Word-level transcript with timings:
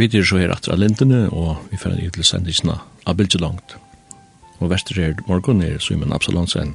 Vi 0.00 0.06
er 0.16 0.22
så 0.24 0.38
her 0.40 0.48
atra 0.48 0.78
lintene, 0.80 1.26
og 1.28 1.58
vi 1.68 1.76
får 1.76 1.92
en 1.92 2.00
ytlig 2.00 2.24
sendisna 2.24 2.78
av 3.04 3.18
bildet 3.18 3.42
langt. 3.42 3.74
Og 4.56 4.70
verster 4.72 4.96
er 4.96 5.18
morgon 5.26 5.60
er 5.60 5.76
Simon 5.76 6.14
Absalonsen, 6.16 6.72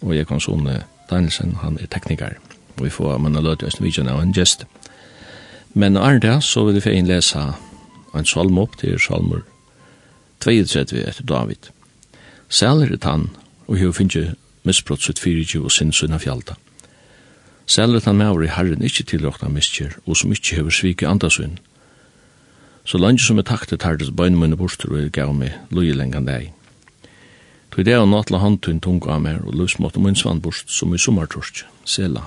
og 0.00 0.14
jeg 0.16 0.24
kan 0.30 0.40
sånne 0.40 0.78
Danielsen, 1.10 1.58
han 1.60 1.76
er 1.76 1.90
teknikar. 1.92 2.38
Og 2.78 2.86
vi 2.86 2.94
får 2.94 3.20
manna 3.20 3.42
og 3.42 3.50
løte 3.50 3.68
oss 3.68 3.76
vidtjene 3.84 4.16
av 4.16 4.22
en 4.22 4.32
gest. 4.32 4.64
Men 5.74 6.00
av 6.00 6.22
det 6.24 6.38
så 6.48 6.64
vil 6.64 6.78
vi 6.78 6.86
få 6.86 6.96
innlese 6.96 7.44
en 8.16 8.32
salm 8.32 8.56
opp 8.64 8.80
til 8.80 8.96
salmur 8.96 9.44
32 10.40 11.04
etter 11.04 11.28
David. 11.28 11.68
Sæler 12.48 12.96
er 12.96 13.04
han, 13.04 13.28
og 13.68 13.76
hun 13.76 13.92
finner 13.92 14.36
misbrott 14.64 15.04
sitt 15.04 15.20
24 15.20 15.66
og 15.66 15.72
sin 15.72 15.92
sunn 15.92 16.16
av. 16.16 16.24
Sæler 17.66 18.00
er 18.00 18.08
han 18.08 18.16
med 18.16 18.32
over 18.32 18.48
i 18.48 18.54
herren 18.56 18.80
ikkje 18.80 19.10
tilråkna 19.12 19.52
miskjer, 19.52 20.00
og 20.06 20.16
som 20.16 20.32
ikkje 20.32 20.62
hever 20.62 20.80
svike 20.80 21.08
andasund, 21.08 21.60
så 22.88 22.98
langt 22.98 23.20
som 23.20 23.36
jeg 23.36 23.44
takte 23.50 23.76
tardes 23.76 24.08
bøyne 24.16 24.38
mine 24.40 24.56
bostur 24.56 24.94
og 24.94 25.02
jeg 25.02 25.12
gav 25.12 25.34
meg 25.36 25.52
løye 25.74 25.92
lengan 25.92 26.24
deg. 26.24 26.54
Tog 27.68 27.84
det 27.84 27.98
og 28.00 28.08
natla 28.08 28.40
handtun 28.40 28.80
tung 28.80 29.02
av 29.04 29.20
meg 29.20 29.42
og 29.44 29.58
løsmåtte 29.60 30.00
min 30.00 30.16
svannborst 30.16 30.72
som 30.72 30.94
i 30.96 31.00
sommartorsk, 31.00 31.66
sela. 31.84 32.24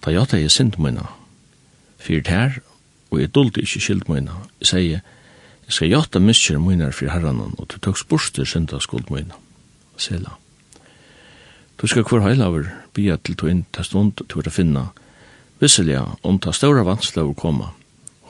Ta 0.00 0.10
ja 0.10 0.24
jeg 0.32 0.50
sint 0.50 0.78
mine, 0.78 1.04
fyrt 1.98 2.28
her, 2.32 2.56
og 3.10 3.20
jeg 3.20 3.34
dulte 3.34 3.60
ikke 3.60 3.80
skilt 3.84 4.08
mine, 4.08 4.32
jeg 4.64 4.70
sier, 4.70 5.04
jeg 5.66 5.76
skal 5.76 5.92
jata 5.92 6.18
miskjer 6.18 6.58
mine 6.58 6.88
fyr 6.92 7.12
herranen, 7.12 7.52
og 7.58 7.68
du 7.68 7.76
tøks 7.78 8.04
bostur 8.08 8.48
synda 8.48 8.80
skuld 8.80 9.12
mine, 9.12 9.36
sela. 9.96 10.38
Du 11.76 11.86
skal 11.86 12.04
kvar 12.04 12.24
heilaver 12.24 12.72
bia 12.94 13.18
til 13.20 13.36
to 13.36 13.46
inn 13.46 13.66
til 13.76 13.84
stund 13.84 14.24
til 14.24 14.40
å 14.40 14.50
finna, 14.50 14.88
visselig 15.60 16.00
om 16.22 16.40
ta 16.40 16.52
ståra 16.56 16.82
vanskla 16.86 17.28
å 17.28 17.36
komme, 17.36 17.68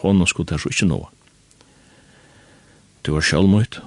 honom 0.02 0.26
skulle 0.26 0.50
det 0.52 0.60
så 0.60 0.70
ikke 0.72 0.90
nå. 0.90 1.00
Du 3.02 3.14
var 3.14 3.24
sjølmøyt, 3.26 3.80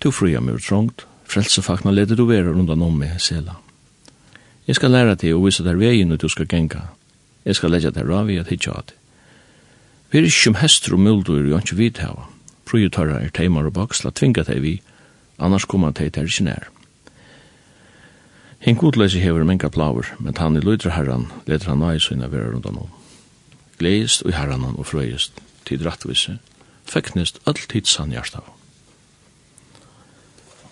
du 0.00 0.10
fria 0.12 0.40
mig 0.40 0.60
trångt, 0.64 1.06
frelsefakna 1.28 1.92
leder 1.92 2.16
du 2.16 2.26
vera 2.28 2.52
rundan 2.52 2.82
om 2.82 2.96
meg, 2.98 3.18
sela. 3.20 3.58
Jeg 4.64 4.78
skal 4.78 4.94
læra 4.94 5.16
deg 5.20 5.34
og 5.36 5.44
vise 5.44 5.64
deg 5.64 5.76
vegin 5.76 6.12
og 6.14 6.22
du 6.22 6.28
skal 6.32 6.48
genga. 6.48 6.86
Jeg 7.44 7.58
skal 7.58 7.74
leggja 7.74 7.92
deg 7.92 8.08
ravi 8.08 8.38
at 8.40 8.48
hitja 8.48 8.72
at. 8.78 8.94
Vi 10.10 10.20
er 10.20 10.28
ikke 10.28 10.54
om 10.54 10.60
hester 10.62 10.94
og 10.96 11.02
muldur 11.04 11.42
og 11.42 11.58
ikke 11.60 11.76
vidt 11.76 12.00
hava. 12.00 12.28
Prøyetarra 12.64 13.18
er 13.20 13.32
teimar 13.34 13.68
og 13.68 13.74
baksla 13.76 14.14
tvinga 14.14 14.46
deg 14.48 14.62
vi, 14.64 14.78
annars 15.36 15.68
kommer 15.68 15.92
deg 15.92 16.14
til 16.14 16.22
deg 16.22 16.32
ikke 16.32 16.46
nær. 16.48 16.70
Hinn 18.64 18.80
godløse 18.80 19.20
hever 19.20 19.44
menga 19.44 19.68
plaver, 19.68 20.14
men 20.16 20.38
han 20.40 20.56
i 20.56 20.62
lydra 20.64 20.94
herran 20.96 21.26
leder 21.44 21.68
han 21.68 21.82
nøy 21.84 22.00
og 22.00 22.30
vera 22.32 22.52
rundan 22.54 22.80
om. 22.86 22.92
Gleist 23.76 24.24
og 24.24 24.32
herranan 24.32 24.78
og 24.80 24.88
frøyest, 24.88 25.36
tid 25.66 25.86
rattvise, 25.86 26.38
feknist 26.84 27.40
all 27.46 27.58
tid 27.58 27.88
sann 27.88 28.12
hjartav. 28.12 28.44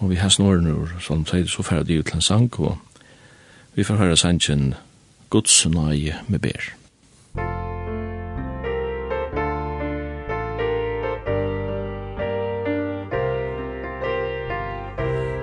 Og 0.03 0.11
vi 0.11 0.15
hans 0.19 0.39
norren 0.39 0.65
nur, 0.65 0.89
som 1.01 1.27
sier, 1.27 1.47
så 1.47 1.63
færa 1.63 1.83
de 1.87 1.99
ut 1.99 2.07
til 2.07 2.19
en 2.19 2.23
sang, 2.23 2.61
og 2.61 2.79
vi 3.75 3.85
får 3.85 3.95
høre 3.97 4.17
sangen 4.17 4.75
Guds 5.31 5.67
nøye 5.67 6.15
med 6.29 6.39
ber. 6.39 6.63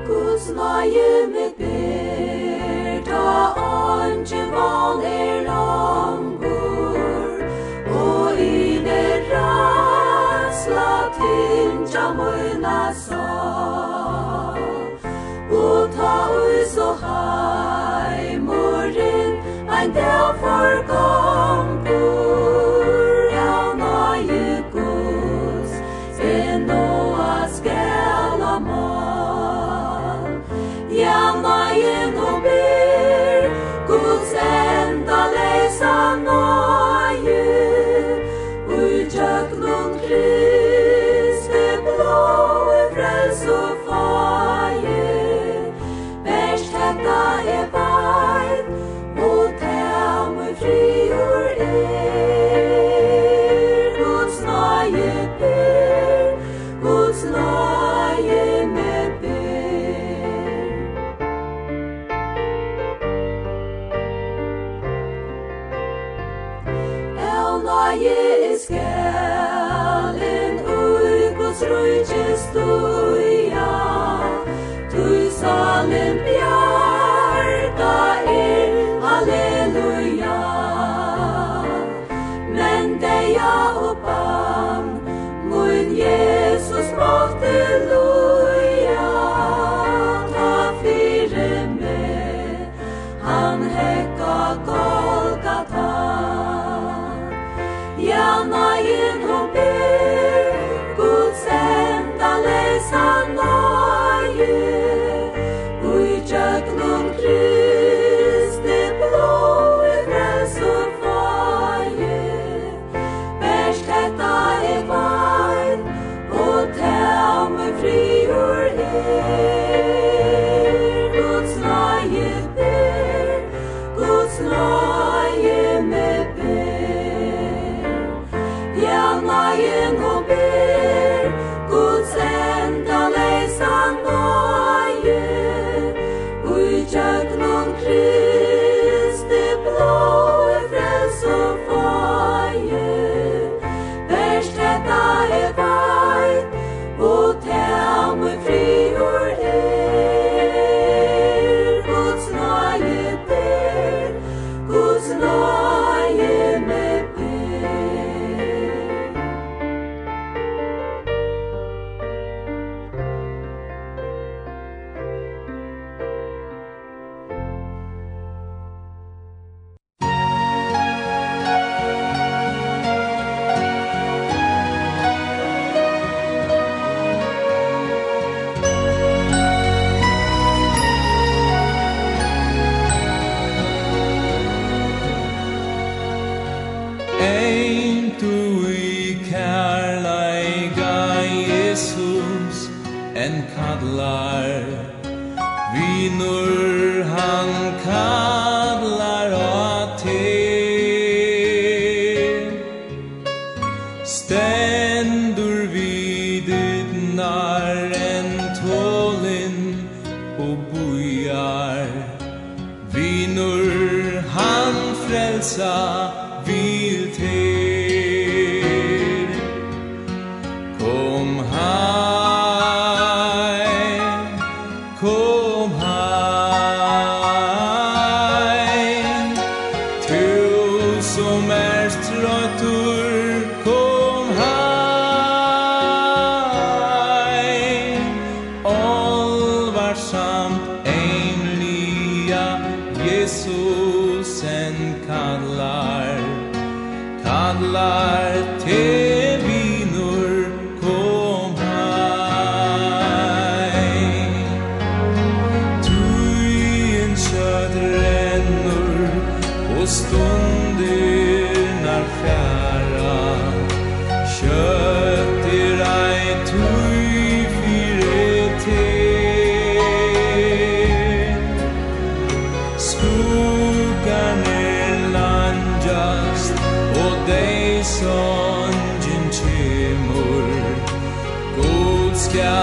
Guds 0.07 0.49
nøye 0.59 1.27
med 1.33 1.51
ber, 1.57 2.99
da 3.07 3.23
andre 3.55 4.41
valer 4.51 5.43
lag, 5.47 6.08
moina 12.13 12.93
sa 12.93 13.25
O 15.51 15.87
ta 15.95 16.13
ui 16.37 16.65
so 16.75 16.87
hai 17.03 18.37
morin 18.47 19.31
Ein 19.69 19.93
del 19.93 20.27
for 20.41 20.71
gong 20.89 21.68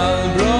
all 0.06 0.28
bra 0.36 0.55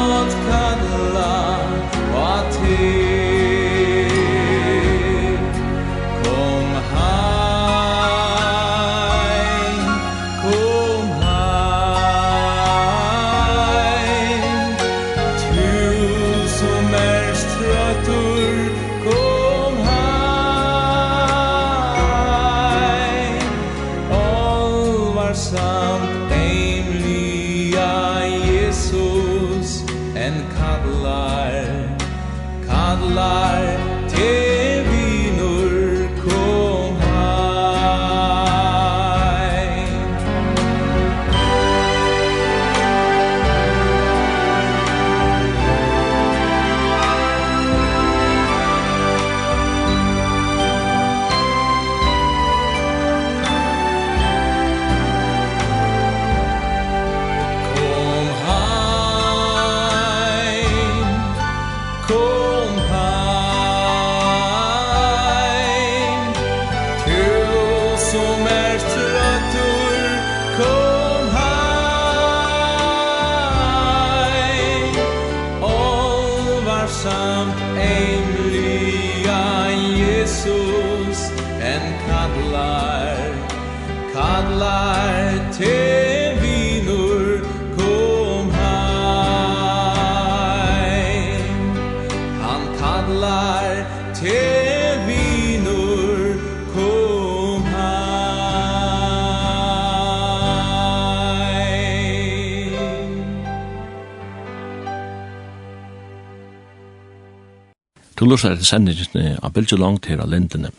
Du 108.26 108.30
lusar 108.30 108.56
til 108.58 108.66
sendingen 108.66 109.36
av 109.38 109.52
Bilge 109.54 109.76
Langt 109.78 110.08
her 110.10 110.18
av 110.18 110.32
Lindene. 110.32 110.72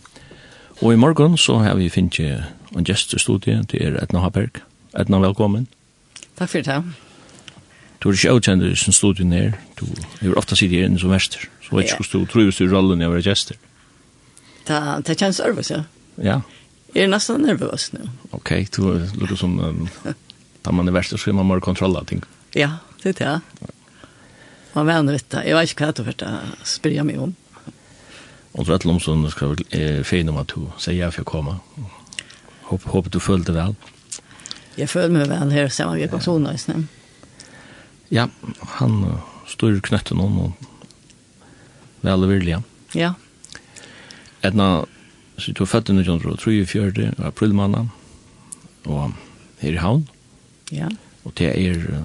Og 0.81 0.91
i 0.91 0.97
morgen 0.99 1.37
så 1.39 1.53
har 1.63 1.77
vi 1.79 1.85
finnet 1.87 2.17
en 2.75 2.83
gjest 2.83 3.13
i 3.15 3.19
studiet, 3.23 3.69
det 3.71 3.79
er 3.85 3.95
Edna 4.01 4.19
Haberg. 4.19 4.59
Edna, 4.99 5.21
velkommen. 5.23 5.69
Takk 6.35 6.51
for 6.51 6.67
det. 6.67 6.75
Du 8.03 8.09
er 8.09 8.17
ikke 8.17 8.33
avkjent 8.33 8.65
i 8.67 8.73
sin 8.75 8.97
studien 8.97 9.31
her, 9.31 9.55
du 9.79 9.85
er 10.19 10.35
ofta 10.35 10.57
sitt 10.59 10.75
her 10.75 10.89
inne 10.89 10.99
som 10.99 11.15
verster, 11.15 11.47
så 11.63 11.77
vet 11.77 11.87
ikke 11.87 12.01
hvordan 12.01 12.25
du 12.25 12.33
tror 12.33 12.51
du 12.51 12.75
rollen 12.75 13.05
i 13.05 13.07
å 13.07 13.13
være 13.15 13.23
gjester. 13.29 13.55
Det 14.67 15.15
kjennes 15.15 15.39
nervøs, 15.39 15.71
ja. 15.71 15.81
Ja. 16.19 16.37
Jeg 16.91 17.07
er 17.07 17.15
nesten 17.15 17.47
nervøs 17.47 17.93
nå. 17.95 18.11
Ok, 18.35 18.57
du 18.75 18.81
er 18.91 19.07
lukker 19.15 19.39
som, 19.39 19.55
da 20.67 20.75
man 20.75 20.91
er 20.91 20.99
verster, 20.99 21.15
så 21.15 21.31
er 21.31 21.39
man 21.39 21.47
mer 21.47 21.63
kontroll 21.63 21.95
av 21.95 22.11
ting. 22.11 22.27
Ja, 22.59 22.81
det 23.05 23.15
er 23.15 23.21
det 23.23 23.71
man 24.77 24.85
vänner 24.85 25.13
detta. 25.13 25.47
Jag 25.47 25.59
vet 25.59 25.69
inte 25.69 26.03
vad 26.03 26.15
det 26.15 26.15
för 26.15 26.25
att 26.25 26.67
spyrja 26.67 27.03
mig 27.03 27.17
om. 27.17 27.35
Och 28.51 28.65
så 28.65 28.73
att 28.73 28.85
Lomsson 28.85 29.31
ska 29.31 29.55
eh 29.69 30.03
fin 30.03 30.29
om 30.29 30.37
att 30.37 30.47
du 30.47 30.61
säger 30.77 31.03
jag 31.03 31.13
får 31.13 31.23
komma. 31.23 31.59
Hopp 32.61 32.83
hopp 32.83 33.11
du 33.11 33.19
följde 33.19 33.51
väl. 33.51 33.75
Jag 34.75 34.89
följde 34.89 35.09
mig 35.09 35.27
väl 35.27 35.51
här 35.51 35.69
sen 35.69 35.95
vi 35.95 36.07
kom 36.07 36.21
så 36.21 36.39
nice 36.39 36.71
nu. 36.71 36.83
Ja, 38.09 38.29
han 38.59 39.17
står 39.47 39.71
ju 39.71 39.81
knätten 39.81 40.17
någon 40.17 40.39
och 40.39 40.51
väl 42.01 42.25
vilja. 42.25 42.63
Ja. 42.93 43.13
Edna 44.41 44.85
så 45.37 45.51
du 45.51 45.65
fatt 45.65 45.87
nu 45.87 46.01
John 46.01 46.37
tror 46.37 46.53
ju 46.53 46.65
fjärde 46.65 47.13
april 47.17 47.53
månad. 47.53 47.89
Och 48.83 49.09
här 49.59 49.69
i 49.69 49.77
havn. 49.77 50.07
Ja. 50.69 50.89
Och 51.23 51.31
det 51.35 51.67
är 51.67 52.03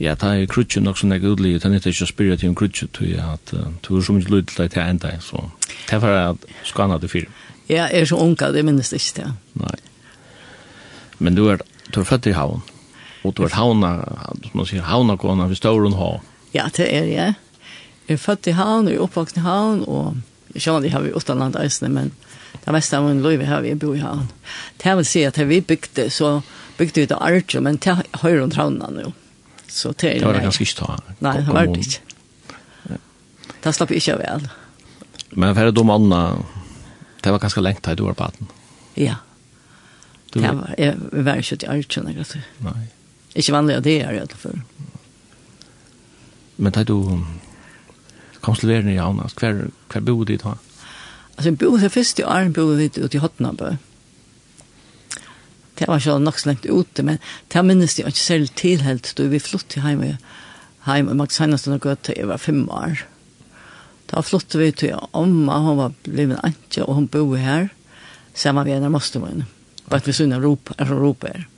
Ja, 0.00 0.14
ta 0.18 0.32
er 0.34 0.48
krutje 0.50 0.80
nok 0.82 0.98
sånn 0.98 1.12
jeg 1.14 1.26
utlige, 1.28 1.60
ta 1.60 1.68
nytt 1.70 1.86
ikke 1.86 2.06
å 2.06 2.10
spyrre 2.10 2.36
til 2.40 2.50
en 2.50 2.56
krutje, 2.58 2.88
tog 2.96 3.12
at 3.20 3.52
du 3.52 3.90
er 3.96 4.04
så 4.04 4.16
mye 4.16 4.30
lyd 4.32 4.48
til 4.50 4.64
deg 4.64 4.72
til 4.72 4.82
enda, 4.82 5.12
så 5.20 5.44
det 5.68 5.98
er 5.98 6.02
for 6.02 6.16
at 6.16 6.46
skanna 6.66 6.98
til 7.02 7.12
fyr. 7.12 7.28
Ja, 7.68 7.86
jeg 7.92 8.02
er 8.02 8.08
så 8.10 8.18
unga, 8.20 8.50
det 8.52 8.64
minnes 8.66 8.90
det 8.90 8.98
ikke 9.02 9.16
til. 9.20 9.34
Nei. 9.60 9.76
Men 11.22 11.36
du 11.38 11.44
er, 11.52 11.62
du 11.92 12.00
er 12.02 12.08
født 12.08 12.26
i 12.32 12.34
havn, 12.34 12.64
og 13.22 13.36
du 13.38 13.44
er 13.46 13.54
havna, 13.54 13.92
som 14.48 14.58
man 14.58 14.68
sier, 14.68 14.82
havna 14.88 15.16
kona, 15.20 15.46
vi 15.50 15.60
står 15.60 15.84
hun 15.84 15.96
ha. 16.00 16.10
Ja, 16.56 16.66
det 16.74 16.88
er 16.88 17.06
jeg. 17.06 17.38
Jeg 18.08 18.18
er 18.18 18.20
født 18.20 18.50
i 18.50 18.56
havn, 18.58 18.88
og 18.88 18.92
jeg 18.92 18.98
er 18.98 19.06
oppvokst 19.06 19.38
i 19.38 19.46
havn, 19.46 19.84
og 19.86 20.18
jeg 20.56 20.64
skjønner 20.64 20.82
det 20.82 20.90
jeg 20.90 20.96
har 20.96 21.06
vi 21.06 21.14
utenland 21.14 21.56
eisene, 21.60 21.92
men 21.92 22.12
det 22.64 22.74
meste 22.74 22.98
av 22.98 23.06
min 23.06 23.22
løyve 23.22 23.46
har 23.48 23.62
vi 23.62 23.76
bo 23.78 23.94
i 23.94 24.02
havn. 24.02 24.26
Det 24.82 24.98
vil 24.98 25.08
si 25.08 25.22
at 25.28 25.38
vi 25.38 25.62
bygde, 25.62 26.10
så 26.10 26.40
bygde 26.78 27.04
vi 27.04 27.10
det 27.12 27.22
arke, 27.22 27.62
men 27.62 27.78
det 27.78 28.00
høyre 28.24 28.48
om 28.48 28.52
travna 28.52 28.90
nå. 28.90 29.12
Så 29.72 29.92
det, 29.96 30.10
er 30.10 30.18
det 30.20 30.26
var 30.28 30.36
det 30.36 30.42
ganske 30.44 30.66
ikke 30.66 30.78
ta. 30.82 30.96
Nei, 31.24 31.36
det 31.40 31.48
var 31.48 31.68
det 31.70 31.84
ikke. 31.86 32.98
Det 33.62 33.70
slapp 33.72 33.92
jeg 33.94 34.02
ikke 34.02 34.16
vel. 34.20 34.48
Men 35.32 35.54
for 35.56 35.70
de 35.70 35.84
andre, 35.94 36.18
det 37.24 37.32
var 37.32 37.40
ganske 37.40 37.62
lengt 37.64 37.84
da 37.86 37.94
du 37.96 38.02
var 38.04 38.18
på 38.18 38.28
den. 38.36 38.50
Ja. 39.00 39.14
Du... 40.34 40.40
Det 40.40 40.50
var, 40.58 40.74
jeg 40.78 40.96
var 41.12 41.40
ikke 41.40 41.56
til 41.56 41.70
Arjen, 41.72 42.10
jeg 42.12 42.42
Nei. 42.66 42.82
Ikke 43.34 43.54
vanlig 43.54 43.78
av 43.78 43.86
det 43.86 43.94
jeg 43.96 44.08
er 44.08 44.20
alle 44.20 44.40
fall. 44.42 44.60
Men 46.56 46.76
da 46.76 46.84
du 46.84 46.98
kom 48.44 48.58
til 48.58 48.68
verden 48.68 48.92
i 48.92 48.98
Havna, 49.00 49.30
hver, 49.40 49.70
hver 49.92 50.04
bodde 50.04 50.36
du 50.36 50.42
da? 50.42 50.58
Altså, 51.36 51.48
jeg 51.48 51.58
bodde 51.58 51.90
først 51.90 52.18
i 52.18 52.28
Arjen, 52.28 52.52
bodde 52.52 52.82
jeg 52.82 52.92
ute 52.98 53.16
i 53.16 53.22
Hotnabø. 53.24 53.70
Mm 53.70 53.91
det 55.82 55.88
var 55.90 55.98
ikke 55.98 56.18
nok 56.22 56.38
så 56.38 56.48
lengt 56.48 56.66
ute, 56.70 57.02
men 57.02 57.18
det 57.50 57.62
minnes 57.66 57.96
jeg 57.98 58.06
ikke 58.06 58.22
selv 58.22 58.50
tilhelt, 58.54 59.08
da 59.18 59.24
vi 59.26 59.40
flyttet 59.42 59.82
hjemme, 59.82 60.12
hjemme 60.86 61.10
og 61.10 61.18
Max 61.18 61.40
Heinesten 61.42 61.74
og 61.74 61.82
gøtt 61.82 62.04
til 62.06 62.20
jeg 62.20 62.28
var 62.30 62.38
fem 62.38 62.60
år. 62.70 63.02
Da 64.12 64.22
flyttet 64.22 64.60
vi 64.60 64.68
til 64.70 64.94
omma, 65.12 65.58
hun 65.64 65.80
var 65.80 65.96
blevet 66.06 66.38
antje, 66.46 66.84
og 66.84 67.00
hun 67.00 67.08
bor 67.10 67.34
her, 67.34 67.72
sammen 68.34 68.64
med 68.64 68.76
en 68.76 68.86
av 68.86 68.94
Mostermann, 68.94 69.42
bare 69.88 70.04
at 70.04 70.06
vi 70.06 70.14
sønner 70.14 70.38
Europa, 70.38 70.76
er 70.78 70.92
Europa 70.94 71.32
her. 71.34 71.48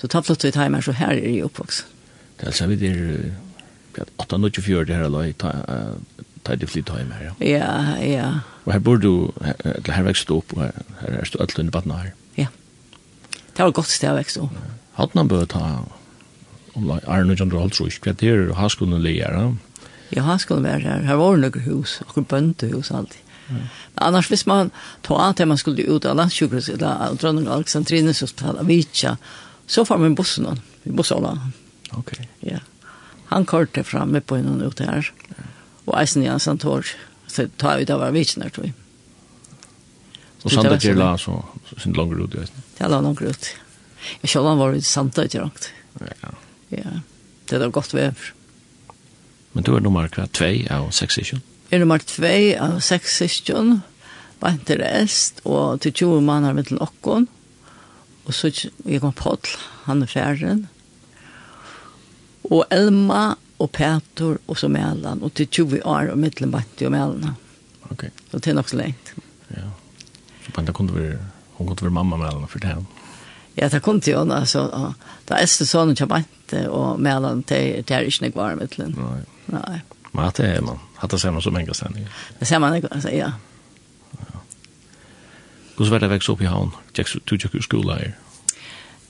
Så 0.00 0.08
da 0.08 0.22
flyttet 0.24 0.48
vi 0.48 0.54
til 0.56 0.64
hjemme, 0.64 0.80
så 0.82 0.96
her 0.96 1.12
er 1.12 1.28
jeg 1.28 1.44
oppvokst. 1.44 1.84
Det 2.38 2.46
er 2.46 2.52
altså, 2.52 2.66
vi 2.70 2.86
er 2.86 4.08
18-24 4.22 4.84
det 4.88 4.96
her, 4.96 5.08
da 5.12 5.52
ta 6.46 6.56
det 6.56 6.70
flyt 6.70 6.88
hem 6.96 7.12
her. 7.12 7.34
Ja, 7.44 7.44
ja. 7.44 8.06
ja. 8.08 8.28
Og 8.64 8.72
her 8.72 8.80
bor 8.80 8.96
du, 8.96 9.32
eller 9.42 9.92
her 9.92 10.08
vekst 10.08 10.28
du 10.28 10.38
opp, 10.38 10.56
og 10.56 10.64
her 10.64 11.20
er 11.20 11.28
du 11.32 11.38
alt 11.42 11.58
under 11.58 11.74
badna 11.74 12.00
her 12.06 12.16
det 13.58 13.64
var 13.66 13.72
godt 13.74 13.90
sted 13.90 14.12
å 14.12 14.18
vekse 14.18 14.42
opp. 14.44 14.58
Hadde 14.94 15.18
noen 15.18 15.30
bør 15.30 15.46
ta 15.50 15.62
om 16.78 16.92
Arne 17.10 17.34
John 17.34 17.50
Rolls 17.50 17.80
Rush, 17.82 17.98
hva 18.04 18.14
det 18.14 18.30
er 18.30 18.52
haskolen 18.54 19.02
leger? 19.02 19.34
Ja, 20.14 20.22
haskolen 20.28 20.62
var 20.62 20.84
her. 20.84 21.02
Her 21.08 21.18
var 21.18 21.40
noen 21.42 21.64
hus, 21.66 21.98
noen 22.14 22.28
bøndehus 22.30 22.92
alltid. 22.94 23.24
Men 23.48 23.68
Annars 24.04 24.28
hvis 24.30 24.46
man 24.46 24.70
tog 25.02 25.18
av 25.18 25.34
til 25.34 25.48
man 25.48 25.58
skulle 25.58 25.86
ut 25.88 26.06
av 26.06 26.18
landsjukhuset 26.20 26.76
eller 26.76 27.16
Drønning 27.18 27.48
Alexandrines 27.50 28.20
hospital, 28.22 28.60
Avica, 28.60 29.16
så 29.66 29.84
får 29.88 29.98
man 30.04 30.14
bussen 30.14 30.46
han, 30.46 30.60
i 30.84 30.92
bussåla. 30.94 31.34
Ok. 31.96 32.14
Ja. 32.46 32.60
Han 33.32 33.48
kortet 33.48 33.88
framme 33.88 34.20
på 34.20 34.38
innan 34.38 34.62
ut 34.62 34.80
her, 34.84 35.10
og 35.86 35.96
eisen 35.98 36.22
i 36.22 36.30
hans 36.30 36.46
han 36.46 36.60
så 36.60 37.48
tar 37.58 37.78
jeg 37.78 37.88
ut 37.88 37.96
av 37.96 38.06
Avica 38.06 38.48
tror 38.48 38.68
jeg. 38.68 38.76
Og 40.44 40.52
Sandra 40.54 40.78
Kjell, 40.78 41.02
så 41.18 41.40
sin 41.82 41.96
langer 41.96 42.22
ut 42.22 42.36
i 42.36 42.44
eisen. 42.44 42.67
Det 42.78 42.88
la 42.90 43.00
noen 43.02 43.16
grunn. 43.18 43.48
Jeg 44.22 44.30
selv 44.30 44.58
var 44.60 44.74
i 44.76 44.82
Santa 44.84 45.24
ikke 45.26 45.42
langt. 45.42 45.70
Ja. 45.98 46.34
Ja, 46.70 46.98
det 47.50 47.60
var 47.60 47.72
godt 47.74 47.94
vever. 47.96 48.32
Men 49.52 49.64
du 49.66 49.72
er 49.74 49.82
nummer 49.82 50.06
hva? 50.12 50.28
2 50.30 50.68
av 50.70 50.90
6 50.94 51.18
ikke? 51.24 51.40
Jeg 51.68 51.78
er 51.78 51.82
nummer 51.82 52.02
2 52.04 52.32
av 52.62 52.78
6 52.84 53.16
ikke. 53.26 53.62
Bare 54.38 54.60
til 54.68 54.78
rest, 54.84 55.40
og 55.48 55.80
til 55.82 55.96
20 56.04 56.22
måneder 56.22 56.54
med 56.54 56.68
til 56.68 56.78
åkken. 56.84 57.26
Og 58.28 58.36
så 58.36 58.52
jeg 58.52 59.00
kom 59.02 59.14
på 59.16 59.34
til, 59.42 59.56
han 59.88 60.04
er 60.04 60.12
ferdig. 60.12 60.54
Og 62.48 62.62
Elma 62.70 63.34
og 63.58 63.70
Petor 63.74 64.38
og 64.46 64.60
så 64.60 64.68
Mælan. 64.70 65.24
Og 65.24 65.34
til 65.34 65.48
20 65.48 65.82
år 65.82 66.12
og 66.12 66.20
mittelen 66.20 66.52
bare 66.54 66.86
og 66.86 66.92
Mælan. 66.94 67.34
Ok. 67.90 68.04
Og 68.32 68.42
til 68.42 68.54
nok 68.54 68.68
så 68.68 68.78
lengt. 68.78 69.14
Ja. 69.50 69.66
Så 70.44 70.52
bare 70.54 70.66
det 70.66 70.74
kunne 70.76 70.94
være 70.94 71.18
hon 71.58 71.66
gått 71.66 71.82
över 71.82 71.90
mamma 71.90 72.16
med 72.16 72.32
henne 72.32 72.46
för 72.46 72.58
det. 72.58 72.84
Ja, 73.54 73.68
det 73.68 73.80
kom 73.80 74.00
till 74.00 74.16
hon 74.16 74.32
alltså 74.32 74.94
då 75.24 75.34
äste 75.34 75.66
sonen 75.66 75.96
jag 75.98 76.18
inte 76.18 76.68
och 76.68 77.00
med 77.00 77.12
henne 77.12 77.42
till 77.42 77.84
till 77.84 77.96
är 77.96 78.24
inte 78.24 78.30
kvar 78.30 78.54
med 78.54 78.74
henne. 78.76 78.94
Nej. 78.96 79.22
Nej. 79.46 79.82
Men 80.12 80.24
att 80.24 80.34
det 80.34 80.46
är 80.46 80.60
man. 80.60 80.78
Att 80.96 81.10
det 81.10 81.18
ser 81.18 81.30
man 81.30 81.42
som 81.42 81.56
en 81.56 81.66
gästning. 81.66 82.08
Det 82.38 82.44
ser 82.46 82.58
man 82.58 82.76
inte 82.76 82.88
alltså 82.88 83.10
ja. 83.10 83.32
Hur 85.76 85.90
var 85.90 86.00
det 86.00 86.08
växa 86.08 86.32
upp 86.32 86.40
i 86.40 86.46
havn? 86.46 86.70
Du 87.24 87.36
gick 87.36 87.54
ur 87.54 87.60
skola 87.60 87.94
här. 87.94 88.16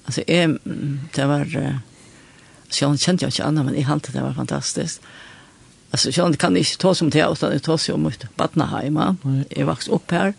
Alltså 0.05 0.21
eh 0.21 0.49
det 1.15 1.27
var 1.27 1.79
så 2.69 2.85
jag 2.85 3.01
kände 3.01 3.25
jag 3.25 3.31
inte 3.31 3.45
annat 3.45 3.65
men 3.65 3.75
i 3.75 3.83
halt 3.83 4.13
det 4.13 4.23
var 4.23 4.33
fantastiskt. 4.33 5.01
Alltså 5.91 6.11
jag 6.11 6.39
kan 6.39 6.57
inte 6.57 6.77
ta 6.79 6.95
som 6.95 7.11
det 7.11 7.29
utan 7.33 7.51
det 7.51 7.59
tar 7.59 7.77
sig 7.77 7.95
om 7.95 8.03
mitt 8.03 8.37
barnahem. 8.37 9.17
Jag 9.51 9.67
växte 9.67 9.91
upp 9.91 10.11
här. 10.11 10.23
Mm 10.23 10.35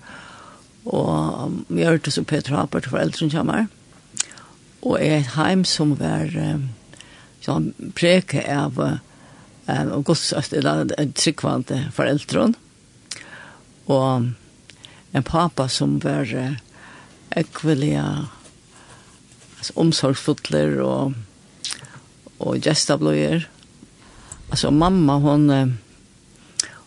Og 0.85 1.59
vi 1.67 1.83
har 1.83 1.97
hørt 1.97 2.07
så 2.07 2.21
opp 2.21 2.31
Peter 2.31 2.55
Haber 2.55 2.83
til 2.83 2.93
foreldrene 2.93 3.33
kommer. 3.33 3.67
Og 4.81 4.95
er 5.01 5.19
et 5.19 5.33
heim 5.35 5.65
som 5.67 5.97
var 5.99 6.31
sånn 7.43 7.71
preke 7.97 8.43
av 8.47 8.79
og 8.79 10.03
gods 10.07 10.31
eller 10.55 10.89
tryggvante 11.13 11.83
foreldrene. 11.93 12.55
Og 13.89 14.29
en 15.11 15.25
pappa 15.25 15.67
som 15.69 15.97
var 16.03 16.29
ekvelige 17.37 18.03
altså, 19.59 19.75
omsorgsfotler 19.75 20.79
og, 20.85 21.13
og 22.39 22.61
gestabløyer. 22.65 23.45
Altså 24.49 24.71
mamma, 24.73 25.19
hun 25.21 25.49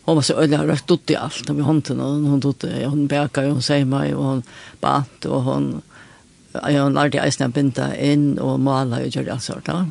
hon 0.04 0.14
var 0.14 0.22
så 0.22 0.34
öliga 0.34 0.66
rött 0.66 0.90
ut 0.90 1.10
i 1.10 1.16
allt 1.16 1.48
med 1.48 1.64
hånden 1.64 2.00
och 2.00 2.30
hon 2.30 2.40
tog 2.40 2.54
det 2.58 2.86
hon 2.86 3.06
bäkade 3.06 3.46
och 3.46 3.52
hon 3.52 3.62
säger 3.62 3.84
mig 3.84 4.14
och 4.14 4.24
hon 4.24 4.42
bant 4.80 5.24
och 5.24 5.42
hon 5.42 5.82
Ja, 6.52 6.82
hon 6.82 6.94
lärde 6.94 7.28
isna 7.28 7.48
binda 7.48 7.96
in 7.96 8.38
och 8.38 8.60
måla 8.60 8.96
och 8.96 9.06
gjorde 9.06 9.32
allt 9.32 9.42
sånt 9.42 9.64
där. 9.64 9.86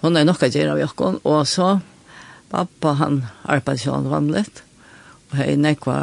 Hon 0.00 0.16
är 0.16 0.24
nog 0.24 0.44
att 0.44 0.54
göra 0.54 0.74
vi 0.74 0.86
och 1.22 1.48
så 1.48 1.80
pappa 2.50 2.88
han 2.88 3.26
arbetade 3.42 3.78
så 3.78 3.96
vanligt 3.96 4.62
og 5.32 5.38
hej 5.40 5.56
nekva 5.56 5.96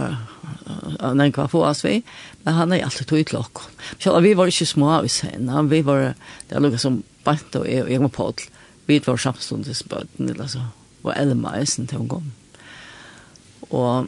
nekva 1.13 1.47
få 1.47 1.61
oss 1.67 1.83
vi 1.85 2.01
men 2.43 2.53
han 2.53 2.73
er 2.73 2.83
alltid 2.83 3.07
tog 3.07 3.19
i 3.19 3.23
klock. 3.23 3.61
Så 3.99 4.19
vi 4.19 4.33
var 4.33 4.49
ikke 4.49 4.65
små 4.65 5.03
i 5.05 5.09
sen 5.09 5.69
vi 5.69 5.81
var 5.85 6.15
det 6.49 6.57
er 6.57 6.59
lukket 6.65 6.81
som 6.81 7.03
bant 7.23 7.55
og 7.55 7.67
jeg 7.69 8.01
var 8.01 8.09
på 8.09 8.33
vi 8.87 8.99
var 9.05 9.17
samstundes 9.17 9.83
böten 9.83 10.29
eller 10.29 10.47
så 10.47 10.65
og 11.03 11.13
Elma 11.15 11.55
är 11.55 11.65
sen 11.65 11.87
till 11.87 11.97
hon 11.97 12.09
kom. 12.09 12.31
Og 13.69 14.07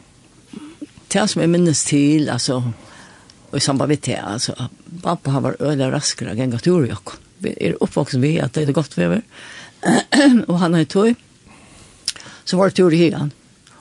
det 1.12 1.26
som 1.28 1.42
jeg 1.42 1.52
minnes 1.52 1.84
til, 1.84 2.30
altså, 2.32 2.62
og 3.50 3.58
i 3.58 3.60
samband 3.60 3.92
med 3.92 4.04
det, 4.06 4.18
altså, 4.18 4.54
pappa 5.02 5.34
har 5.34 5.44
vært 5.44 5.60
øyla 5.60 5.90
raskere 5.92 6.36
enn 6.36 6.54
gatt 6.54 6.66
i. 6.66 6.88
Vi 7.42 7.52
er 7.60 7.76
oppvoksen 7.82 8.22
vi 8.22 8.38
at 8.40 8.54
det 8.54 8.68
er 8.68 8.76
godt 8.76 8.96
vever. 8.96 9.22
og 10.50 10.58
han 10.62 10.74
har 10.74 10.84
tog, 10.84 11.14
så 12.44 12.56
var 12.56 12.70
det 12.70 12.78
tur 12.78 12.94
i 12.94 13.00
hyen, 13.00 13.32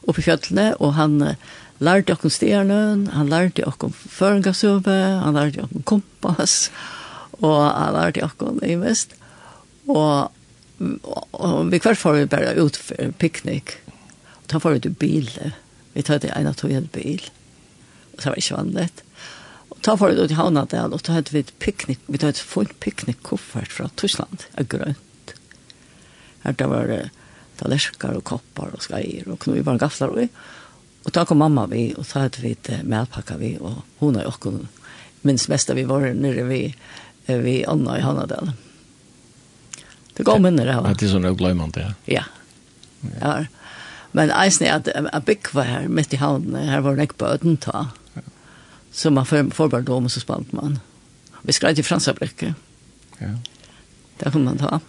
oppe 0.07 0.21
i 0.21 0.25
fjøttene, 0.25 0.71
og 0.81 0.95
han 0.97 1.19
lærte 1.81 2.15
oss 2.17 2.37
stjernøen, 2.37 3.07
han 3.13 3.29
lærte 3.29 3.65
oss 3.69 3.77
føringasøve, 4.09 4.97
han 5.21 5.37
lærte 5.37 5.65
oss 5.65 5.85
kompass, 5.85 6.55
og 7.41 7.57
han 7.69 7.97
lærte 7.97 8.25
oss 8.25 8.61
mest. 8.81 9.15
og, 9.87 10.31
og, 10.81 11.27
og 11.31 11.71
vi 11.71 11.79
kvart 11.79 11.97
får 12.01 12.17
vi 12.17 12.25
bare 12.25 12.57
ut 12.57 12.77
for 12.77 13.13
piknik, 13.21 13.77
og 14.41 14.47
da 14.51 14.61
får 14.61 14.77
vi 14.77 14.85
til 14.87 14.97
bilen, 14.97 15.53
Vi 15.93 16.03
tar 16.07 16.21
det 16.23 16.33
ene 16.35 16.53
tog 16.57 16.71
en 16.71 16.89
bil. 16.93 17.23
Og 18.15 18.21
så 18.21 18.29
var 18.29 18.37
det 18.37 18.43
ikke 18.45 18.59
vanlig. 18.59 18.89
Og 19.71 19.79
da 19.85 19.95
for 19.97 20.11
det 20.11 20.25
ut 20.25 20.33
i 20.33 20.37
Havnadel, 20.37 20.93
og 20.95 21.03
da 21.07 21.15
hadde 21.17 21.33
vi 21.33 21.43
et 21.43 21.53
piknik, 21.63 22.01
vi 22.07 22.21
tar 22.21 22.33
et 22.33 22.43
fullt 22.53 22.77
piknikkoffert 22.83 23.71
fra 23.73 23.89
Tyskland, 23.99 24.45
er 24.59 24.67
grønt. 24.69 25.35
Her 26.43 26.57
da 26.57 26.67
var 26.69 26.89
det 26.89 27.03
tallerskar 27.61 28.17
og 28.17 28.25
koppar 28.27 28.73
og 28.75 28.83
skreier 28.83 29.29
og 29.29 29.39
knuivar 29.43 29.77
og 29.77 29.85
gaflar 29.85 30.13
og. 30.15 30.41
Og 31.01 31.13
da 31.15 31.23
kom 31.25 31.39
mamma 31.41 31.65
vi, 31.69 31.87
og 31.97 32.05
ta 32.05 32.27
hadde 32.27 32.43
vi 32.43 32.51
et 32.53 32.69
medpakka 32.85 33.39
vi, 33.41 33.55
og 33.57 33.81
hun 34.01 34.19
er 34.19 34.27
jo 34.27 34.35
okkur 34.35 34.59
minst 35.25 35.49
mest 35.49 35.69
av 35.69 35.77
vi 35.77 35.85
var 35.89 36.05
nere 36.17 36.45
vi, 36.45 36.59
vi 37.25 37.55
Anna 37.69 37.97
i 37.97 38.03
Havnadel. 38.05 38.51
Det 40.17 40.25
går 40.27 40.41
minner 40.43 40.67
det 40.67 40.75
her. 40.75 40.93
Det 40.93 41.07
er 41.07 41.13
sånn 41.15 41.25
at 41.25 41.33
jeg 41.33 41.39
glemmer 41.41 41.73
det, 41.73 41.87
ja. 41.87 42.21
Ja. 42.21 42.25
Ja. 43.17 43.33
Men 44.13 44.31
eisen 44.35 44.67
er 44.67 44.79
at 44.79 44.89
jeg 44.91 45.23
bygg 45.25 45.53
var 45.55 45.67
her 45.69 45.87
midt 45.87 46.13
i 46.13 46.19
havnen, 46.19 46.55
her 46.55 46.83
var 46.83 46.95
det 46.95 47.09
ikke 47.09 47.21
på 47.23 47.29
øden 47.31 47.57
ta. 47.57 47.85
Så 48.91 49.09
man 49.09 49.25
for, 49.25 49.47
forberedte 49.55 49.93
om, 49.95 50.05
og 50.05 50.11
så 50.11 50.19
spant 50.19 50.53
man. 50.53 50.79
Vi 51.43 51.55
skrev 51.55 51.75
til 51.75 51.87
Fransabrikket. 51.87 52.53
Ja. 53.21 53.31
Det 54.19 54.31
kunne 54.33 54.45
man 54.45 54.59
ta. 54.59 54.81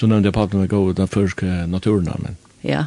Du 0.00 0.06
nevnte 0.06 0.30
jeg 0.30 0.34
paten 0.34 0.58
pappen 0.58 0.68
gå 0.68 0.88
ut 0.88 0.96
den 0.96 1.08
første 1.08 1.66
naturen, 1.66 2.08
men... 2.18 2.36
Ja. 2.64 2.86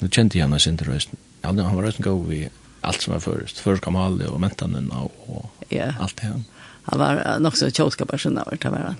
Du 0.00 0.08
kjente 0.08 0.38
henne 0.38 0.54
hans 0.54 0.64
til. 0.64 1.18
Ja, 1.42 1.50
han 1.50 1.76
var 1.76 1.82
røsten 1.82 2.04
gå 2.04 2.14
i 2.32 2.48
alt 2.82 3.02
som 3.02 3.12
var 3.12 3.20
først. 3.20 3.60
Först 3.60 3.82
kom 3.82 3.94
Halle 3.94 4.26
och 4.26 4.40
Mentanen 4.40 4.90
og, 4.90 5.12
och 5.26 5.50
yeah. 5.70 6.00
allt 6.00 6.16
det 6.16 6.26
her. 6.26 6.40
Han 6.82 6.98
var 6.98 7.38
nok 7.38 7.56
så 7.56 7.70
tjåskaparsen 7.70 8.38
av 8.38 8.48
det 8.50 8.70
var 8.70 8.78
han. 8.78 8.96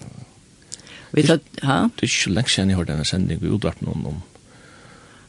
Vi 1.10 1.22
tatt, 1.22 1.42
ha? 1.62 1.88
Det 1.96 2.02
er 2.02 2.08
ikke 2.08 2.22
så 2.22 2.30
länge 2.30 2.48
sedan 2.48 2.70
jag 2.70 2.76
hörde 2.76 2.92
denne 2.92 3.04
här 3.04 3.32
i 3.32 3.54
utvart 3.54 3.80
noen 3.80 4.06
om 4.06 4.22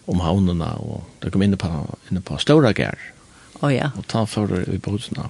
om 0.05 0.19
havnene, 0.23 0.69
og 0.83 1.03
det 1.23 1.31
kom 1.33 1.43
inne 1.45 1.59
på, 1.59 1.69
inne 2.11 2.21
på 2.25 2.37
Stora 2.41 2.73
Gær. 2.75 2.99
Oh, 3.61 3.71
ja. 3.71 3.91
Og 3.95 4.07
ta 4.11 4.25
for 4.27 4.51
det 4.51 4.65
i 4.73 4.79
behodsene. 4.83 5.29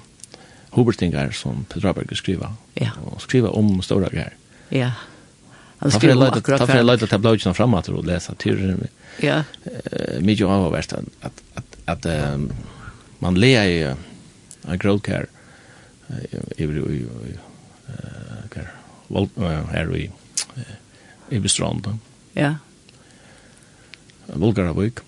Hubertingar 0.73 1.31
som 1.37 1.65
Petra 1.69 1.93
Berger 1.93 2.17
skriver. 2.17 2.55
Ja. 2.79 2.95
Og 3.05 3.21
skriver 3.21 3.53
om 3.53 3.75
Stora 3.85 4.09
Gær. 4.13 4.33
Ja. 4.73 4.91
Han 5.83 5.91
skriver 5.91 6.15
om 6.15 6.39
akkurat. 6.39 6.63
Ta 6.63 6.65
for 6.65 6.79
jeg 6.79 6.87
løyde 6.87 7.09
tablaugene 7.11 7.53
fremme 7.53 7.81
til 7.85 7.99
å 7.99 8.05
lese. 8.07 8.33
Ja. 9.21 9.43
Mye 10.23 10.49
av 10.49 10.65
å 10.65 10.73
være 10.73 11.03
at, 11.27 11.43
at, 11.59 11.77
at 11.93 12.09
um, 12.33 12.49
man 13.21 13.37
leer 13.37 13.69
i 13.69 13.79
en 13.91 14.79
grådkær 14.81 15.29
i 16.57 16.65
her 19.73 19.95
i 19.97 20.07
Ibestrand. 21.33 21.87
Ja. 22.37 22.55
Volgaravik. 24.27 25.03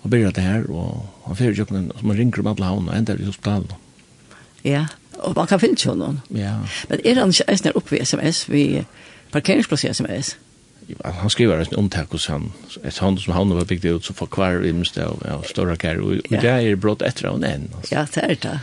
Og 0.00 0.10
byrja 0.10 0.30
det 0.36 0.44
her, 0.44 0.64
og 0.72 1.08
han 1.26 1.36
fyrir 1.36 1.58
tjokken, 1.58 1.90
som 1.98 2.08
man 2.08 2.16
ringer 2.16 2.40
om 2.40 2.46
alle 2.54 2.64
havn, 2.64 2.88
og 2.88 2.96
ender 2.96 3.20
i 3.20 3.26
hospitalen. 3.28 3.72
Ja, 4.64 4.86
og 5.20 5.34
man 5.36 5.48
kan 5.48 5.60
finne 5.60 5.76
jo 5.80 5.94
noen. 5.96 6.20
Ja. 6.32 6.54
Men 6.88 7.02
er 7.04 7.20
han 7.20 7.34
ikke 7.34 7.48
eisner 7.52 7.76
oppe 7.76 7.96
ved 7.96 8.06
sms, 8.08 8.46
vi 8.48 8.84
parkeringsplass 9.32 9.84
i 9.84 9.92
sms? 9.92 10.36
Han 11.04 11.30
skriver 11.30 11.60
en 11.60 11.76
omtak 11.78 12.10
hos 12.10 12.26
han, 12.26 12.48
et 12.82 12.98
han 12.98 13.18
som 13.20 13.34
han 13.36 13.52
var 13.54 13.68
bygd 13.68 13.84
ut, 13.92 14.08
så 14.08 14.16
får 14.16 14.30
kvar 14.34 14.64
i 14.64 14.72
minst 14.72 14.98
av, 14.98 15.20
ja, 15.26 15.36
større 15.46 15.76
kær, 15.78 16.00
og, 16.02 16.16
og 16.24 16.34
ja. 16.34 16.40
det 16.40 16.54
er 16.72 16.80
brått 16.80 17.04
etter 17.06 17.30
av 17.30 17.38
en. 17.38 17.68
Altså. 17.76 17.92
Ja, 17.94 18.06
det 18.14 18.24
er 18.24 18.40
det. 18.48 18.56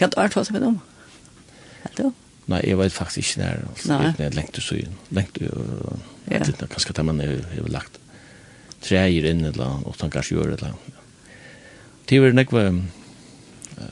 Kan 0.00 0.12
du 0.12 0.18
hva 0.20 0.44
som 0.44 0.58
er 0.58 0.66
dem? 0.66 0.80
Ja, 1.84 1.94
du. 2.02 2.06
Nei, 2.50 2.60
jeg 2.66 2.76
vet 2.76 2.92
faktisk 2.92 3.22
ikke 3.22 3.40
nær. 3.40 3.62
Nei. 3.88 4.00
Jeg 4.18 4.26
er 4.26 4.34
lengt 4.36 4.52
til 4.58 4.66
søyen. 4.66 4.96
Lengt 5.16 5.38
til, 5.38 5.48
uh, 5.48 5.94
ja. 6.28 6.42
kanskje 6.42 6.96
det 6.98 7.04
man 7.08 7.22
har 7.22 7.70
lagt 7.72 7.96
träger 8.84 9.30
in 9.30 9.44
eller 9.48 9.80
og 9.86 9.96
han 10.00 10.12
kanskje 10.12 10.36
gjør 10.36 10.56
det. 10.56 10.72
Det 12.06 12.16
är 12.16 12.32
nekva 12.32 12.70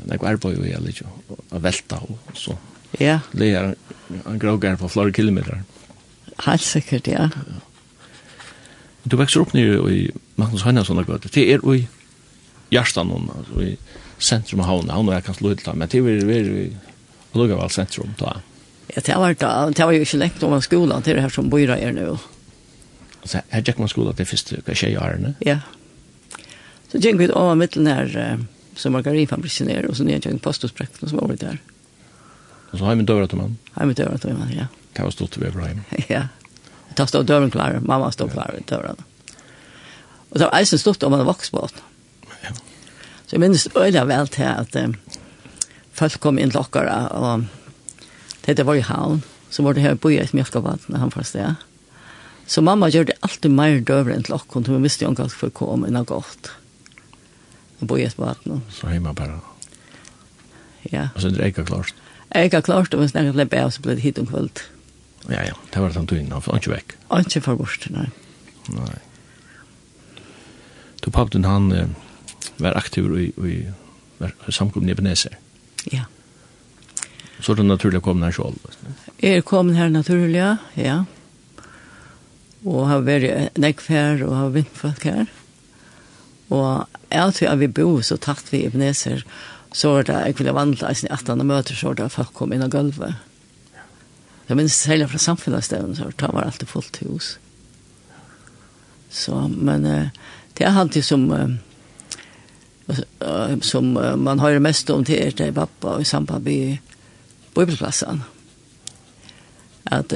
nekva 0.07 0.29
arbeid 0.29 0.59
vi 0.63 0.73
er 0.73 0.83
litt 0.85 1.03
å 1.03 1.59
velta 1.59 1.99
og 2.05 2.37
så. 2.37 2.57
Ja. 3.01 3.21
Det 3.33 3.51
er 3.57 3.75
en 4.27 4.39
grågar 4.39 4.77
på 4.77 4.91
flere 4.93 5.13
kilometer. 5.13 5.63
Helt 6.45 6.65
sikkert, 6.65 7.09
ja. 7.09 7.29
Du 9.05 9.17
vekser 9.17 9.43
opp 9.43 9.55
nere 9.57 9.81
i 9.91 10.05
Magnus 10.37 10.65
Høynason 10.67 11.01
og 11.01 11.09
gøte. 11.09 11.33
Det 11.33 11.49
er 11.51 11.65
i 11.75 11.87
Gjerstan, 12.73 13.11
altså 13.13 13.65
i 13.65 13.75
sentrum 14.23 14.63
av 14.63 14.71
havna. 14.71 14.97
Havna 14.97 15.17
er 15.17 15.25
kanskje 15.27 15.49
løytla, 15.49 15.75
men 15.77 15.91
det 15.93 16.01
er 16.01 16.53
i 16.63 16.69
Lugavall 17.37 17.73
sentrum, 17.73 18.13
da. 18.21 18.39
Ja, 18.93 19.01
det 19.01 19.17
var, 19.17 19.35
det 19.73 19.85
var 19.87 19.93
jo 19.97 20.05
ikke 20.05 20.21
lengt 20.21 20.43
om 20.45 20.55
skolan, 20.61 21.03
det 21.05 21.15
er 21.15 21.25
her 21.25 21.33
som 21.33 21.49
bor 21.53 21.61
her 21.61 21.97
nå. 21.97 22.13
Ja 22.13 22.42
så 23.25 23.43
her 23.53 23.63
gikk 23.63 23.79
man 23.79 23.91
skola 23.91 24.13
til 24.17 24.27
første 24.27 24.59
uka 24.59 24.75
tjej 24.75 24.97
årene. 24.99 25.35
Ja. 25.47 25.61
Så 26.91 27.01
gikk 27.01 27.21
vi 27.21 27.31
av 27.31 27.55
mittelen 27.57 27.89
her, 27.89 28.41
som 28.77 28.97
margarinfabrikken 28.97 29.71
er, 29.71 29.87
og 29.89 29.97
så 29.97 30.07
nye 30.07 30.21
gikk 30.21 30.43
posthusprøkten 30.43 31.09
som 31.11 31.23
var 31.23 31.37
der. 31.41 31.61
Og 32.73 32.81
så 32.81 32.89
har 32.89 32.99
vi 32.99 33.07
døra 33.07 33.29
til 33.29 33.39
man. 33.39 33.57
Har 33.77 33.87
vi 33.87 33.97
døra 33.97 34.19
til 34.19 34.35
mann, 34.37 34.53
ja. 34.53 34.67
Det 34.93 35.05
var 35.05 35.15
stått 35.15 35.39
vi 35.39 35.49
over 35.49 35.67
hjemme? 35.67 36.05
ja. 36.15 36.27
Da 36.97 37.07
stod 37.09 37.25
døren 37.29 37.51
klar, 37.51 37.79
mamma 37.81 38.11
stod 38.13 38.35
klar 38.35 38.53
i 38.59 38.65
døren. 38.69 38.99
Og 40.33 40.39
så 40.39 40.49
var 40.49 40.59
eisen 40.59 40.81
stått 40.81 41.05
om 41.05 41.13
man 41.15 41.23
var 41.23 41.33
vokst 41.33 41.55
Ja. 42.43 42.53
Så 42.53 43.37
jeg 43.37 43.41
minnes 43.41 43.69
øyla 43.77 44.05
vel 44.09 44.29
til 44.29 44.49
at 44.49 44.77
um, 44.77 44.97
folk 45.97 46.19
kom 46.21 46.41
inn 46.41 46.53
til 46.53 46.61
og 47.13 48.57
det 48.59 48.67
var 48.67 48.77
i 48.77 48.85
havn, 48.85 49.23
så 49.51 49.63
var 49.63 49.77
det 49.77 49.85
her 49.85 49.95
boi 49.95 50.17
i 50.17 50.21
et 50.21 50.35
mjölkabaden, 50.37 50.97
han 50.97 51.13
var 51.15 51.25
det. 51.25 51.39
Ja 51.41 51.55
Så 52.47 52.63
mamma 52.65 52.91
gjør 52.91 53.09
det 53.09 53.19
alltid 53.23 53.55
mer 53.55 53.79
døvere 53.81 54.17
enn 54.17 54.27
til 54.27 54.37
åkken, 54.37 54.67
hun 54.67 54.85
visste 54.85 55.07
jo 55.07 55.13
ikke 55.15 55.29
at 55.31 55.37
for 55.37 55.55
kom 55.55 55.87
inn 55.87 55.99
og 55.99 56.11
gått. 56.11 56.53
Og 57.81 57.89
bo 57.91 57.99
i 57.99 58.07
et 58.07 58.17
baden. 58.19 58.63
Så 58.71 58.91
hjemme 58.91 59.15
bare? 59.17 59.41
Ja. 60.91 61.09
Og 61.15 61.23
så 61.23 61.31
er 61.31 61.39
det 61.39 61.53
ikke 61.53 61.67
klart? 61.71 61.95
Jeg 62.35 62.51
har 62.53 62.65
klart, 62.65 62.95
og 62.95 63.03
hvis 63.03 63.15
jeg 63.15 63.33
ble 63.35 63.47
av, 63.61 63.71
så 63.75 63.83
ble 63.85 63.97
det 63.97 64.05
hit 64.07 64.19
om 64.19 64.27
kveld. 64.27 64.63
Ja, 65.29 65.45
ja, 65.47 65.55
det 65.71 65.81
var 65.81 65.93
det 65.93 66.01
han 66.01 66.09
tog 66.11 66.19
inn, 66.19 66.33
han 66.33 66.43
var 66.45 66.59
ikke 66.59 66.73
vekk. 66.73 66.95
Han 67.11 67.27
ikke 67.29 67.43
for 67.45 67.61
bort, 67.61 67.87
nei. 67.95 68.09
Nei. 68.73 68.97
Du 71.03 71.11
pappen 71.11 71.47
han 71.47 71.71
eh, 71.75 71.93
var 72.63 72.79
aktiv 72.79 73.07
i, 73.19 73.29
i, 73.31 73.55
i 74.23 74.55
samkommen 74.55 74.89
i 74.89 74.95
Ebenezer. 74.95 75.37
Ja. 75.93 76.07
Så 77.43 77.53
er 77.53 77.61
det 77.61 77.67
naturlig 77.67 78.01
å 78.03 78.07
komme 78.07 78.29
her 78.29 78.35
selv. 78.37 78.59
Er 79.19 79.43
kommet 79.47 79.79
her 79.79 79.91
naturlig, 79.91 80.39
ja. 80.39 80.57
Ja 80.79 81.03
og 82.63 82.87
har 82.87 83.07
vært 83.07 83.59
nekk 83.59 83.83
her 83.91 84.23
og 84.27 84.37
har 84.37 84.55
vint 84.55 84.77
folk 84.79 85.07
her. 85.09 85.27
Og 86.53 86.87
jeg 87.11 87.35
tror 87.37 87.53
at 87.53 87.61
vi 87.61 87.71
bor 87.73 88.03
så 88.07 88.19
tatt 88.21 88.53
vi 88.53 88.63
i 88.63 88.69
Ebenezer, 88.69 89.25
så 89.73 89.95
var 89.95 90.07
det, 90.07 90.19
jeg 90.27 90.39
ville 90.39 90.55
vandre 90.55 90.91
i 90.93 91.09
18. 91.09 91.47
møter, 91.49 91.75
så 91.75 91.91
var 91.91 91.99
det 91.99 92.13
folk 92.13 92.35
kom 92.37 92.53
inn 92.53 92.65
av 92.65 92.73
gulvet. 92.75 93.17
Jeg 94.49 94.59
minns 94.59 94.77
særlig 94.77 95.09
fra 95.09 95.21
samfunnsstevnen, 95.23 95.97
så 95.97 96.11
det 96.13 96.29
var 96.29 96.45
alltid 96.45 96.69
fullt 96.69 96.93
til 96.93 97.15
hus. 97.15 97.37
Så, 99.13 99.47
men 99.49 99.87
det 99.87 100.67
er 100.67 100.77
alltid 100.77 101.05
som, 101.05 101.25
som 103.65 103.91
man 103.97 104.43
hører 104.43 104.61
mest 104.61 104.91
om 104.93 105.05
til 105.09 105.21
er 105.23 105.37
til 105.37 105.55
pappa 105.57 105.97
og 105.97 106.05
i 106.05 106.09
samband 106.09 106.45
med 106.45 106.77
bibelplassen. 107.57 108.23
At 109.87 110.13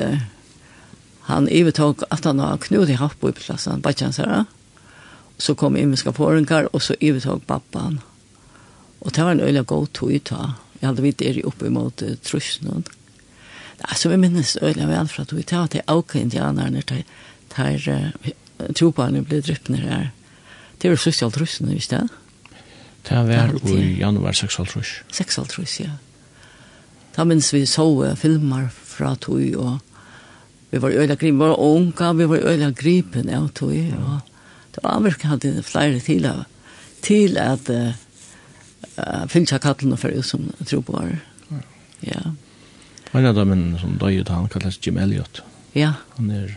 han 1.26 1.48
ivetog 1.48 2.02
at 2.10 2.24
han 2.24 2.38
har 2.38 2.58
knut 2.62 2.88
i 2.88 2.98
happor 3.00 3.30
i 3.30 3.32
bare 3.32 3.78
bara 3.82 3.92
chansar. 3.92 4.44
Så 5.38 5.54
kom 5.54 5.76
imiska 5.76 6.12
pårinkar 6.12 6.68
og 6.72 6.82
så 6.82 6.94
ivetog 7.00 7.46
pappan. 7.46 8.00
Og 9.00 9.14
det 9.14 9.24
var 9.24 9.30
en 9.30 9.40
øyla 9.40 9.62
god 9.62 9.86
tog 9.92 10.24
ta. 10.24 10.54
Jeg 10.80 10.88
hadde 10.88 11.02
vidt 11.02 11.22
er 11.22 11.46
oppe 11.46 11.66
imot 11.66 12.02
uh, 12.02 12.14
trusnen. 12.22 12.84
Alltså 13.80 14.08
vi 14.08 14.16
minns 14.16 14.56
öliga 14.56 14.86
väl 14.86 15.08
för 15.08 15.22
att 15.22 15.32
vi 15.32 15.42
tar 15.42 15.66
till 15.66 15.82
auka 15.86 16.18
indianer 16.18 16.70
der 16.70 17.04
det 17.48 17.54
här 17.54 18.12
troparna 18.74 19.22
blev 19.22 19.42
dryppna 19.42 19.76
her. 19.76 20.10
Det 20.78 20.88
var 20.88 20.96
sosial 20.96 21.32
trusnen, 21.32 21.74
visst 21.74 21.90
det? 21.90 22.08
Det 23.08 23.14
var 23.14 23.68
i 23.68 23.98
januar 24.00 24.32
6.5. 24.32 25.02
6.5, 25.10 25.82
ja. 25.82 25.90
Da 27.16 27.24
minns 27.24 27.54
vi 27.54 27.66
så 27.66 28.04
uh, 28.04 28.14
filmer 28.14 28.68
fra 28.68 29.14
tog 29.16 29.54
og 29.56 29.78
vi 30.70 30.82
var 30.82 30.90
øyla 30.90 31.14
gripen, 31.14 31.38
vi 31.38 31.44
var 31.44 31.60
unga, 31.60 32.12
vi 32.12 32.28
var 32.28 32.48
øyla 32.50 32.70
gripen, 32.70 33.28
ja, 33.28 33.46
tog 33.54 33.74
jeg, 33.74 33.94
og 33.94 34.20
det 34.74 34.82
var 34.84 35.00
virkelig 35.00 35.30
hadde 35.30 35.62
flere 35.62 36.00
til, 36.00 36.26
til 37.02 37.38
at 37.38 37.70
uh, 37.70 39.24
finnes 39.28 39.52
jeg 39.52 39.62
kattelen 39.62 39.94
og 39.94 40.02
fyrir 40.02 40.22
som 40.22 40.50
troboar. 40.66 41.14
Ja. 42.02 42.32
Men 43.12 43.24
en 43.24 43.30
av 43.30 43.38
dem 43.38 43.78
som 43.80 43.96
døy 43.98 44.20
ut, 44.20 44.28
han 44.28 44.48
kalles 44.52 44.80
Jim 44.82 44.98
Elliot. 44.98 45.42
Ja. 45.74 45.94
Han 46.16 46.30
er, 46.30 46.56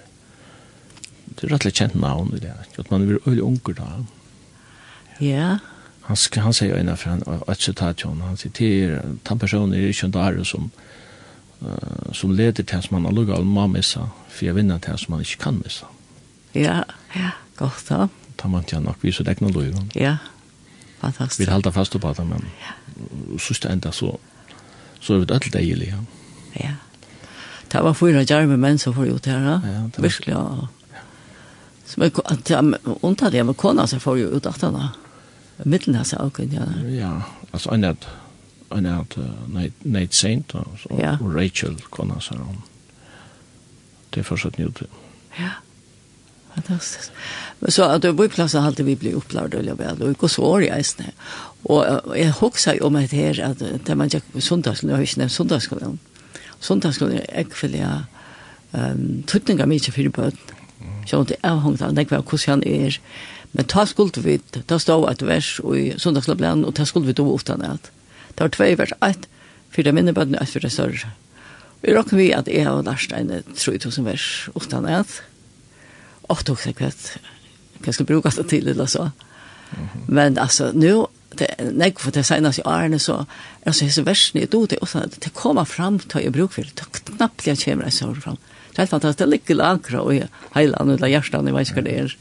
det 1.35 1.45
er 1.45 1.53
rettelig 1.53 1.77
kjent 1.77 1.95
navn 1.95 2.33
i 2.35 2.41
det, 2.43 2.55
at 2.77 2.91
man 2.91 3.05
er 3.05 3.21
øyla 3.27 3.45
unger 3.45 3.77
da. 3.77 3.89
Ja. 5.19 5.59
Han, 6.09 6.17
han 6.17 6.17
han, 6.17 6.43
han 6.43 6.53
sier, 6.53 6.73
jo 6.73 6.95
sier, 6.97 7.09
han 7.11 7.21
han 7.27 7.41
han 7.45 7.55
sier, 7.55 7.73
han 7.77 8.21
han 8.25 8.37
sier, 8.37 9.01
han 9.29 9.41
sier, 9.45 9.83
han 9.93 10.43
sier, 10.43 10.55
han 10.57 10.71
uh, 11.61 12.13
som 12.13 12.33
leder 12.35 12.63
til 12.63 12.81
som 12.83 12.97
man 12.97 13.09
har 13.09 13.15
lukket 13.15 13.45
må 13.45 13.67
missa, 13.67 14.07
for 14.29 14.45
jeg 14.45 14.55
vinner 14.55 14.79
til 14.83 14.97
som 14.97 15.15
man 15.15 15.25
ikke 15.25 15.43
kan 15.43 15.61
missa. 15.63 15.89
Ja, 16.55 16.81
ja, 17.15 17.31
godt 17.57 17.85
da. 17.89 18.07
Da 18.39 18.47
man 18.47 18.63
ikke 18.63 18.81
nok 18.83 19.03
viser 19.03 19.27
det 19.27 19.39
noe 19.41 19.53
lukket. 19.53 19.95
Ja, 19.95 20.17
fantastisk. 21.01 21.39
Vi 21.39 21.51
halda 21.51 21.73
fast 21.75 21.99
på 21.99 22.13
det, 22.13 22.27
men 22.27 22.45
ja. 22.61 22.75
sørst 23.37 23.65
enda 23.65 23.91
så, 23.91 24.15
så 24.99 25.13
er 25.13 25.25
vi 25.25 25.31
det 25.33 25.53
deilig, 25.53 25.93
ja. 25.93 25.99
Ja. 26.59 26.73
Det 27.69 27.83
var 27.85 27.93
fyra 27.93 28.23
jarme 28.25 28.57
menn 28.57 28.79
som 28.81 28.95
får 28.95 29.11
ut 29.13 29.25
her, 29.29 29.43
ja. 29.45 29.59
ja 29.65 29.81
var... 29.85 30.01
Virkelig, 30.01 30.33
ja. 30.33 31.01
Som 31.89 32.03
er, 32.05 32.11
at 32.29 32.49
jeg 32.49 32.95
unntatt 33.01 33.33
jeg 33.33 33.45
med 33.45 33.57
kona 33.57 33.85
som 33.89 34.01
får 34.01 34.23
ut 34.29 34.45
at 34.45 34.61
han 34.61 34.73
da. 34.73 34.87
henne. 34.87 35.05
Middelnes 35.67 36.13
seg 36.13 36.21
også, 36.23 36.47
ja. 36.53 36.65
Ja, 36.87 37.13
altså, 37.51 37.73
annet, 37.75 38.07
en 38.75 38.85
at 38.85 39.17
uh, 39.17 39.25
Nate 39.83 40.15
Saint 40.15 40.55
og, 40.55 40.67
så, 40.81 40.91
ja. 40.99 41.15
og 41.21 41.33
Rachel 41.35 41.77
kona 41.89 42.19
seg 42.23 42.41
om. 42.43 42.61
Det 44.13 44.21
er 44.21 44.27
fortsatt 44.27 44.57
njut. 44.59 44.83
Ja, 45.37 45.55
fantastisk. 46.55 47.13
Men 47.59 47.71
så 47.71 47.89
at 47.93 48.05
på 48.15 48.27
plassen 48.33 48.65
alltid 48.65 48.85
vi 48.85 48.97
blir 48.99 49.17
opplevd 49.19 49.57
og 49.59 49.79
vel, 49.79 50.03
og 50.03 50.15
ikke 50.15 50.29
så 50.29 50.45
år 50.49 50.67
i 50.67 50.71
eisene. 50.73 51.13
Og 51.69 52.15
jeg 52.17 52.31
husker 52.39 52.77
jo 52.79 52.87
om 52.87 52.95
et 52.95 53.11
her, 53.11 53.41
at 53.43 53.59
det 53.59 53.97
man 53.97 54.07
ikke 54.07 54.33
på 54.33 54.41
sundagsskolen, 54.41 54.89
jeg 54.89 54.97
har 54.97 55.07
ikke 55.07 55.21
nevnt 55.23 55.35
sundagsskolen. 55.35 55.99
Sundagsskolen 56.59 57.19
er 57.19 57.43
ikke 57.45 57.61
for 57.61 57.75
jeg 57.75 58.03
um, 58.73 59.23
tøtninger 59.27 59.65
mye 59.69 59.91
for 59.91 60.15
bøten. 60.15 60.55
Så 61.05 61.23
det 61.23 61.35
er 61.41 61.51
avhångt 61.51 61.81
av 61.81 61.93
hvordan 61.93 62.39
han 62.47 62.63
er. 62.63 62.99
Men 63.51 63.65
ta 63.65 63.85
skuld 63.85 64.17
vi, 64.21 64.37
ta 64.67 64.77
stå 64.77 64.99
et 65.09 65.23
vers 65.25 65.55
i 65.75 65.93
sundagsskolen, 65.97 66.65
og 66.65 66.75
ta 66.75 66.85
skuld 66.85 67.05
vi 67.05 67.13
då 67.13 67.25
utan 67.35 67.61
at. 67.61 67.91
Det 68.39 68.45
var 68.45 68.53
tvei 68.55 68.69
vers 68.79 68.93
ett, 69.03 69.25
fyra 69.75 69.91
minne 69.91 70.13
bøtten, 70.15 70.37
ett 70.39 70.47
fyra 70.47 70.69
større. 70.71 71.11
Vi 71.83 71.91
råkker 71.91 72.15
vi 72.15 72.29
at 72.31 72.47
jeg 72.47 72.63
har 72.63 72.79
lært 72.87 73.11
en 73.11 73.33
3000 73.51 74.07
vers 74.07 74.27
utan 74.55 74.87
at. 74.87 75.21
og 76.29 76.43
tog 76.45 76.59
seg 76.61 76.77
kvett, 76.77 77.17
hva 77.81 77.93
skal 77.95 78.05
bruke 78.05 78.31
det 78.35 78.45
til, 78.51 78.67
eller 78.69 78.85
så. 78.85 79.09
Men 80.07 80.37
altså, 80.37 80.69
nå, 80.71 81.07
nei, 81.73 81.89
for 81.97 82.13
det 82.13 82.25
senast 82.27 82.61
i 82.61 82.65
årene, 82.69 82.99
så 83.01 83.23
er 83.23 83.71
altså 83.71 83.87
disse 83.87 84.05
versene, 84.05 84.45
jeg 84.45 84.51
det, 84.69 84.77
og 84.79 85.15
det 85.23 85.33
kommer 85.33 85.65
fram 85.65 85.99
til 85.99 86.27
jeg 86.27 86.35
bruker 86.35 86.69
det, 86.69 86.75
det 86.77 87.15
knappt 87.15 87.47
jeg 87.47 87.59
kommer 87.63 87.89
jeg 87.89 87.97
så 87.97 88.13
fram. 88.13 88.37
Det 88.69 88.77
er 88.77 88.85
helt 88.85 88.93
fantastisk, 88.93 89.19
det 89.19 89.29
ligger 89.33 89.59
lankra, 89.59 90.01
og 90.05 90.29
heiland, 90.55 90.91
eller 90.91 91.11
hjertan, 91.11 91.49
jeg 91.49 91.57
vet 91.57 91.71
ikke 91.71 91.81
hva 91.81 91.87
det 91.89 91.97
er. 91.97 92.17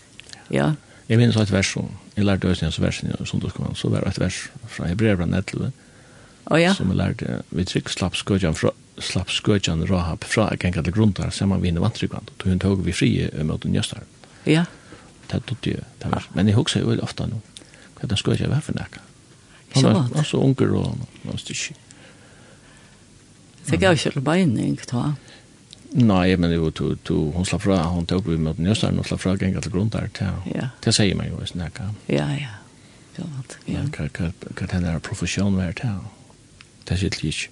Ja. 0.50 0.70
Jeg 1.08 1.20
minns 1.20 1.36
et 1.36 1.52
vers, 1.52 1.74
jeg 2.16 2.24
lærte 2.24 2.48
øyne, 2.48 2.72
så 2.72 2.82
versen, 2.82 3.12
som 3.24 3.40
du 3.40 3.48
skal, 3.52 3.76
så 3.76 3.92
var 3.92 4.08
det 4.08 4.16
et 4.16 4.24
vers 4.24 4.40
fra 4.72 4.88
Hebreerbrann 4.88 5.36
11, 5.36 5.72
oh, 6.50 6.60
ja. 6.60 6.74
som 6.74 6.90
vi 6.90 6.98
lærte 6.98 7.42
vi 7.50 7.64
trykk 7.68 7.90
slapp 7.92 8.16
skøtjan 8.18 8.56
fra 8.58 8.72
slapp 8.98 9.30
skøtjan 9.30 9.84
Rahab 9.88 10.24
fra 10.26 10.48
genga 10.60 10.82
til 10.82 10.94
grundar 10.96 11.30
saman 11.34 11.62
vi 11.62 11.72
inne 11.72 11.82
vantrykvand 11.84 12.32
og 12.36 12.48
hun 12.48 12.62
tog 12.62 12.84
vi 12.86 12.96
frie 12.96 13.28
mot 13.44 13.62
den 13.62 13.76
jøstar 13.78 14.06
ja 14.48 14.64
det 15.28 15.44
tog 15.46 15.60
det 15.62 15.84
var 16.02 16.28
men 16.34 16.48
jeg 16.48 16.58
husker 16.58 16.84
jo 16.84 16.96
ofta 17.02 17.28
nu 17.28 17.40
hva 17.98 18.08
den 18.08 18.20
skøtjan 18.20 18.52
var 18.54 18.64
for 18.64 18.78
nekka 18.78 19.04
han 19.76 20.10
var 20.14 20.26
så 20.26 20.40
unger 20.42 20.74
og 20.74 20.90
han 20.92 21.06
var 21.24 21.40
det 23.68 23.80
gav 23.80 23.96
ikke 23.96 24.16
til 24.16 24.24
beining 24.24 24.78
ta 24.86 25.12
Nei, 25.88 26.36
men 26.36 26.50
det 26.52 26.58
var 26.60 26.72
to, 26.76 26.90
to, 27.00 27.14
hun 27.32 27.46
slapp 27.48 27.62
fra, 27.64 27.78
hon 27.88 28.04
tog 28.04 28.26
vi 28.28 28.36
mot 28.36 28.58
njøsaren, 28.60 28.98
hon 29.00 29.06
slapp 29.08 29.22
fra 29.22 29.32
genga 29.40 29.62
til 29.64 29.72
grundar, 29.72 30.10
det 30.12 30.92
sier 30.92 31.16
meg 31.16 31.30
jo 31.32 31.40
i 31.40 31.48
snakka. 31.48 31.86
Ja, 32.12 32.26
ja, 32.36 32.58
ja, 33.16 33.24
ja. 33.64 33.86
Hva 33.96 34.04
er 34.04 34.68
det 34.68 34.82
der 34.84 35.00
profesjonen 35.00 35.56
var 35.56 35.72
til? 35.80 35.96
det 36.88 37.02
er 37.02 37.24
ikke. 37.28 37.50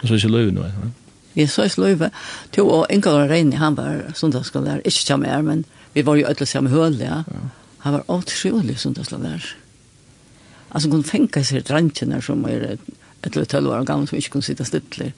Og 0.00 0.08
så 0.08 0.14
er 0.14 0.18
det 0.24 0.30
løyve 0.30 0.54
nå, 0.56 0.64
ja. 0.64 0.90
Vi 1.34 1.46
så 1.46 1.62
er 1.62 1.74
løyve. 1.78 2.10
To 2.56 2.66
og 2.68 2.86
Ingar 2.90 3.28
Reini, 3.30 3.56
han 3.56 3.76
var 3.76 4.10
sundagsskoler, 4.18 4.82
ikke 4.84 5.06
kjem 5.06 5.26
her, 5.28 5.42
men 5.46 5.64
vi 5.94 6.04
var 6.06 6.18
jo 6.18 6.28
ødelig 6.28 6.48
sammen 6.48 6.72
høl, 6.72 6.98
ja. 7.00 7.22
Han 7.84 7.96
var 7.96 8.08
åtskjølig 8.08 8.78
sundagsskoler. 8.78 9.44
Altså, 10.70 10.90
hun 10.90 11.04
fengt 11.04 11.38
seg 11.46 11.64
drantjene 11.66 12.20
som 12.22 12.44
er 12.46 12.74
et 12.74 12.88
eller 13.26 13.44
tølv 13.44 13.72
år 13.74 13.86
gammel, 13.88 14.08
som 14.08 14.18
ikke 14.18 14.36
kunne 14.36 14.46
sitte 14.46 14.64
stille. 14.64 15.12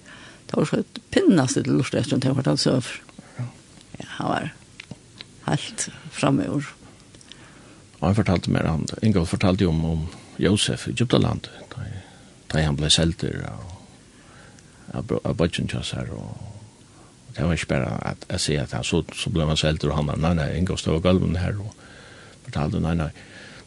Det 0.49 0.59
var 0.59 0.69
så 0.69 0.83
et 0.83 1.01
pinnast 1.15 1.59
til 1.59 1.71
lort 1.71 1.95
etter 1.95 2.19
hun 2.19 2.39
fortalte 2.41 2.63
seg 2.63 2.79
over. 2.79 2.93
Ja, 4.01 4.07
han 4.19 4.31
var 4.33 4.49
helt 5.47 5.89
framme 6.13 6.47
i 6.47 6.53
år. 6.53 6.71
Og 8.01 8.09
han 8.09 8.19
fortalte 8.19 8.51
mer, 8.51 8.67
han, 8.67 8.87
Ingar 9.03 9.29
fortalte 9.29 9.65
jo 9.65 9.71
om, 9.71 9.85
om 9.85 10.07
Josef 10.43 10.89
i 10.89 10.97
Egyptalandet 10.97 11.62
da 12.53 12.65
han 12.67 12.77
ble 12.77 12.91
selter 12.93 13.43
av 13.49 13.71
av 14.93 15.45
til 15.49 15.79
oss 15.79 15.95
her 15.97 16.11
og 16.13 16.49
det 17.33 17.47
var 17.47 17.57
ikke 17.57 17.71
bare 17.71 17.93
at 18.11 18.27
jeg 18.29 18.45
sier 18.45 18.65
at 18.67 18.75
han 18.77 18.85
så, 18.85 19.01
så 19.17 19.31
ble 19.33 19.47
han 19.49 19.57
selter 19.57 19.89
og 19.89 19.97
han 19.97 20.11
var 20.11 20.21
nei 20.21 20.35
nei 20.37 20.49
inga 20.59 20.77
stå 20.77 20.99
og 20.99 21.07
her 21.41 21.57
og 21.57 21.73
fortalte 22.45 22.81
nei 22.83 22.95
nei. 22.99 23.09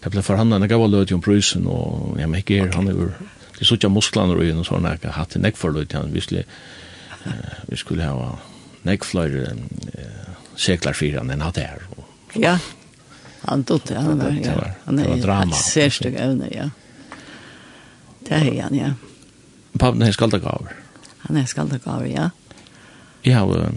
Det 0.03 0.11
ble 0.13 0.21
forhandlet 0.21 0.67
jeg 0.67 0.75
gav 0.75 0.85
løt 0.89 1.13
om 1.15 1.23
prysen 1.25 1.65
og 1.65 2.19
jeg 2.19 2.29
meg 2.29 2.49
her 2.49 2.75
han 2.75 2.91
er 2.91 2.99
jo 2.99 3.09
det 3.55 3.63
er 3.63 3.69
så 3.69 3.79
ikke 3.79 3.89
musklene 3.89 4.35
og 4.35 4.43
en 4.43 4.65
sånn 4.67 4.85
jeg 4.85 5.01
har 5.07 5.17
hatt 5.17 5.35
en 5.35 5.45
nekk 5.47 5.57
for 5.57 5.73
løt 5.73 5.97
han 5.97 6.13
visste 6.13 6.45
vi 7.71 7.77
skulle 7.79 8.05
ha 8.05 8.35
nekk 8.85 9.07
flere 9.07 9.55
seklar 10.55 10.93
fyra 10.93 11.23
enn 11.23 11.33
han 11.33 11.47
hadde 11.47 11.65
her 11.65 11.87
ja. 12.35 12.57
Han 13.45 13.63
tog 13.63 13.81
det 13.87 13.95
han 13.95 14.17
var, 14.19 14.33
ja. 14.33 14.41
det 14.41 14.49
er, 14.51 14.71
han 14.85 14.97
det 14.97 15.05
han 15.05 15.19
er, 15.23 16.17
han 16.19 16.41
er, 16.41 16.59
han 16.59 16.84
Det 18.25 18.38
er 18.38 18.61
han, 18.63 18.75
ja. 18.75 18.93
Pappen 19.79 20.01
er 20.01 20.11
skaldegaver. 20.11 20.73
Han 21.27 21.38
er 21.38 21.45
skaldegaver, 21.45 22.05
ja. 22.05 22.29
Jeg 23.25 23.35
har, 23.35 23.73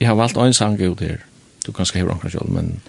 jeg 0.00 0.08
har 0.08 0.14
valgt 0.14 0.36
en 0.36 0.54
sang 0.54 0.80
ut 0.80 1.00
her. 1.00 1.18
Du 1.66 1.72
kan 1.72 1.86
skrive 1.86 2.10
omkring 2.10 2.32
selv, 2.32 2.50
men 2.50 2.80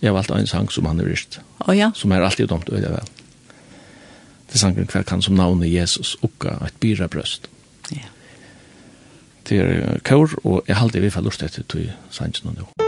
jeg 0.00 0.08
har 0.08 0.14
valgt 0.14 0.30
en 0.30 0.46
sang 0.46 0.72
som 0.72 0.86
han 0.86 1.00
er 1.00 1.10
rist. 1.10 1.40
Å 1.60 1.70
oh, 1.70 1.76
ja. 1.76 1.90
Som 1.94 2.12
er 2.12 2.24
alltid 2.24 2.48
dumt, 2.48 2.70
vet 2.72 2.84
jeg 2.84 2.94
vel. 2.94 3.14
Det 4.48 4.56
er 4.56 4.62
sangen 4.62 4.88
hver 4.88 5.04
kan 5.04 5.22
som 5.22 5.36
navnet 5.36 5.72
Jesus 5.72 6.16
ukka 6.24 6.56
et 6.66 6.80
byra 6.80 7.08
brøst. 7.08 7.50
Ja. 7.92 8.08
Det 9.48 9.60
er 9.60 10.00
kår, 10.04 10.38
og 10.44 10.62
jeg 10.68 10.76
har 10.76 10.84
alltid 10.86 11.04
vi 11.04 11.12
fall 11.12 11.28
lust 11.28 11.42
etter 11.42 11.66
til 11.68 11.90
sangen 12.10 12.54
nå. 12.56 12.68
Ja. 12.78 12.87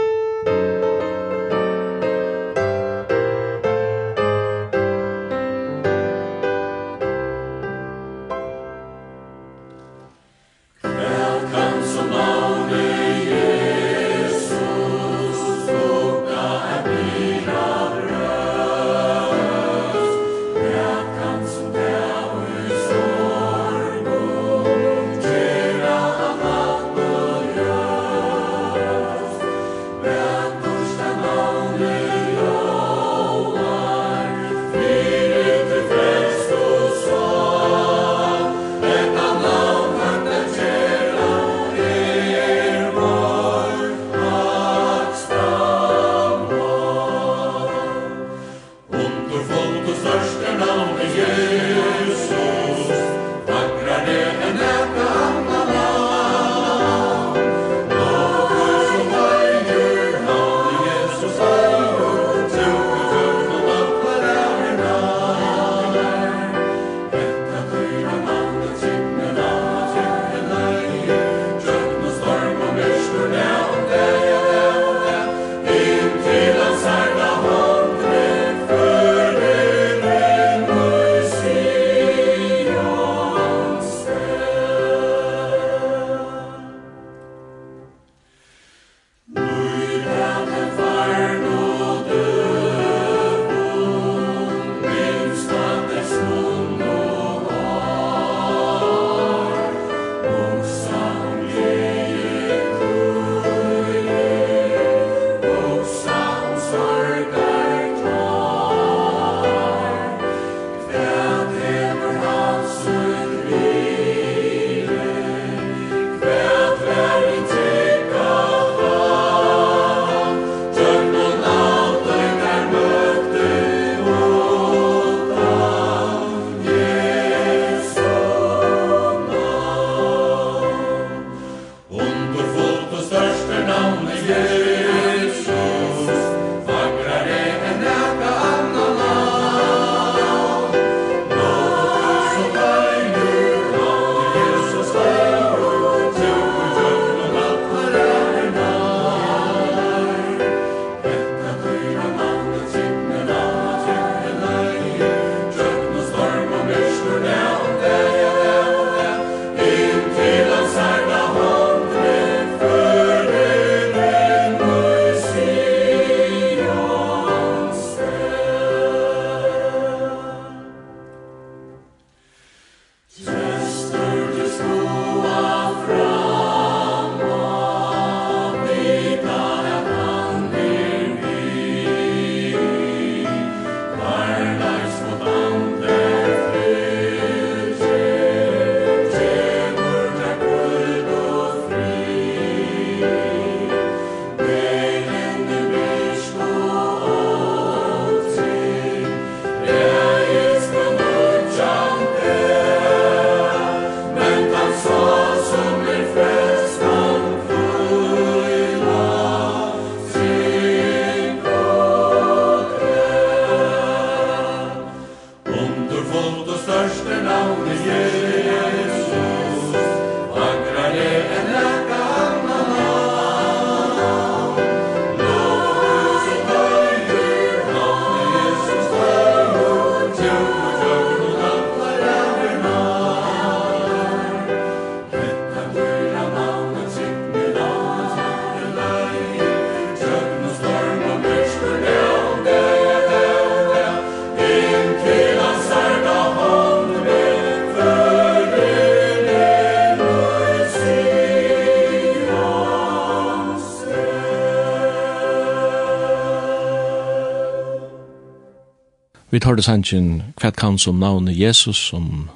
hørte 259.51 259.65
sannsyn 259.65 260.21
hvert 260.39 260.55
kan 260.55 260.77
som 260.79 261.01
navnet 261.01 261.35
Jesus 261.35 261.79
som 261.91 262.29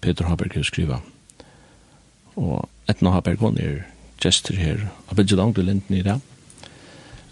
Peter 0.00 0.24
Haberg 0.30 0.56
skriva. 0.64 1.02
Og 2.36 2.64
Etna 2.88 3.12
Haberg 3.12 3.42
hon 3.44 3.58
er 3.60 3.84
gestur 4.22 4.56
her. 4.56 4.86
Jeg 5.10 5.18
bygde 5.18 5.36
langt 5.36 5.60
i 5.60 5.66
linden 5.66 5.98
i 5.98 6.04
det. 6.06 6.16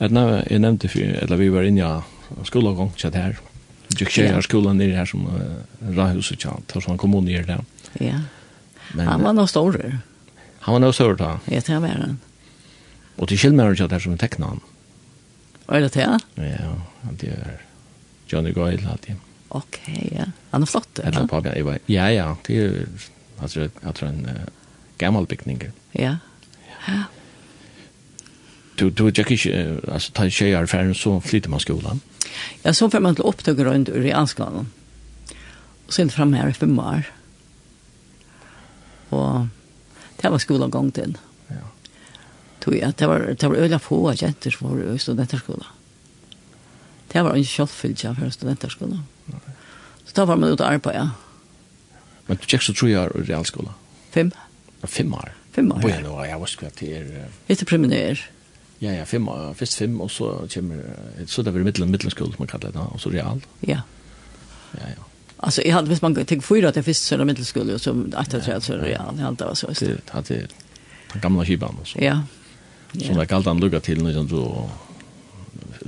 Etna, 0.02 0.42
jeg 0.50 0.60
nevnte 0.60 0.90
for, 0.92 1.16
eller 1.24 1.40
vi 1.40 1.48
var 1.54 1.64
inne 1.64 1.88
av 1.88 2.44
skolegång 2.44 2.92
kjett 3.00 3.16
her. 3.16 3.40
Jeg 3.94 4.10
kjører 4.10 4.36
her 4.36 4.44
skolen 4.44 4.80
nere 4.80 4.98
her 4.98 5.08
som 5.08 5.24
uh, 5.28 5.60
Rahuset 5.94 6.40
kjent, 6.42 6.72
her 6.74 6.84
som 6.84 6.94
han 6.94 7.00
kom 7.00 7.14
under 7.16 7.48
det. 7.48 7.60
Ja. 8.02 8.20
Men, 8.92 9.06
han 9.08 9.24
var 9.24 9.36
noe 9.38 9.48
større. 9.48 10.00
Han 10.66 10.76
var 10.76 10.82
noe 10.82 10.96
større 10.96 11.16
da. 11.20 11.34
Ja, 11.48 11.62
det 11.64 11.80
var 11.80 12.00
han. 12.00 12.18
Og 13.16 13.30
til 13.30 13.40
kjellmæren 13.40 13.78
kjett 13.78 13.94
her 13.94 14.02
som 14.02 14.18
tekna 14.20 14.52
han. 14.52 14.64
Var 15.68 15.86
det 15.86 15.94
det? 15.94 16.10
Ja, 16.42 16.74
det 17.22 17.36
er 17.38 17.62
Johnny 18.34 18.52
Goyle 18.52 18.82
hade. 18.82 19.16
Okej, 19.48 20.12
ja. 20.18 20.24
Han 20.50 20.62
är 20.62 20.66
flott. 20.66 20.98
Eller 20.98 21.26
på 21.26 21.48
Eva. 21.48 21.78
Ja, 21.86 22.10
ja, 22.10 22.36
det 22.46 22.58
är 22.58 22.86
alltså 23.38 23.68
jag 23.80 23.94
tror 23.94 24.08
en 24.08 24.28
gammal 24.98 25.26
pickning. 25.26 25.62
Ja. 25.92 26.16
Ja. 26.86 27.02
Du 28.74 28.90
du 28.90 29.12
jag 29.14 29.26
kis 29.26 29.46
alltså 29.92 30.12
ta 30.12 30.30
tjejer 30.30 30.66
för 30.66 30.94
så 30.94 31.20
flyter 31.20 31.50
man 31.50 31.60
skolan. 31.60 32.00
Ja, 32.62 32.74
så 32.74 32.90
får 32.90 33.00
man 33.00 33.14
till 33.14 33.24
upptag 33.24 33.64
runt 33.64 33.88
i 33.88 34.12
anskalan. 34.12 34.66
Och 35.86 35.92
sen 35.92 36.10
fram 36.10 36.34
här 36.34 36.48
i 36.48 36.52
fem 36.52 36.78
år. 36.78 37.02
Och 39.08 39.46
det 40.16 40.28
var 40.28 40.38
skolan 40.38 40.70
gång 40.70 40.90
till. 40.90 41.18
Ja. 41.48 41.54
Tog 42.60 42.76
jag 42.76 42.92
det 42.96 43.06
var 43.06 43.36
det 43.38 43.48
var 43.48 43.56
öliga 43.56 43.78
få 43.78 44.14
jenter 44.14 44.50
som 44.50 44.70
var 44.70 44.94
i 44.94 44.98
studenterskolan. 44.98 45.66
Det 47.14 47.22
var 47.22 47.38
en 47.38 47.46
kjølfylgja 47.46 48.12
for 48.18 48.34
studenterskolen. 48.34 49.04
Så 50.04 50.16
da 50.18 50.26
var 50.26 50.36
man 50.36 50.50
ute 50.50 50.66
og 50.66 50.72
arbeid, 50.72 50.98
ja. 50.98 51.06
Men 52.26 52.40
du 52.40 52.46
tjekk 52.48 52.66
så 52.66 52.74
tror 52.74 52.90
jeg 52.90 53.14
i 53.14 53.24
realskola? 53.28 53.72
Fem. 54.14 54.32
Ja, 54.82 54.90
fem 54.90 55.14
år? 55.14 55.32
Fem 55.54 55.70
år, 55.72 55.88
ja. 55.88 56.00
Nå, 56.02 56.14
jeg 56.26 56.40
var 56.42 56.50
skvatt 56.50 56.78
til 56.80 56.92
er... 56.98 57.30
Etter 57.48 57.68
preliminær. 57.70 58.20
Ja, 58.82 58.96
ja, 58.98 59.06
fem 59.06 59.28
år. 59.30 59.52
Først 59.54 59.78
fem, 59.78 59.94
og 60.02 60.10
så 60.10 60.34
kommer... 60.50 60.82
Så 61.30 61.46
det 61.46 61.54
var 61.54 61.62
middelen, 61.62 61.94
middelenskola, 61.94 62.34
som 62.34 62.42
man 62.42 62.50
kallar 62.50 62.74
det, 62.74 62.82
og 62.82 63.00
så 63.00 63.14
real. 63.14 63.44
Ja. 63.62 63.84
Ja, 64.74 64.88
ja. 64.96 65.10
Alltså 65.36 65.62
jag 65.62 65.74
hade 65.74 65.88
visst 65.88 66.02
man 66.02 66.14
tänker 66.14 66.40
fyra 66.40 66.68
att 66.68 66.74
det 66.74 66.82
finns 66.82 66.98
sådana 66.98 67.24
mittelskull 67.24 67.70
och 67.70 67.80
som 67.80 68.12
att 68.16 68.32
jag 68.32 68.44
tror 68.44 68.60
så 68.60 68.72
real 68.72 69.18
jag 69.18 69.46
var 69.46 69.54
så 69.54 69.66
det 69.66 70.10
hade 70.10 70.34
den 71.12 71.20
gamla 71.20 71.66
och 71.80 71.88
så. 71.88 71.98
Ja. 72.00 72.22
Som 72.92 73.16
jag 73.16 73.28
kallade 73.28 73.50
han 73.50 73.60
lugga 73.60 73.80
till 73.80 74.02
nu 74.02 74.12
som 74.12 74.28
så 74.28 74.70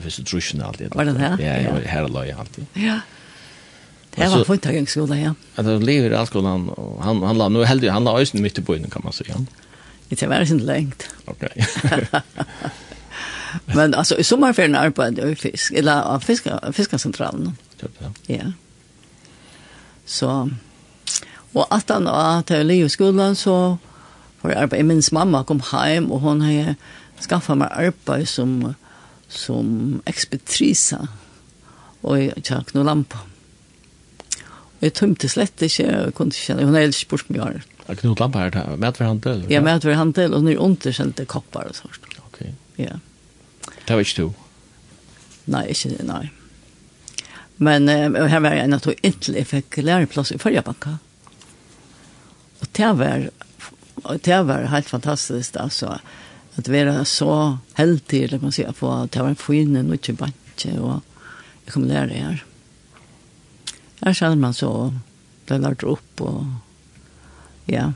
första 0.02 0.22
truschen 0.22 0.62
alltid. 0.62 0.94
Var 0.94 1.04
det 1.04 1.12
det? 1.12 1.36
Ja, 1.40 1.56
ja, 1.60 1.90
her 1.90 2.08
låg 2.08 2.26
jag 2.26 2.38
alltid. 2.38 2.66
Ja. 2.72 3.00
Det 4.14 4.28
var 4.28 4.44
fint 4.44 4.66
av 4.66 4.72
jag 4.72 5.18
ja. 5.18 5.34
Att 5.54 5.82
lever 5.82 6.10
i 6.10 6.14
allskolan 6.14 6.68
och 6.68 7.04
han 7.04 7.22
han 7.22 7.38
la 7.38 7.48
nu 7.48 7.64
heldig 7.64 7.88
han 7.88 8.04
la 8.04 8.20
ösen 8.20 8.42
midt 8.42 8.58
i 8.58 8.60
bøyden, 8.60 8.90
kan 8.90 9.02
man 9.04 9.12
säga. 9.12 9.46
Det 10.08 10.22
är 10.22 10.28
väldigt 10.28 10.62
lengt. 10.62 11.08
Okej. 11.24 11.66
Men 13.64 13.94
alltså 13.94 14.18
i 14.18 14.24
sommerferien 14.24 14.74
arbeidde 14.74 15.22
jeg 15.22 15.30
jag 15.30 15.38
fisk 15.38 15.72
eller 15.72 16.18
fiska 16.18 16.72
fiskarcentralen. 16.72 17.56
Ja. 17.80 17.88
Ja. 18.26 18.52
Så 20.04 20.50
och 21.52 21.66
att 21.70 21.88
han 21.88 22.06
att 22.06 22.50
jag 22.50 22.66
lever 22.66 22.86
i 22.86 22.88
skolen, 22.88 23.36
så 23.36 23.78
får 24.40 24.52
jag 24.52 24.62
arbetar 24.62 24.82
min 24.82 25.02
mamma 25.12 25.44
kom 25.44 25.60
hem 25.60 26.12
och 26.12 26.20
hon 26.20 26.40
har 26.40 26.74
skaffet 27.28 27.56
mig 27.56 27.68
arbeid 27.70 28.28
som 28.28 28.74
som 29.32 30.00
ekspedtrisa 30.06 31.06
og 32.06 32.20
jeg 32.20 32.44
tjekk 32.46 32.74
noen 32.76 32.90
lampa. 32.90 33.22
Og 34.76 34.84
jeg 34.84 34.94
tømte 34.98 35.30
slett 35.32 35.62
ikke, 35.64 35.86
jeg 35.86 36.14
kunne 36.16 36.34
ikke 36.34 36.44
kjenne, 36.50 36.66
hun 36.68 36.76
er 36.76 36.86
ellers 36.86 37.04
bort 37.08 37.30
med 37.32 37.42
året. 37.42 37.74
Er 37.86 37.98
Knut 37.98 38.20
Lampa 38.20 38.42
her, 38.44 38.56
med 38.76 38.98
hver 38.98 39.08
handel? 39.08 39.44
Ja, 39.50 39.62
med 39.62 39.86
hver 39.86 39.98
handel, 39.98 40.34
og 40.34 40.42
hun 40.42 40.50
er 40.52 40.62
underkjente 40.62 41.26
koppar 41.30 41.70
og 41.70 41.78
sånt. 41.78 42.18
Ok. 42.26 42.42
Ja. 42.78 42.98
Det 43.86 43.94
var 43.94 44.02
ikke 44.02 44.26
du? 44.26 44.34
Nei, 45.54 45.64
ikke 45.72 45.92
det, 45.94 46.06
nei. 46.06 46.24
Men 47.62 47.88
uh, 47.88 48.26
her 48.28 48.42
var 48.44 48.54
jeg 48.54 48.66
en 48.66 48.76
av 48.76 48.82
to 48.84 48.92
inntil 49.06 49.38
jeg 49.38 49.48
fikk 49.48 49.78
læreplass 49.80 50.34
i 50.34 50.40
forrige 50.42 50.66
banka. 50.66 50.96
Og 52.60 52.70
det 52.76 52.92
var, 52.98 53.28
det 54.26 54.40
var 54.50 54.70
helt 54.74 54.90
fantastisk, 54.92 55.58
altså. 55.62 55.96
Ja 55.96 56.25
at 56.56 56.68
vara 56.68 57.04
så 57.04 57.58
heldig, 57.74 58.24
eller 58.24 58.38
man 58.38 58.52
säger, 58.52 58.72
på 58.72 58.92
att 58.92 59.12
det 59.12 59.20
var 59.20 59.28
en 59.28 59.36
fin 59.36 59.76
en 59.76 59.90
mycket 59.90 60.18
bantje 60.18 60.78
og 60.80 61.02
jag 61.64 61.74
kom 61.74 61.84
lære 61.84 62.06
det 62.06 62.14
her. 62.14 62.44
Här 64.00 64.12
känner 64.14 64.36
man 64.36 64.54
så, 64.54 64.94
det 65.44 65.58
lagt 65.58 65.82
upp 65.82 66.20
och 66.20 66.44
ja, 67.64 67.92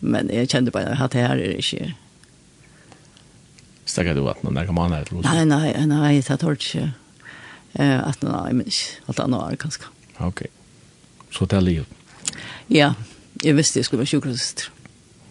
men 0.00 0.30
jag 0.32 0.50
kände 0.50 0.70
bara 0.70 0.84
att 0.84 1.10
det 1.10 1.18
här 1.18 1.36
är 1.36 1.48
det 1.48 1.54
inte. 1.54 1.94
Stäcker 3.84 4.14
du 4.14 4.28
att 4.28 4.42
någon 4.42 4.54
narkomaner 4.54 5.04
eller 5.10 5.22
Nej, 5.22 5.46
nej, 5.46 5.86
nej, 5.86 6.22
det 6.28 6.42
har 6.42 6.50
inte. 6.50 6.92
Eh, 7.72 8.08
att 8.08 8.22
någon 8.22 8.56
men 8.56 8.66
ikke, 8.66 9.02
allt 9.06 9.18
annat 9.18 9.52
är 9.52 9.56
ganska. 9.56 9.84
Okej. 10.18 10.46
Så 11.30 11.46
det 11.46 11.56
er 11.56 11.60
livet? 11.60 11.88
Ja, 12.66 12.94
jag 13.42 13.54
visste 13.54 13.78
jeg 13.78 13.84
skulle 13.84 13.98
vara 13.98 14.06
sjukhuset. 14.06 14.70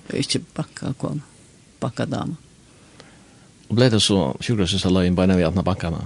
Jag 0.07 0.17
inte 0.17 0.39
bakka 0.53 0.93
kom, 0.93 1.21
bakka 1.79 2.05
dama. 2.05 2.35
Og 3.75 3.79
ble 3.81 3.89
det 3.91 3.99
så 3.99 4.17
sjukrøsens 4.39 4.85
la 4.87 5.01
inn 5.03 5.17
beina 5.17 5.35
ved 5.35 5.49
atna 5.49 5.59
bakkene? 5.67 5.97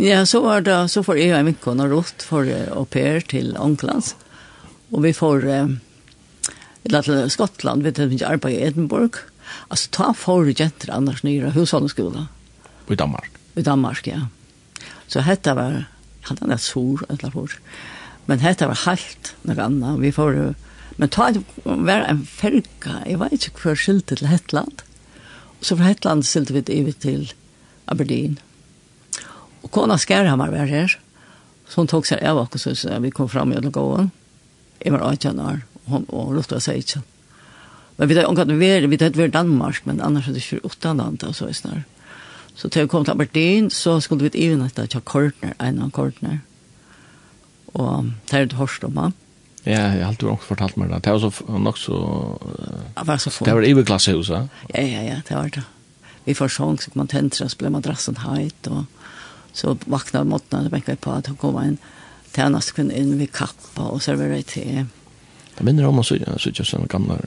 Ja, 0.00 0.22
så 0.24 0.40
var 0.40 0.62
det, 0.64 0.78
så 0.88 1.02
får 1.04 1.18
jeg 1.20 1.34
og 1.36 1.42
min 1.44 1.58
kone 1.60 1.84
rått 1.90 2.22
for 2.24 2.48
au 2.72 2.86
pair 2.88 3.20
til 3.28 3.50
Ånklands. 3.60 4.14
Og 4.96 5.02
vi 5.04 5.10
får, 5.12 5.44
eh, 5.44 5.74
til 6.88 7.28
Skottland, 7.28 7.84
vi 7.84 7.92
tar 7.92 8.08
ikke 8.08 8.30
arbeid 8.30 8.56
i 8.56 8.62
Edinburgh. 8.64 9.18
Altså, 9.68 9.90
ta 9.92 10.12
for 10.16 10.48
jenter 10.48 10.88
annars 10.88 11.20
nyere 11.22 11.52
husholdningsskolen. 11.52 12.30
I 12.88 12.94
Danmark? 12.94 13.28
I 13.56 13.60
Danmark, 13.60 14.06
ja. 14.06 14.32
Så 15.06 15.20
dette 15.20 15.52
var, 15.54 15.84
jeg 16.24 16.38
han 16.40 16.50
er 16.50 16.56
sur, 16.56 17.04
eller 17.10 17.30
for. 17.30 17.50
Men 18.24 18.38
dette 18.38 18.66
var 18.66 18.86
helt 18.86 19.34
noe 19.44 19.60
annet. 19.60 20.00
Vi 20.00 20.10
får, 20.10 20.54
men 20.96 21.08
ta, 21.08 21.28
var 21.66 22.08
en 22.08 22.24
ferga, 22.24 23.04
jeg 23.04 23.20
vet 23.20 23.50
ikke 23.50 23.68
hva 23.68 23.76
skyldte 23.76 24.16
til 24.16 24.32
Hetland. 24.32 24.80
Mm 24.80 24.91
Så 25.62 25.76
fra 25.76 25.92
Hetland 25.92 26.26
stilte 26.26 26.56
vi 26.56 26.60
det 26.60 26.74
ivet 26.74 26.98
til 27.02 27.28
Aberdeen. 27.86 28.38
Og 29.62 29.70
kona 29.70 29.96
Skærhammer 29.96 30.50
var 30.50 30.66
her. 30.66 30.98
Så 31.68 31.80
hun 31.80 31.88
tok 31.88 32.08
seg 32.08 32.22
av 32.26 32.40
oss, 32.42 32.66
så 32.66 32.98
vi 33.00 33.10
kom 33.14 33.30
fram 33.30 33.52
i 33.52 33.56
Ødelgåen. 33.56 34.10
Jeg 34.82 34.92
var 34.92 35.06
18 35.06 35.38
år, 35.38 35.62
og 35.84 35.92
hun 35.92 36.06
og 36.10 36.34
lukte 36.36 36.58
seg 36.60 36.82
ikke. 36.82 37.02
Men 37.96 38.08
vi 38.08 38.16
hadde 38.18 38.28
ikke 38.28 38.58
vært, 38.58 38.90
vi 38.90 38.98
hadde 38.98 39.20
vært 39.20 39.36
Danmark, 39.36 39.86
men 39.86 40.02
annars 40.02 40.26
hadde 40.26 40.40
vi 40.40 40.58
ikke 40.58 40.68
vært 40.68 40.88
land, 40.98 41.22
og 41.22 41.34
så 41.38 41.48
er 41.48 41.56
snar. 41.56 41.82
Så 42.58 42.68
til 42.68 42.84
vi 42.84 42.92
kom 42.92 43.04
til 43.04 43.14
Aberdeen, 43.14 43.70
så 43.70 44.00
skulle 44.00 44.28
vi 44.28 44.44
ivet 44.44 44.66
etter 44.66 44.90
til 44.90 45.00
Kortner, 45.00 45.54
en 45.60 45.80
av 45.80 45.92
Kortner. 45.94 46.42
Og 47.72 48.10
det 48.28 48.36
er 48.36 48.48
et 48.48 48.58
hårst 48.58 48.84
om 48.84 48.98
han. 48.98 49.14
Ja, 49.64 49.78
jeg 49.94 50.02
har 50.02 50.08
alltid 50.10 50.28
også 50.28 50.48
fortalt 50.50 50.78
meg 50.80 50.90
det. 50.90 51.04
Det 51.04 51.12
var 51.14 51.22
så 51.22 51.58
nok 51.62 51.78
så... 51.78 51.98
Det 52.96 53.06
var 53.06 53.20
så 53.22 53.30
få. 53.30 53.44
Det 53.46 53.54
var 53.54 53.66
iverklassehus, 53.66 54.30
ja? 54.30 54.46
Ja, 54.74 54.82
ja, 54.82 55.02
ja, 55.06 55.20
det 55.28 55.36
var 55.36 55.52
det. 55.54 55.62
Vi 56.24 56.34
får 56.34 56.48
sång, 56.48 56.78
så 56.82 56.90
man 56.94 57.10
tenter, 57.10 57.48
så 57.48 57.58
ble 57.58 57.70
madrassen 57.70 58.18
heit, 58.22 58.66
og 58.70 58.84
så 59.54 59.76
vakna 59.86 60.24
måttene, 60.26 60.64
det 60.66 60.74
benket 60.74 61.02
på 61.02 61.14
at 61.14 61.30
hun 61.30 61.38
kom 61.38 61.60
inn, 61.62 61.78
tjenest 62.34 62.74
kun 62.74 62.90
inn 62.94 63.16
ved 63.20 63.30
kappa 63.34 63.90
og 63.92 64.02
serverer 64.02 64.40
i 64.40 64.46
te. 64.46 64.84
Det 65.52 65.66
minner 65.66 65.86
om 65.86 66.00
å 66.00 66.06
sykje 66.06 66.66
sånne 66.66 66.90
gamle 66.90 67.18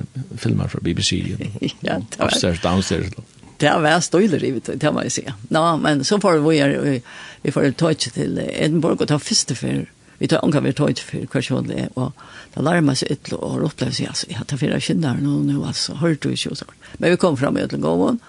filmer 0.42 0.72
fra 0.72 0.84
BBC, 0.84 1.22
ja, 1.88 2.00
det 2.00 2.20
var... 2.20 2.28
upstairs, 2.28 2.60
downstairs. 2.64 3.16
Det 3.60 3.72
var 3.80 4.02
støyler 4.04 4.44
i, 4.44 4.52
det 4.60 4.92
må 4.92 5.06
jeg 5.06 5.14
si. 5.16 5.28
Nå, 5.56 5.64
men 5.80 6.04
så 6.04 6.20
får 6.20 6.42
vi, 6.44 6.98
vi 7.46 7.54
får 7.56 7.76
tøyt 7.80 8.10
til 8.16 8.40
Edinburgh, 8.44 9.00
og 9.00 9.12
ta 9.12 9.20
første 9.22 9.56
fyrir 9.56 9.86
vi 10.20 10.28
tar 10.28 10.46
unga 10.46 10.60
vi 10.60 10.74
tar 10.74 10.90
ut 10.90 11.00
för 11.00 11.26
hva 11.28 11.42
kjål 11.42 11.68
det 11.68 11.80
er, 11.80 11.90
og 11.96 12.14
det 12.56 12.82
man 12.84 12.96
seg 12.96 13.12
ytlo 13.12 13.38
og 13.38 13.66
opplevelse, 13.68 14.04
ja, 14.04 14.14
så 14.16 14.30
jeg 14.30 14.48
tar 14.48 14.62
fyra 14.62 14.80
kinder 14.80 15.20
nå, 15.20 15.42
nå, 15.44 15.60
altså, 15.68 15.98
hørte 16.00 16.30
du 16.30 16.36
ikke, 16.36 16.56
så. 16.56 16.66
Men 17.00 17.12
vi 17.12 17.20
kom 17.20 17.38
fram 17.38 17.58
i 17.58 17.66
ytlo 17.66 17.82
gåvån, 17.84 18.22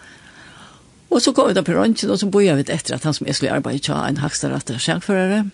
og 1.11 1.23
så 1.23 1.33
kom 1.33 1.49
vi 1.49 1.55
da 1.55 1.63
på 1.63 1.77
røntgen, 1.77 2.11
og 2.11 2.19
så 2.19 2.27
boja 2.31 2.57
vi 2.59 2.67
etter 2.67 2.97
at 2.97 3.07
han 3.07 3.15
som 3.15 3.27
jeg 3.27 3.39
skulle 3.39 3.55
arbeide 3.55 3.85
tja 3.87 4.03
en 4.09 4.19
hakstaratt 4.19 4.75
og 4.75 4.83
sjangførere. 4.83 5.45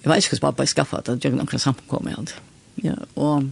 Jeg 0.00 0.10
vet 0.10 0.22
ikke 0.24 0.34
hva 0.34 0.38
som 0.40 0.46
pappa 0.48 0.66
skaffa, 0.66 1.02
at 1.04 1.24
jeg 1.24 1.36
noen 1.36 1.62
samkom 1.62 2.04
med 2.04 2.18
han. 2.18 2.30
Ja, 2.82 2.96
og 3.14 3.50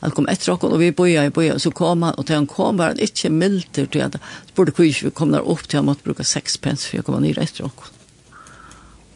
han 0.00 0.12
kom 0.12 0.26
etter 0.28 0.52
oss, 0.52 0.64
og 0.66 0.78
vi 0.82 0.90
boja 0.92 1.22
i 1.24 1.32
boja, 1.32 1.54
og 1.54 1.62
så 1.62 1.70
kom 1.72 2.02
han, 2.04 2.16
og 2.18 2.26
til 2.26 2.40
han 2.40 2.50
kom 2.50 2.80
var 2.80 2.92
han 2.92 3.02
ikke 3.04 3.30
milder 3.32 3.86
til 3.86 4.02
at, 4.04 4.18
spurte 4.50 4.74
hvor 4.76 4.90
vi 4.90 5.12
kom 5.14 5.32
der 5.32 5.46
opp 5.46 5.62
til 5.68 5.80
han 5.80 5.88
måtte 5.88 6.04
bruka 6.04 6.26
seks 6.26 6.58
pence 6.58 6.90
for 6.90 7.00
å 7.00 7.06
komme 7.06 7.22
ned 7.24 7.38
etter 7.40 7.68
oss 7.68 7.93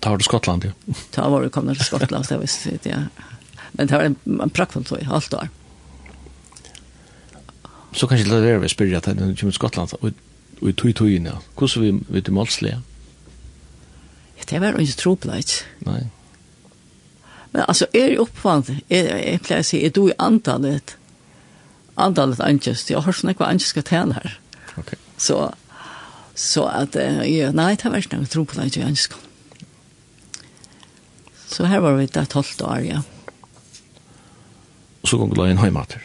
tar 0.09 0.19
du 0.19 0.25
Skottland, 0.25 0.65
ja. 0.65 0.73
Ta 1.15 1.29
var 1.29 1.45
du 1.45 1.53
kommet 1.53 1.79
til 1.79 1.87
Skottland, 1.87 2.29
det 2.29 2.41
visste 2.41 2.75
jeg, 2.75 2.81
ja. 2.87 3.05
Men 3.73 3.89
det 3.89 3.97
var 3.97 4.09
en, 4.09 4.17
en 4.43 4.51
prakkfull 4.51 4.85
tog, 4.89 5.05
alt 5.05 5.35
år. 5.35 5.49
Så 7.93 8.07
kanskje 8.09 8.29
det 8.29 8.51
er 8.53 8.61
vi 8.63 8.69
spyrir 8.69 8.99
at 8.99 9.09
når 9.09 9.33
du 9.33 9.37
kommer 9.37 9.53
til 9.53 9.59
Skottland, 9.61 9.95
og 10.01 10.69
i 10.69 10.73
tog 10.73 10.95
tog 10.97 11.11
inn, 11.13 11.29
ja. 11.29 11.39
Hvordan 11.57 11.85
vi 11.85 12.15
vet 12.15 12.27
du 12.27 12.33
målslige? 12.33 12.81
Ja, 14.39 14.47
det 14.51 14.61
var 14.61 14.73
jo 14.73 14.85
ikke 14.85 15.03
tropleit. 15.03 15.67
Nei. 15.87 16.09
Men 17.53 17.65
altså, 17.69 17.87
er 17.95 18.13
jeg 18.13 18.21
oppvand, 18.21 18.73
jeg, 18.91 19.07
jeg 19.09 19.45
pleier 19.45 19.65
å 19.65 19.67
si, 19.67 19.85
er 19.85 19.95
du 19.95 20.09
i 20.09 20.17
antallet, 20.19 20.97
antallet 21.97 22.41
angest, 22.45 22.91
jeg 22.91 23.03
har 23.05 23.17
sånn 23.17 23.33
ikke 23.33 23.45
hva 23.45 23.53
angest 23.55 23.75
skal 23.75 23.87
tjene 23.89 24.19
her. 24.19 24.37
Ok. 24.81 24.93
Så, 25.19 25.39
så 26.39 26.69
at, 26.71 26.99
ja, 27.27 27.53
nei, 27.57 27.73
det 27.81 27.89
var 27.89 28.05
ikke 28.05 28.21
noe 28.21 28.29
det, 28.29 28.77
i 28.77 28.85
angest. 28.85 29.15
kom. 29.15 29.28
Så 31.49 31.65
her 31.65 31.81
var 31.81 31.97
vi 31.97 32.05
et 32.05 32.17
halvt 32.17 32.63
år, 32.63 32.83
ja. 32.85 33.01
Og 35.03 35.09
så 35.09 35.19
kom 35.19 35.31
vi 35.33 35.39
da 35.39 35.49
inn 35.49 35.61
heimater? 35.63 36.03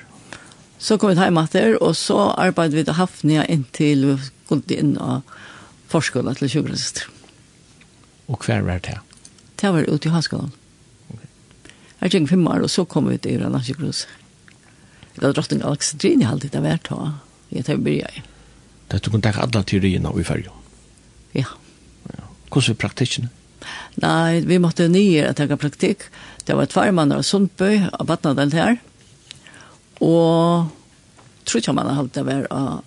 Så 0.80 0.98
kom 0.98 1.12
vi 1.12 1.18
til 1.18 1.26
heimater, 1.26 1.76
og 1.84 1.96
så 2.00 2.30
arbeidde 2.40 2.80
vi 2.80 2.86
til 2.88 2.96
Hafnia 2.96 3.44
inntil 3.52 4.06
vi 4.08 4.16
kom 4.48 4.64
inn 4.72 4.96
og 5.02 5.28
forskåla 5.92 6.36
til 6.40 6.52
20 6.64 6.78
sister. 6.80 7.10
Og 8.32 8.40
hver 8.46 8.64
var 8.64 8.80
det? 8.86 8.98
Det 9.60 9.72
var 9.74 9.88
ute 9.88 10.10
i 10.10 10.14
Hanskolan. 10.14 10.52
Okay. 11.12 11.30
Jeg 12.02 12.16
gikk 12.16 12.30
fem 12.32 12.48
år, 12.48 12.64
og 12.64 12.72
så 12.72 12.88
kom 12.88 13.12
vi 13.12 13.20
til 13.20 13.36
Irana 13.38 13.60
sykehus. 13.64 14.06
Det 15.14 15.22
var 15.28 15.36
drottning 15.36 15.62
Alexandrine 15.62 16.30
alltid 16.30 16.56
det 16.56 16.64
var 16.64 16.80
ta. 16.88 17.00
Jeg 17.52 17.68
tar 17.68 17.84
byrja 17.84 18.10
i. 18.16 18.24
Det 18.90 18.98
er 18.98 19.04
du 19.04 19.12
kunne 19.12 19.24
tenke 19.26 19.44
alle 19.44 19.64
teoriene 19.68 20.10
i 20.20 20.24
fergen? 20.24 20.56
Ja. 21.36 21.46
ja. 22.16 22.28
Hvordan 22.50 22.74
er 22.74 22.80
praktikken? 22.80 23.30
Ja. 23.30 23.43
Nei, 24.02 24.41
vi 24.47 24.60
måtte 24.62 24.88
nye 24.91 25.28
at 25.30 25.39
jeg 25.39 25.58
praktikk. 25.58 26.08
Det 26.47 26.58
var 26.58 26.71
tvær 26.71 26.91
mann 26.91 27.12
av 27.15 27.23
Sundbøy, 27.23 27.89
av 27.93 28.08
Vatnadal 28.10 28.54
her. 28.54 28.80
Og 30.04 30.71
tror 31.45 31.62
ikke 31.62 31.76
man 31.76 31.91
hadde 31.93 32.15
det 32.15 32.26
vært 32.28 32.52
av 32.52 32.82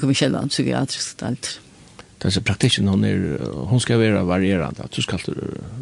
kommer 0.00 0.14
källan 0.14 0.48
psykiatrisk 0.48 1.22
alt. 1.22 1.60
Det 2.18 2.36
er 2.36 2.40
praktikken, 2.40 2.88
hon 2.88 3.04
er, 3.04 3.36
hon 3.68 3.80
skal 3.80 3.98
være 4.00 4.26
varierande, 4.26 4.82
Att 4.82 4.92
du 4.92 5.02
skal 5.02 5.20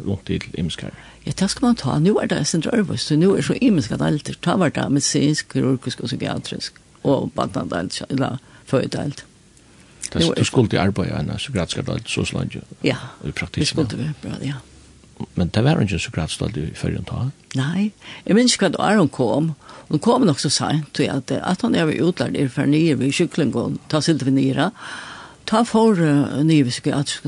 rundt 0.05 0.29
i 0.29 0.39
imskar. 0.53 0.91
Ja, 1.23 1.31
det 1.39 1.49
skal 1.49 1.65
man 1.65 1.75
ta. 1.75 1.99
Nu 1.99 2.17
er 2.17 2.27
det 2.27 2.47
sin 2.47 2.61
drøvvist, 2.61 3.07
så 3.07 3.15
nu 3.15 3.35
er 3.35 3.41
så 3.41 3.53
imenskar 3.61 4.01
alt. 4.03 4.31
Ta 4.41 4.55
var 4.55 4.69
det 4.69 4.91
medicinsk, 4.91 5.53
kirurgisk 5.53 5.99
og 6.01 6.05
psykiatrisk, 6.05 6.73
og 7.03 7.31
badnadalt, 7.31 8.01
eller 8.09 8.37
føydalt. 8.65 9.25
Du 10.13 10.45
skulle 10.45 10.79
arbeide 10.79 11.19
en 11.19 11.31
psykiatrisk 11.37 11.87
dalt 11.87 12.09
så 12.09 12.25
slange 12.25 12.61
ja, 12.85 12.97
i 13.23 13.31
praktikken. 13.31 13.61
Ja, 13.63 13.85
skulle 13.85 14.03
vi, 14.03 14.09
bra, 14.21 14.37
ja. 14.45 14.59
Men 15.35 15.49
det 15.53 15.63
var 15.63 15.81
ikke 15.81 15.97
en 15.97 16.01
psykiatrisk 16.01 16.41
dalt 16.41 16.57
i 16.57 16.67
førjen 16.77 17.07
ta? 17.09 17.27
Nei, 17.57 17.91
jeg 18.25 18.37
minns 18.37 18.55
ikke 18.57 18.73
hva 18.73 18.91
Aron 18.91 19.09
kom, 19.09 19.53
Hun 19.89 19.99
kom 19.99 20.23
nok 20.25 20.39
så 20.39 20.49
sent, 20.49 20.93
tror 20.95 21.11
at, 21.11 21.31
at 21.31 21.61
han 21.61 21.75
er 21.75 21.91
utlært 22.01 22.37
i 22.39 22.47
for 22.49 22.65
nye 22.65 22.95
ved 22.97 23.11
kyklingen, 23.13 23.79
ta 23.91 23.99
sig 24.01 24.17
til 24.19 24.31
nyra, 24.33 24.69
ta 25.45 25.61
for 25.67 25.99
uh, 25.99 26.39
nye 26.41 26.63
ved 26.63 26.71
psykiatrisk 26.71 27.27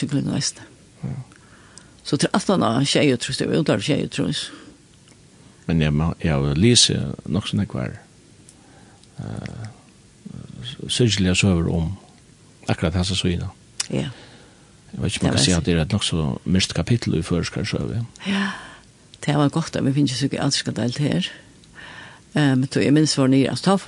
kyklingen 0.00 0.32
vest. 0.32 0.62
Ja. 1.02 1.16
Så 2.06 2.16
til 2.16 2.30
at 2.32 2.46
han 2.48 2.62
er 2.62 2.86
tjejer, 2.86 3.16
tror 3.20 3.36
jeg, 3.40 3.60
utlært 3.60 3.84
tjej 3.84 4.06
tror 4.08 4.30
jeg. 4.30 4.46
Men 5.66 5.82
jeg, 5.82 5.92
jeg 6.22 6.32
har 6.32 6.54
lise 6.54 7.00
nok 7.26 7.48
sånn 7.50 7.66
jeg. 7.66 7.98
Uh, 9.18 9.72
Sørgelig 10.88 11.30
jeg 11.30 11.38
sover 11.40 11.68
om 11.70 11.92
akkurat 12.68 12.94
hans 12.94 13.10
og 13.10 13.16
søgna. 13.16 13.48
Ja. 13.90 14.08
Jeg 14.92 15.02
vet 15.02 15.14
ikke 15.14 15.24
om 15.24 15.26
man 15.26 15.36
kan 15.36 15.44
si 15.44 15.52
at 15.52 15.66
det 15.66 15.74
er 15.74 15.82
et 15.82 15.92
nok 15.92 16.04
så 16.04 16.38
mest 16.44 16.74
kapittel 16.74 17.14
i 17.14 17.22
førskar 17.22 17.64
førskarsøve. 17.64 18.06
Ja, 18.26 18.50
det 19.26 19.34
var 19.36 19.48
godt 19.48 19.76
at 19.76 19.84
vi 19.84 19.92
finnes 19.92 20.22
ikke 20.22 20.40
alt 20.42 20.54
skal 20.54 20.76
delt 20.76 20.98
her. 20.98 21.28
Um, 22.34 22.64
så 22.72 22.80
jeg 22.80 22.92
minns 22.92 23.18
var 23.18 23.26
nye, 23.26 23.48
altså 23.50 23.78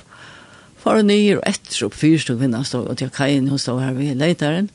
for 0.79 0.91
og 0.91 1.05
nye 1.05 1.37
og 1.37 1.43
etter 1.47 1.85
opp 1.85 1.93
fyrst 1.93 2.29
og 2.29 2.65
stod, 2.65 2.87
og 2.87 2.97
til 2.97 3.09
kajen 3.09 3.47
hun 3.47 3.59
stod 3.59 3.81
her 3.81 3.93
ved 3.93 4.15
leitaren, 4.15 4.69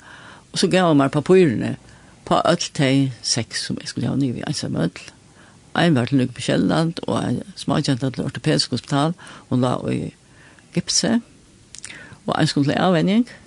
og 0.52 0.58
så 0.58 0.68
gav 0.68 0.88
han 0.88 0.96
meg 0.96 1.10
papurene 1.10 1.76
på 2.24 2.40
alt 2.44 2.70
de 2.78 3.10
seks 3.22 3.64
som 3.66 3.78
jeg 3.80 3.88
skulle 3.88 4.08
ha 4.08 4.16
nye 4.16 4.34
ved 4.34 4.44
ensam 4.46 4.76
ødel. 4.76 5.10
Ein 5.76 5.94
var 5.94 6.04
til 6.04 6.18
Nukke 6.18 6.34
på 6.34 6.40
Kjelland, 6.40 6.94
og 7.08 7.24
en 7.24 7.42
smakjent 7.56 8.00
til 8.00 8.24
ortopedisk 8.24 8.70
hospital, 8.70 9.14
hun 9.48 9.60
la 9.60 9.76
i 9.90 10.14
gipse, 10.74 11.20
og 12.26 12.40
en 12.40 12.46
skulle 12.46 12.72
til 12.72 12.78
avvenning, 12.78 13.26
og 13.28 13.43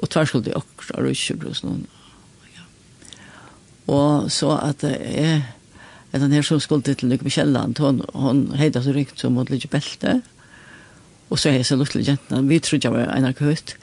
og 0.00 0.08
tar 0.08 0.28
skuld 0.28 0.48
i 0.48 0.56
okra 0.56 1.02
rutsjebrus 1.04 1.62
noen. 1.64 1.84
Ja. 2.56 2.66
Og 3.92 4.30
så 4.32 4.54
at 4.56 4.80
det 4.84 4.96
er 4.98 5.42
at 6.10 6.24
han 6.24 6.32
her 6.34 6.42
som 6.42 6.58
skulle 6.60 6.82
til 6.82 7.08
Lykke 7.08 7.24
Michelland, 7.24 7.78
hon, 7.78 8.00
hon 8.18 8.46
heida 8.58 8.82
så 8.82 8.90
rykt 8.94 9.20
som 9.20 9.36
mot 9.38 9.50
Lykke 9.50 9.68
Belte, 9.70 10.16
og 11.30 11.38
så 11.38 11.52
heisa 11.54 11.76
Lykke 11.78 12.02
jentene, 12.02 12.42
vi 12.48 12.58
trodde 12.58 12.88
jeg 12.88 12.94
var 12.96 13.12
en 13.14 13.28
av 13.28 13.36
kutt, 13.38 13.76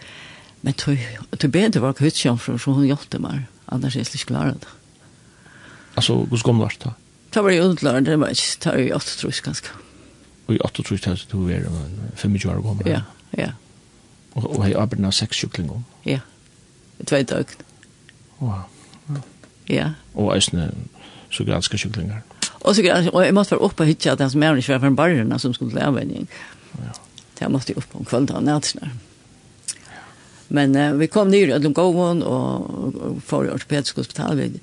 men 0.65 0.76
til 0.76 1.53
bedre 1.53 1.84
var 1.84 1.95
kutt 1.95 2.20
sjamfra, 2.20 2.57
så 2.59 2.76
hun 2.76 2.89
hjelpte 2.89 3.22
meg, 3.24 3.45
annars 3.72 3.95
er 3.95 4.03
jeg 4.03 4.11
slik 4.11 4.28
klar 4.34 4.51
det. 4.51 4.74
Altså, 5.97 6.18
hvordan 6.20 6.43
kom 6.45 6.59
vart 6.61 6.82
da? 6.84 6.91
Det 7.34 7.43
var 7.43 7.55
jo 7.55 7.70
undlar, 7.70 8.01
det 8.03 8.20
var 8.20 8.36
ikke, 8.36 8.57
det 8.63 8.74
var 8.74 8.82
jo 8.82 8.97
8 8.99 9.15
trus 9.22 9.39
ganske. 9.45 9.80
Og 10.47 10.55
i 10.55 10.59
8 10.63 10.84
jeg, 10.89 11.24
det 11.32 11.72
var 11.72 11.88
25 12.15 12.51
år 12.51 12.61
gammel? 12.65 12.91
Ja, 12.91 13.01
ja. 13.38 13.51
Og, 14.38 14.46
og 14.60 14.68
jeg 14.68 14.78
arbeider 14.78 15.10
av 15.10 15.16
seks 15.18 15.40
kjuklinger. 15.42 15.82
Ja, 16.06 16.22
tvei 17.10 17.24
døgn. 17.26 17.66
Wow. 18.38 18.68
Ja. 19.10 19.22
ja. 19.74 19.88
Og 20.14 20.36
eisne 20.36 20.70
så 21.34 21.46
granske 21.48 21.80
kjuklinger. 21.82 22.22
Og 22.62 22.76
så 22.78 22.86
granske, 22.86 23.14
og 23.16 23.26
jeg 23.26 23.34
måtte 23.34 23.56
være 23.56 23.66
oppe 23.66 23.86
og 23.86 23.90
hytte 23.90 24.14
at 24.14 24.22
den 24.22 24.30
som 24.30 24.44
er 24.44 24.60
ikke 24.60 24.76
var 24.76 24.84
for 24.84 24.92
en 24.92 25.00
barrena 25.00 25.40
som 25.42 25.56
skulle 25.58 25.74
til 25.74 25.82
avvenning. 25.82 26.28
Ja. 26.84 26.94
Det 27.40 27.50
måtte 27.54 27.74
jeg 27.74 27.82
oppe 27.82 27.98
om 27.98 28.06
kvelden 28.06 28.38
og 28.38 28.46
nætsene. 28.46 28.92
Ja. 29.82 30.04
Men 30.50 30.78
uh, 30.78 31.00
vi 31.00 31.10
kom 31.12 31.32
nyr 31.34 31.50
i 31.50 31.56
Ødlundgåen 31.58 32.22
og, 32.24 32.70
og 33.02 33.24
får 33.26 33.48
i 33.48 33.56
ortopedisk 33.56 34.04
hospital 34.04 34.38
ved 34.38 34.60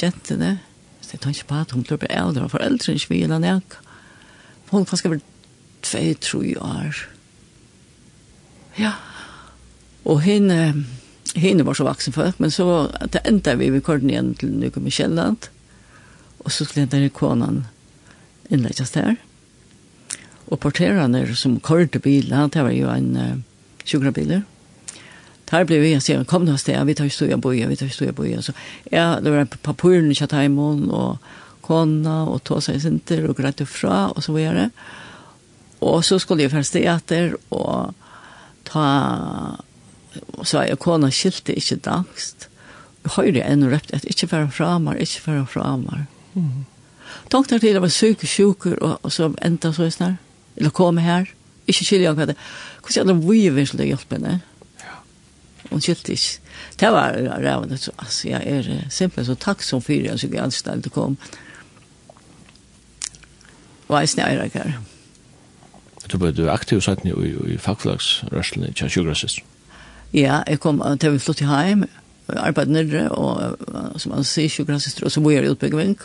jentene. 0.00 0.56
Så 1.02 1.16
jeg 1.16 1.20
tar 1.20 1.36
ikke 1.36 1.50
på 1.52 1.60
at 1.60 1.76
hun 1.76 1.84
blir 1.84 2.08
eldre 2.08 2.48
og 2.48 2.54
foreldre 2.56 2.96
ikke 2.96 3.12
vil 3.12 3.28
eller 3.28 3.44
nek. 3.44 3.76
Hun 4.72 4.88
kanskje 4.88 5.12
var 5.12 5.20
tvei, 5.84 6.14
tro 6.20 6.40
år. 6.40 7.04
Ja. 8.78 8.88
Ja 8.88 9.07
Och 10.08 10.22
henne 10.22 10.84
henne 11.34 11.62
var 11.62 11.74
så 11.74 11.84
vuxen 11.84 12.12
för 12.12 12.32
men 12.36 12.50
så 12.50 12.88
att 13.00 13.12
det 13.12 13.18
enda 13.18 13.54
vi 13.54 13.70
vi 13.70 13.80
körde 13.80 14.08
igjen 14.08 14.34
til 14.34 14.48
nu 14.48 14.70
kommer 14.70 14.90
källan. 14.90 15.36
Och 16.38 16.52
så 16.52 16.64
skulle 16.64 16.86
den 16.86 17.10
konan 17.10 17.66
inläggas 18.48 18.90
där. 18.90 19.16
Och 20.48 20.60
porterene 20.60 21.36
som 21.36 21.60
körde 21.60 21.98
bilen, 21.98 22.48
det 22.48 22.62
var 22.62 22.70
ju 22.70 22.88
en 22.88 23.16
uh, 23.16 23.38
sjukrabiler, 23.84 24.42
Der 25.50 25.64
blev 25.64 25.80
vi 25.80 26.00
sen 26.00 26.24
kom 26.24 26.44
nå 26.44 26.56
sted, 26.56 26.86
vi 26.86 26.94
tar 26.94 27.04
ju 27.04 27.10
stora 27.10 27.36
boja 27.36 27.68
vi 27.68 27.76
tar 27.76 27.86
ju 27.86 27.92
stora 27.92 28.12
boja 28.12 28.42
så 28.42 28.52
ja 28.90 29.20
det 29.20 29.30
var 29.30 29.44
på 29.44 29.56
papuren 29.56 30.12
i 30.12 30.48
og 30.48 30.90
och 30.90 31.18
konna 31.60 32.26
och 32.26 32.62
seg 32.62 32.82
sinter, 32.82 33.24
og 33.24 33.30
och 33.30 33.36
grätta 33.36 33.66
fra 33.66 34.08
och 34.08 34.24
så 34.24 34.32
vidare. 34.32 34.70
Och 35.78 36.04
så 36.04 36.18
skulle 36.18 36.42
jag 36.42 36.50
förstå 36.50 36.78
etter, 36.78 37.36
och 37.48 37.94
ta 38.64 39.58
så 40.44 40.62
er 40.62 40.78
kona 40.80 41.10
skilte 41.10 41.54
ikke 41.56 41.80
dangst. 41.84 42.48
Jeg 43.04 43.14
høyre 43.16 43.44
enn 43.46 43.66
og 43.66 43.72
røpte 43.72 43.96
at 43.96 44.06
ikke 44.08 44.30
være 44.32 44.50
framar, 44.50 44.98
ikke 45.00 45.22
være 45.26 45.46
framar. 45.46 46.04
Mm. 46.34 46.66
Tankt 47.30 47.48
til 47.48 47.64
jeg 47.70 47.82
var 47.82 47.92
syk 47.92 48.22
og 48.22 48.28
sjuker, 48.28 48.76
og, 48.80 48.98
og 49.02 49.12
så 49.12 49.32
enda 49.44 49.72
så 49.72 49.90
snar, 49.90 50.16
eller 50.56 50.70
kom 50.70 50.98
her, 50.98 51.28
ikke 51.68 51.84
skilje 51.84 52.12
hva 52.16 52.28
det. 52.28 52.36
Hvordan 52.82 53.08
er 53.08 53.12
det 53.12 53.22
vi 53.28 53.40
vil 53.48 53.56
virkelig 53.56 53.86
hjelpe 53.86 54.16
henne? 54.16 54.40
Ja. 54.80 54.94
Hun 55.70 55.84
skilte 55.84 56.12
ikke. 56.12 56.38
Det 56.80 56.92
var 56.92 57.12
rævende, 57.12 57.76
så 57.76 57.92
altså, 57.98 58.28
jeg 58.28 58.42
er 58.46 58.62
simpelthen 58.88 59.24
så 59.24 59.34
takksom 59.34 59.82
for 59.82 59.92
jeg 59.92 60.20
som 60.20 60.34
jeg 60.34 60.42
anstod 60.42 60.82
til 60.82 60.92
kom. 60.92 61.18
Og 63.88 64.00
jeg 64.00 64.08
snøyre 64.08 64.44
ikke 64.44 64.64
her. 64.64 64.80
Du 66.12 66.18
ble 66.18 66.32
du 66.32 66.48
aktiv 66.50 66.80
satt 66.80 67.04
i, 67.04 67.12
i, 67.12 67.32
i 67.52 67.56
fagflagsrørselen 67.60 68.68
i 68.68 68.72
Kjærkjøgrasisteren? 68.72 69.57
Ja, 70.16 70.42
jeg 70.48 70.60
kom 70.64 70.80
til 71.00 71.14
vi 71.14 71.20
flyttet 71.20 71.48
hjem, 71.48 71.84
arbeidde 72.32 72.72
nere, 72.72 73.06
og 73.12 74.00
som 74.00 74.14
han 74.16 74.26
sier, 74.26 74.48
sjukkerhetssyster, 74.52 75.04
og 75.04 75.12
så 75.12 75.22
bor 75.24 75.34
jeg 75.34 75.44
i 75.44 75.52
Utbyggvink, 75.52 76.04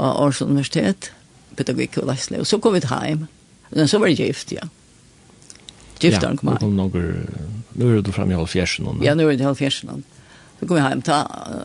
og 0.00 0.20
Års 0.24 0.40
Universitet, 0.44 1.10
pedagogikk 1.58 2.00
og 2.00 2.08
leisle, 2.08 2.40
og 2.40 2.48
så 2.48 2.60
kom 2.62 2.76
vi 2.76 2.84
til 2.84 2.94
hjem. 2.94 3.26
Men 3.70 3.90
så 3.90 4.00
var 4.00 4.10
det 4.10 4.16
gift, 4.18 4.54
ja. 4.56 4.64
Gift 6.00 6.24
han 6.24 6.38
kom 6.40 6.48
hjem. 6.48 6.56
Ja, 6.56 6.62
kom 6.64 6.78
noen, 6.78 7.50
nå 7.76 7.90
er 7.90 8.00
du 8.04 8.12
fremme 8.14 8.34
i 8.34 8.40
halvfjersen. 8.40 8.88
Ja, 9.04 9.14
nå 9.18 9.28
er 9.28 9.36
det 9.36 9.48
halvfjersen. 9.48 10.00
Så 10.60 10.68
kom 10.68 10.78
vi 10.78 10.86
hjem, 10.86 11.04
ta, 11.04 11.20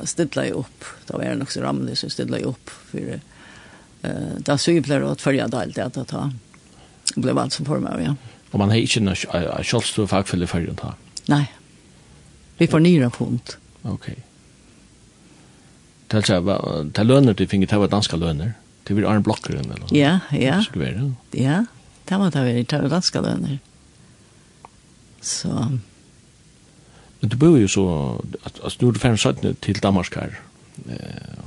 stedla 0.08 0.50
jeg 0.50 0.60
opp, 0.60 0.92
da 1.08 1.16
var 1.16 1.30
jeg 1.30 1.40
nok 1.40 1.56
så 1.56 1.64
ramlig, 1.64 1.96
så 2.00 2.12
stedla 2.12 2.42
jeg 2.42 2.52
opp, 2.52 2.76
for 2.92 3.16
uh, 3.16 4.36
da 4.44 4.60
sykepleier 4.60 5.08
og 5.08 5.18
tverja 5.24 5.48
deilt, 5.52 5.80
det 5.80 5.88
at 5.88 6.12
ta, 6.12 6.28
ble 7.16 7.36
valgt 7.38 7.56
som 7.56 7.68
form 7.68 7.88
av, 7.88 8.04
ja. 8.04 8.16
Og 8.52 8.60
man 8.62 8.72
har 8.72 8.84
ikke 8.84 9.02
noe 9.04 9.16
kjølstofagfølge 9.64 10.48
for 10.48 10.72
å 10.72 10.78
ta? 10.80 10.94
Nei. 11.26 11.46
Vi 12.58 12.68
får 12.68 12.80
nira 12.80 13.10
fond. 13.10 13.42
Okej. 13.82 14.16
Tals 16.08 16.30
av 16.30 16.92
ta 16.94 17.04
löner 17.04 17.34
till 17.34 17.48
finge 17.48 17.68
ta 17.68 17.88
danska 17.88 18.16
löner. 18.16 18.54
Det 18.84 18.94
blir 18.94 19.08
en 19.08 19.22
blocker 19.22 19.54
eller 19.54 19.76
så. 19.76 19.96
Ja, 19.96 20.20
ja. 20.32 20.64
Skulle 20.64 21.14
Ja. 21.32 21.66
Det 22.06 22.18
var 22.18 22.32
det 22.32 22.44
vi 22.54 22.66
tar 22.66 22.90
danska 22.90 23.22
lønner. 23.22 23.60
Så 25.22 25.50
Men 27.20 27.30
du 27.30 27.36
bor 27.38 27.58
ju 27.58 27.68
så 27.68 28.16
att 28.44 28.60
att 28.60 28.80
du 28.80 28.94
fem 28.94 29.18
sjön 29.18 29.56
till 29.60 29.80
Danmark 29.80 30.16
här. 30.16 30.40
Eh, 30.90 30.96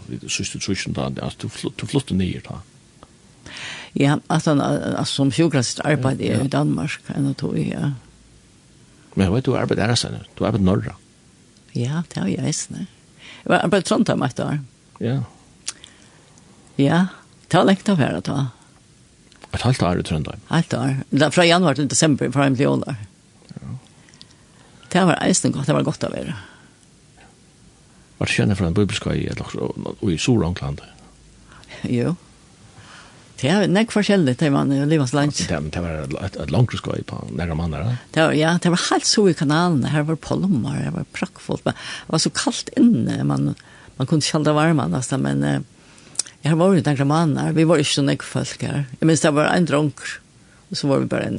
vi 0.07 0.29
syster 0.29 0.59
tusen 0.59 0.93
där 0.93 1.23
att 1.23 1.39
du 1.39 1.49
du 1.77 1.87
flyttar 1.87 2.15
ner 2.15 2.43
där. 2.49 2.59
Ja, 3.93 4.21
alltså 4.27 4.61
som 5.05 5.31
sjukrast 5.31 5.81
arbete 5.81 6.25
i 6.25 6.49
Danmark, 6.49 7.01
en 7.07 7.27
och 7.27 7.37
två 7.37 7.57
ja. 7.57 7.93
Men 9.15 9.27
jeg 9.27 9.35
vet, 9.35 9.47
du 9.49 9.57
arbeid 9.59 9.81
er 9.83 9.95
sånn, 9.99 10.21
du 10.39 10.45
arbeid 10.47 10.65
norra. 10.67 10.95
Ja, 11.77 12.03
det 12.11 12.21
har 12.21 12.29
jeg 12.31 12.45
eisne. 12.49 12.87
Jeg 13.43 13.53
var 13.53 13.65
arbeid 13.65 13.87
Trondheim 13.89 14.23
et 14.27 14.41
år. 14.43 14.61
Ja. 15.03 15.17
Ja, 16.79 17.01
det 17.49 17.59
var 17.59 17.67
lengt 17.69 17.89
av 17.91 17.99
her 18.03 18.21
da. 18.25 18.39
Et 19.55 19.65
halvt 19.65 19.83
år 19.83 20.01
i 20.03 20.05
Trondheim? 20.07 20.45
Halvt 20.51 20.77
år. 20.79 20.95
Da, 21.11 21.31
fra 21.35 21.47
januar 21.49 21.79
til 21.79 21.89
desember, 21.91 22.31
fra 22.35 22.47
en 22.47 22.59
år. 22.59 23.01
Ja. 23.57 23.73
Det 24.93 25.05
var 25.11 25.25
eisne 25.25 25.53
godt, 25.55 25.67
det 25.67 25.77
var 25.79 25.89
godt 25.89 26.05
av 26.05 26.15
her. 26.19 26.33
Var 28.19 28.27
det 28.27 28.35
kjenne 28.35 28.57
fra 28.59 28.69
en 28.69 28.77
bibelskøy 28.77 29.29
i 29.29 30.19
Sorangland? 30.19 30.83
Jo. 31.87 32.09
Jo. 32.09 32.17
Det 33.39 33.51
er 33.55 33.69
nek 33.71 33.93
forskjellig 33.95 34.35
til 34.41 34.51
man 34.51 34.73
i 34.75 34.81
livans 34.91 35.13
lunch. 35.15 35.45
Det, 35.47 35.59
det 35.75 35.83
var 35.83 36.09
et, 36.27 36.37
et 36.43 36.51
langt 36.51 36.73
skoj 36.75 37.05
på 37.07 37.21
nære 37.39 37.55
mannere. 37.55 37.93
Det 38.15 38.25
var, 38.25 38.33
ja, 38.35 38.57
det 38.59 38.73
var 38.75 38.83
helt 38.89 39.07
så 39.07 39.29
i 39.31 39.35
kanalen. 39.39 39.85
Her 39.93 40.09
var 40.09 40.19
polmer, 40.19 40.81
det 40.83 40.91
var 40.97 41.07
prakkfullt. 41.15 41.63
Men 41.69 41.77
det 41.79 42.17
var 42.17 42.23
så 42.25 42.33
kaldt 42.35 42.73
inne. 42.81 43.21
Man, 43.29 43.53
man 44.01 44.09
kunne 44.11 44.25
ikke 44.25 44.41
holde 44.41 44.57
varme 44.57 44.89
nesten, 44.91 45.23
men 45.23 45.45
jeg 46.43 46.59
var 46.59 46.75
jo 46.75 46.83
nære 46.83 47.07
mannere. 47.07 47.55
Vi 47.55 47.67
var 47.71 47.79
ikke 47.83 47.95
så 48.01 48.05
nek 48.09 48.27
folk 48.27 48.67
her. 48.67 48.89
Jeg 48.99 49.07
minns 49.07 49.23
det 49.23 49.35
var 49.39 49.53
en 49.53 49.71
dronk, 49.71 50.03
og 50.73 50.83
så 50.83 50.91
var 50.91 51.05
vi 51.05 51.11
bare 51.15 51.31
en 51.31 51.39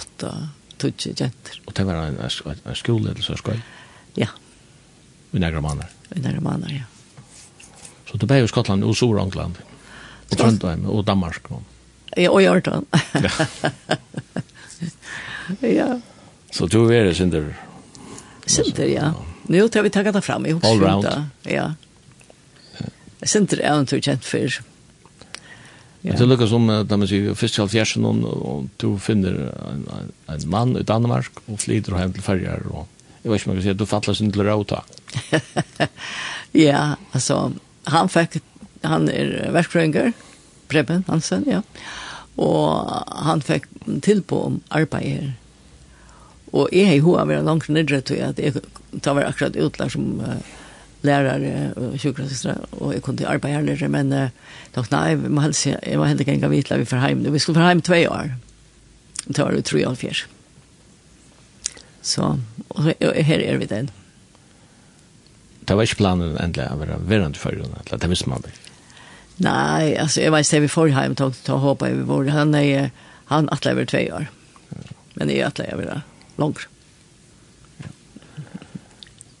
åtta, 0.00 0.32
tutsi 0.80 1.12
jenter. 1.12 1.60
Og 1.68 1.76
det 1.76 1.84
var 1.84 2.00
en, 2.06 2.16
en, 2.16 2.64
en 2.64 3.22
så 3.28 3.36
skoj? 3.42 3.60
Ja. 4.16 4.32
I 5.36 5.44
nære 5.44 5.60
mannere? 5.60 5.92
I 6.16 6.24
nære 6.24 6.40
mannere, 6.40 6.80
ja. 6.80 6.88
Så 8.08 8.16
du 8.16 8.24
ble 8.30 8.40
i 8.40 8.48
Skottland 8.48 8.88
og 8.88 8.96
Sør-Angland? 8.96 9.60
Ja. 9.60 9.73
I 10.30 10.36
Trondheim 10.36 10.86
og 10.90 11.06
Danmark. 11.06 11.48
Ja, 12.16 12.30
og 12.30 12.42
i 12.42 12.48
Orton. 12.48 12.86
ja. 15.78 15.88
Så 16.54 16.66
du 16.70 16.84
er 16.88 17.08
det, 17.08 17.16
Sinter? 17.18 17.48
Sinter, 18.46 18.86
ja. 18.86 19.10
Nu 19.50 19.68
tar 19.68 19.82
vi 19.82 19.90
takka 19.90 20.12
det 20.12 20.22
fram. 20.22 20.46
All 20.62 20.80
round. 20.80 21.08
Ja. 21.42 21.74
Sinter 23.22 23.60
är 23.60 23.80
inte 23.80 24.00
känt 24.00 24.24
för... 24.24 24.60
Ja. 26.06 26.12
Det 26.12 26.26
lukkar 26.26 26.46
som, 26.46 26.66
da 26.68 26.96
man 27.00 27.08
sier, 27.08 27.32
først 27.32 27.56
til 27.56 27.68
fjersen, 27.72 28.04
og 28.04 28.66
du 28.76 28.90
finner 29.00 29.38
en, 29.70 29.86
en 30.28 30.42
mann 30.52 30.74
i 30.76 30.82
Danmark, 30.84 31.40
og 31.48 31.56
flyter 31.62 31.96
hjem 31.96 32.12
til 32.12 32.26
ferger, 32.26 32.66
og 32.68 32.84
jeg 33.22 33.32
vet 33.32 33.40
ikke 33.40 33.48
om 33.48 33.54
jeg 33.54 33.56
kan 33.56 33.64
si, 33.64 33.72
at 33.72 33.78
du 33.80 33.86
fattler 33.88 34.18
sin 34.18 34.32
til 34.34 34.44
rauta. 34.44 34.82
ja, 36.66 36.82
altså, 37.16 37.38
han 37.88 38.12
fikk 38.12 38.36
han 38.88 39.08
er 39.12 39.52
verkfrøyngar, 39.54 40.12
Preben 40.70 41.04
Hansen, 41.08 41.44
ja. 41.48 41.62
Og 42.40 42.88
han 43.26 43.42
fikk 43.44 43.68
tilbå 44.02 44.40
om 44.48 44.60
arbeid 44.74 45.06
her. 45.06 45.32
Og 46.54 46.70
jeg 46.74 46.88
har 46.88 47.02
hoa 47.04 47.24
vært 47.28 47.46
langt 47.46 47.70
nidre 47.70 48.00
til 48.06 48.22
at 48.22 48.38
jeg 48.38 48.62
tar 49.02 49.16
var 49.16 49.28
akkurat 49.28 49.56
utlært 49.58 49.94
som 49.94 50.20
uh, 50.22 50.38
lærare 51.06 51.72
og 51.76 51.96
sjukrasistra, 52.00 52.54
og 52.78 52.94
jeg 52.94 53.02
kunne 53.02 53.20
til 53.20 53.30
arbeid 53.30 53.56
her 53.56 53.66
nidre, 53.66 53.90
men 53.90 54.12
uh, 54.14 54.28
takk, 54.74 54.90
nei, 54.94 55.04
jeg 55.14 55.34
må 55.34 55.42
helst, 55.44 55.66
jeg 55.66 55.98
må 55.98 56.06
helst 56.08 56.22
ikke 56.22 56.36
engang 56.38 56.54
vitla 56.54 56.78
vi 56.80 56.88
for 56.88 57.02
heim. 57.02 57.26
Vi 57.26 57.42
skulle 57.42 57.58
for 57.58 57.66
heim 57.66 57.82
tvei 57.82 58.04
år. 58.10 58.34
Det 59.26 59.40
var 59.40 59.54
det 59.56 59.66
tre 59.66 59.84
og 59.88 59.98
fjers. 59.98 60.26
Så, 62.04 62.34
og 62.68 62.88
her 63.00 63.40
er 63.40 63.58
vi 63.58 63.70
den. 63.70 63.88
Det 65.64 65.76
var 65.76 65.86
ikke 65.86 66.02
planen 66.02 66.36
endelig 66.36 66.68
å 66.68 66.80
være 66.82 66.98
verandførende, 67.08 67.80
eller 67.86 68.02
det 68.02 68.10
visste 68.12 68.28
man 68.28 68.44
det. 68.44 68.52
Nej, 69.36 69.98
alltså 69.98 70.20
jag 70.20 70.32
vet 70.32 70.46
inte 70.46 70.60
vi 70.60 70.68
får 70.68 70.88
hem 70.88 71.14
tog 71.14 71.42
ta 71.42 71.56
hoppa 71.56 71.88
vi 71.88 72.02
bor. 72.02 72.24
han 72.26 72.54
är 72.54 72.90
han 73.24 73.48
att 73.48 73.66
över 73.66 73.84
2 73.84 73.98
år. 73.98 74.26
Men 75.14 75.28
det 75.28 75.40
är 75.40 75.46
att 75.46 75.60
över 75.60 76.00
långt. 76.36 76.58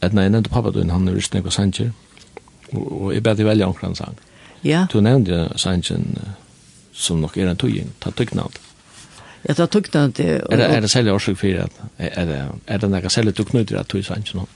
Att 0.00 0.12
nej, 0.12 0.30
när 0.30 0.42
pappa 0.42 0.70
du, 0.70 0.90
han 0.90 1.08
er 1.08 1.20
snägg 1.20 1.46
och 1.46 1.52
sanjer. 1.52 1.92
og, 2.74 3.02
og 3.02 3.22
bad 3.22 3.36
dig 3.36 3.46
välja 3.46 3.72
en 3.82 3.94
sang. 3.94 4.16
Ja. 4.62 4.86
Du 4.92 5.00
nämnde 5.00 5.52
sanjen 5.56 6.18
som 6.92 7.20
nok 7.20 7.36
er 7.36 7.48
en 7.48 7.56
tøying, 7.56 7.92
ta 8.00 8.10
tycknad. 8.10 8.58
Ja, 9.48 9.54
ta 9.54 9.66
tycknad. 9.66 10.20
Er 10.20 10.56
det 10.56 10.76
er 10.76 10.80
det 10.80 10.88
sälja 10.88 11.14
orsak 11.14 11.38
för 11.38 11.54
att 11.54 11.72
er 11.98 12.24
det 12.26 12.48
er 12.66 12.78
det 12.78 12.88
några 12.88 13.08
særlig 13.08 13.36
du 13.36 13.42
at 13.42 13.72
att 13.72 13.88
tuj 13.88 14.02
sanjen. 14.02 14.46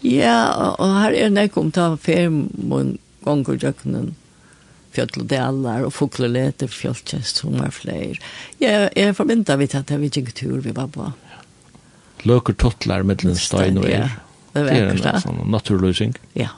Ja, 0.00 0.70
och 0.78 0.88
här 0.88 1.12
är 1.12 1.30
det 1.30 1.48
kom 1.48 1.70
ta 1.70 1.96
fem 1.96 2.48
gånger 3.20 3.58
jöknen 3.62 4.14
fjöll 4.94 5.10
och 5.16 5.26
delar 5.26 5.82
och 5.82 5.94
fåglarleter, 5.94 6.66
fjölltjänst, 6.66 7.36
sommarfler. 7.36 8.20
Jag 8.58 8.90
är 8.98 9.12
förmyndad 9.12 9.58
vid 9.58 9.74
att 9.74 9.86
det 9.86 9.96
var 9.96 10.04
en 10.04 10.26
tur 10.26 10.60
vi 10.60 10.70
var 10.70 10.88
på. 10.88 11.12
Löker 12.22 12.52
tottlar 12.52 13.02
mellan 13.02 13.36
stein 13.36 13.78
och 13.78 13.88
er. 13.88 14.10
Det 14.52 14.60
är 14.60 14.64
vackert. 14.64 15.02
Det 15.02 15.08
är 15.08 15.14
en 15.14 15.20
sån 15.20 15.50
naturlösning. 15.50 16.14
Ja. 16.32 16.48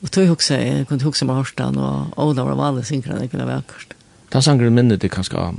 Och 0.00 0.10
tog 0.10 0.30
också, 0.30 0.54
jag 0.54 0.88
kunde 0.88 1.06
också 1.06 1.24
med 1.24 1.36
Horstan 1.36 1.78
och 1.78 2.26
Ola 2.26 2.44
var 2.44 2.54
vanlig 2.54 2.86
synkran, 2.86 3.18
det 3.20 3.28
kunde 3.28 3.46
vara 3.46 3.56
vackert. 3.56 3.94
Den 4.28 4.42
sangren 4.42 4.74
minnet 4.74 5.00
det 5.00 5.08
kanske 5.08 5.54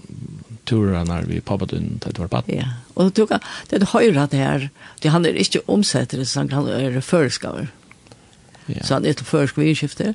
turer 0.64 1.06
när 1.06 1.22
vi 1.22 1.41
pappa 1.41 1.66
den 1.66 1.99
det 2.06 2.20
var 2.20 2.28
pappa. 2.28 2.51
Ja. 2.51 2.66
Och 2.93 3.14
tog 3.14 3.30
det 3.70 3.78
det 3.78 3.89
höra 3.89 4.28
det 4.32 4.38
här. 4.38 4.70
Det 4.99 5.10
han 5.10 5.26
är 5.26 5.34
inte 5.34 5.60
omsätter 5.66 6.18
det 6.18 6.26
sang 6.26 6.49
han 6.49 6.68
är 6.68 7.01
förskaver. 7.01 7.68
Ja. 8.66 8.84
Så 8.84 8.93
han 8.93 9.06
är 9.06 9.14
till 9.14 9.26
förskvärskifte. 9.26 10.14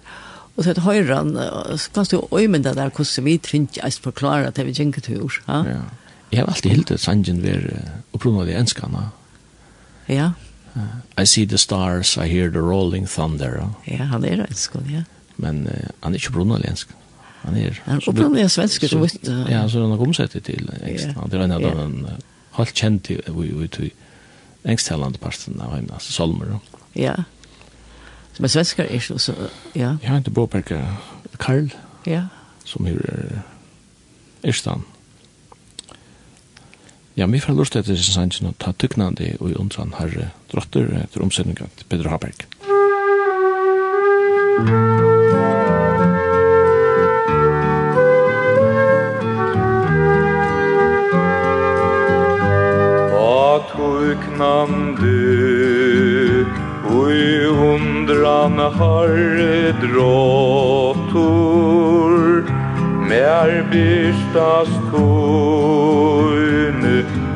Og 0.58 0.66
så 0.66 0.74
høyre 0.82 1.14
han, 1.14 1.36
så 1.78 1.90
kan 1.94 2.06
du 2.10 2.26
øymynda 2.34 2.74
der 2.74 2.90
hvordan 2.90 3.24
vi 3.24 3.36
trynte 3.38 3.84
eist 3.86 4.02
forklare 4.02 4.50
at 4.50 4.58
vi 4.58 4.74
gjenker 4.74 5.00
til 5.00 5.20
jord. 5.20 5.38
Ja. 5.46 5.78
Jeg 6.32 6.42
har 6.42 6.50
alltid 6.50 6.70
hildet 6.70 7.00
sangen 7.00 7.42
var 7.42 7.62
opprunnet 8.12 8.40
av 8.40 8.80
de. 8.82 9.04
Ja. 10.08 10.30
I 11.18 11.24
see 11.24 11.46
the 11.46 11.58
stars, 11.58 12.16
I 12.16 12.26
hear 12.26 12.50
the 12.50 12.60
rolling 12.60 13.06
thunder. 13.06 13.70
Ja, 13.86 14.04
han 14.10 14.24
er 14.24 14.44
enskene, 14.46 14.84
ja. 14.92 15.02
Men 15.36 15.66
uh, 15.66 15.88
han 16.02 16.14
er 16.14 16.18
ikke 16.18 16.34
opprunnet 16.34 16.58
av 16.58 16.70
enskene. 16.72 16.98
Han 17.44 17.56
er 17.56 17.80
opprunnet 18.06 18.44
av 18.44 18.52
svensk, 18.52 18.88
så 18.90 18.98
vidt. 18.98 19.30
Ja, 19.50 19.62
så 19.68 19.86
han 19.86 19.94
har 19.94 20.04
omsettet 20.04 20.44
til 20.50 20.68
engst. 20.82 21.14
Han 21.16 21.32
er 21.32 21.46
en 21.46 21.56
av 21.56 21.64
den 21.64 21.96
uh, 22.04 22.18
halvt 22.58 22.82
kjent 22.82 23.10
i 23.14 23.18
i, 23.18 23.48
i, 23.48 23.70
i 23.86 23.90
engsttalande 24.74 25.22
parten 25.22 25.60
av 25.62 25.78
hjemme, 25.78 25.94
altså 25.94 26.12
Solmer. 26.18 26.58
Ja, 26.94 27.14
ja 27.14 27.18
Men 28.38 28.48
svenskar 28.48 28.84
är 28.84 29.00
så, 29.00 29.18
så 29.18 29.32
ja. 29.72 29.96
Jeg 30.02 30.10
har 30.10 30.16
inte 30.16 30.30
påpekat 30.30 30.80
Karl. 31.36 31.68
Ja. 32.04 32.26
Som 32.64 32.86
er 32.86 32.90
är 32.92 33.42
Istan. 34.42 34.82
Ja, 37.14 37.26
vi 37.26 37.40
får 37.40 37.52
lust 37.52 37.76
etter 37.76 37.96
sin 37.96 38.14
sannsyn 38.14 38.46
å 38.46 38.52
ta 38.62 38.70
tyknande 38.72 39.32
og 39.40 39.50
i 39.50 39.56
undran 39.58 39.90
herre 39.98 40.28
drotter 40.52 40.86
etter 41.00 41.24
omsendinga 41.24 41.66
til 41.74 41.88
Peter 41.90 42.06
Haberg. 42.06 42.46
Ta 53.10 53.58
tyknande 53.74 55.57
hundran 57.58 58.58
harre 58.78 59.72
dråttor 59.82 61.18
Mer 63.08 63.50
bistast 63.72 64.78
tun 64.90 66.80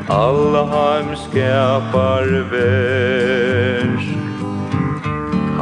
Allaheim 0.08 1.16
skapar 1.16 2.26
vers 2.52 4.06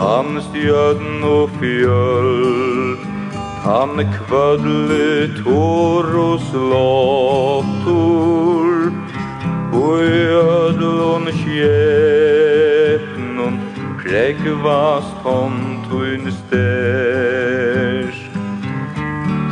Han 0.01 0.29
stjødn 0.49 1.25
og 1.25 1.51
fjöll 1.61 2.97
Han 3.65 3.93
kvödle 4.17 5.11
tor 5.45 6.05
og 6.27 6.39
slåttor 6.51 7.91
Og 9.73 9.97
i 10.03 10.25
ödlon 10.45 11.27
kjell 11.45 12.50
Rekvast 14.11 15.15
hon 15.23 15.85
tun 15.89 16.33
styrs 16.33 18.19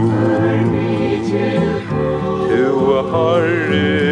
Tu 2.49 2.65
harri 3.13 4.08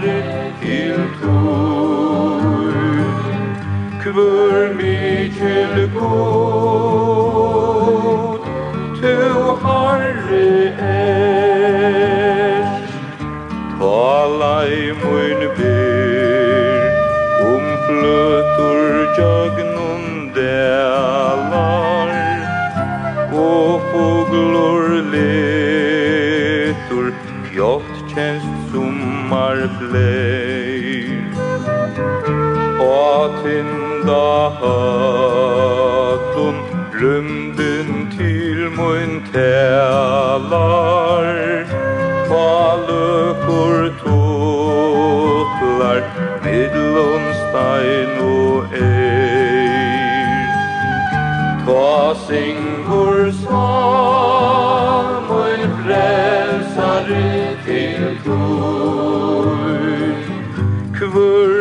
herre 0.00 0.52
til 0.60 0.98
tor 1.20 2.72
kvur 4.02 4.56
mykjel 4.78 5.76
god 5.94 7.16
tu 9.00 9.16
harre 9.62 10.50
er. 10.90 12.64
Tala 13.78 14.56
i 14.66 14.92
mun 15.02 15.40
bir 15.56 16.82
um 17.50 17.66
fløtur 17.86 18.92
jag 19.18 19.55
sommar 29.26 29.58
fleir. 29.78 31.22
Og 32.80 33.30
tinda 33.42 34.50
hatun 34.60 36.56
Rymden 37.00 37.88
til 38.16 38.70
mun 38.76 39.10
tælar 39.32 40.46
Ta 42.28 42.76
løkur 42.88 43.82
Middlun 46.44 47.24
stein 47.40 48.12
og 48.22 48.58
eir. 48.72 50.48
Ta 51.66 52.14
singur 52.26 53.18
sang 53.42 55.12
Mun 55.28 55.60
frelsare 55.82 57.28
til 57.66 58.02
tro 58.24 58.85
kvör 60.98 61.55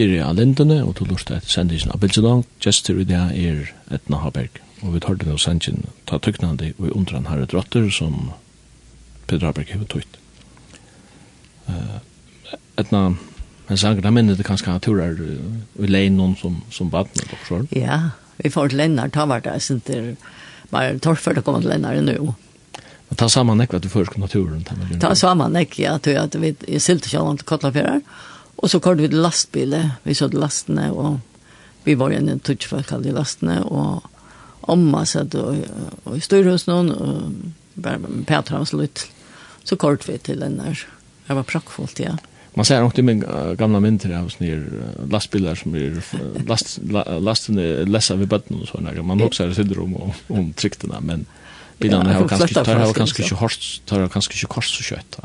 er 0.00 0.14
i 0.16 0.22
Alindene, 0.24 0.80
og 0.84 0.96
du 0.98 1.04
lort 1.04 1.30
et 1.30 1.46
sendisen 1.48 1.92
av 1.92 2.00
Bilsedang. 2.02 2.44
Gjester 2.62 2.98
i 3.00 3.06
det 3.08 3.20
er 3.20 3.70
Etna 3.92 4.22
Haberg. 4.24 4.60
Og 4.80 4.94
vi 4.94 5.02
tar 5.04 5.18
det 5.20 5.28
nå 5.28 5.36
sendingen, 5.40 5.90
ta 6.08 6.18
tøknande, 6.18 6.72
og 6.78 6.86
vi 6.86 6.92
undrar 6.96 7.26
herre 7.28 7.48
drotter 7.48 7.90
som 7.92 8.32
Peter 9.28 9.46
Haberg 9.46 9.72
har 9.74 9.84
tøyt. 9.92 10.16
Uh, 11.68 12.00
Etna, 12.80 13.02
men 13.68 13.78
sanger, 13.78 14.02
da 14.02 14.12
minner 14.14 14.38
det 14.38 14.46
kanskje 14.48 14.72
at 14.72 14.86
turar 14.86 15.18
i 15.20 15.90
leir 15.90 16.10
noen 16.14 16.32
som, 16.40 16.62
som 16.72 16.90
badner, 16.90 17.28
dere 17.28 17.66
Ja, 17.76 17.98
vi 18.40 18.50
får 18.50 18.72
til 18.72 18.80
Lennart, 18.80 19.12
ta 19.14 19.26
var 19.28 19.44
der, 19.44 19.60
sin 19.60 19.82
til, 19.84 20.14
var 20.72 20.96
torfer 21.04 21.38
å 21.38 21.44
komme 21.44 21.60
til 21.60 21.74
Lennart 21.74 22.00
nå. 22.06 22.34
Men 23.10 23.18
ta 23.18 23.28
sammen 23.28 23.60
ekk, 23.60 23.76
at 23.76 23.84
du 23.84 23.90
først 23.92 24.16
naturen. 24.22 24.64
Ta 25.02 25.12
sammen 25.18 25.58
ikke, 25.60 25.82
ja, 25.84 25.96
at 25.98 26.36
vi 26.40 26.54
silt 26.80 27.06
ikke 27.06 27.20
alle 27.20 27.36
til 27.40 27.48
Kotlafjører, 27.52 28.00
og 28.00 28.39
Och 28.60 28.70
så 28.70 28.80
körde 28.80 29.02
vi 29.02 29.08
til 29.08 29.22
lastbilen. 29.24 29.92
Vi 30.04 30.14
såg 30.14 30.34
lastene 30.34 30.90
och 30.90 31.18
vi 31.84 31.94
var 31.94 32.10
en 32.10 32.40
tutsch 32.40 32.68
för 32.68 32.82
kall 32.82 33.06
i 33.06 33.12
lastene 33.12 33.62
och 33.62 34.02
omma 34.60 35.06
satt 35.06 35.34
og, 35.34 35.56
och, 36.04 36.16
i 36.16 36.20
styrhus 36.20 36.66
någon 36.66 36.90
och 36.90 37.30
bara 37.74 37.98
med 37.98 38.26
Petra 38.26 38.60
og 38.60 38.68
slutt. 38.68 39.06
Så 39.64 39.76
körde 39.76 40.12
vi 40.12 40.18
till 40.18 40.40
den 40.40 40.56
där. 40.56 40.86
Det 41.26 41.34
var 41.34 41.42
prakkfullt, 41.42 42.00
ja. 42.00 42.18
Man 42.54 42.64
ser 42.64 42.82
också 42.82 43.02
med 43.02 43.24
gamla 43.58 43.80
mynter 43.80 44.18
av 44.18 44.28
snir 44.28 44.70
lastbilar 45.10 45.54
som 45.54 45.74
är 45.74 46.02
last, 46.46 46.78
lasten 47.20 47.58
är 47.58 47.86
läsa 47.86 48.16
vid 48.16 48.28
bötten 48.28 48.60
och 48.60 48.68
sådana. 48.68 49.02
Man 49.02 49.22
också 49.22 49.46
har 49.46 49.52
syndrom 49.52 49.96
om, 49.96 50.12
om 50.26 50.52
trykterna, 50.52 51.00
men 51.00 51.26
bilarna 51.80 52.14
har 52.14 52.28
kanske 52.28 52.54
tar 52.54 52.74
har 52.74 52.92
kanske 52.92 53.22
inte 53.22 53.34
hårt 53.34 53.80
tar 53.84 54.00
har 54.00 54.08
kanske 54.08 54.34
inte 54.34 54.46
kors 54.46 54.76
så 54.76 54.82
kött. 54.82 55.20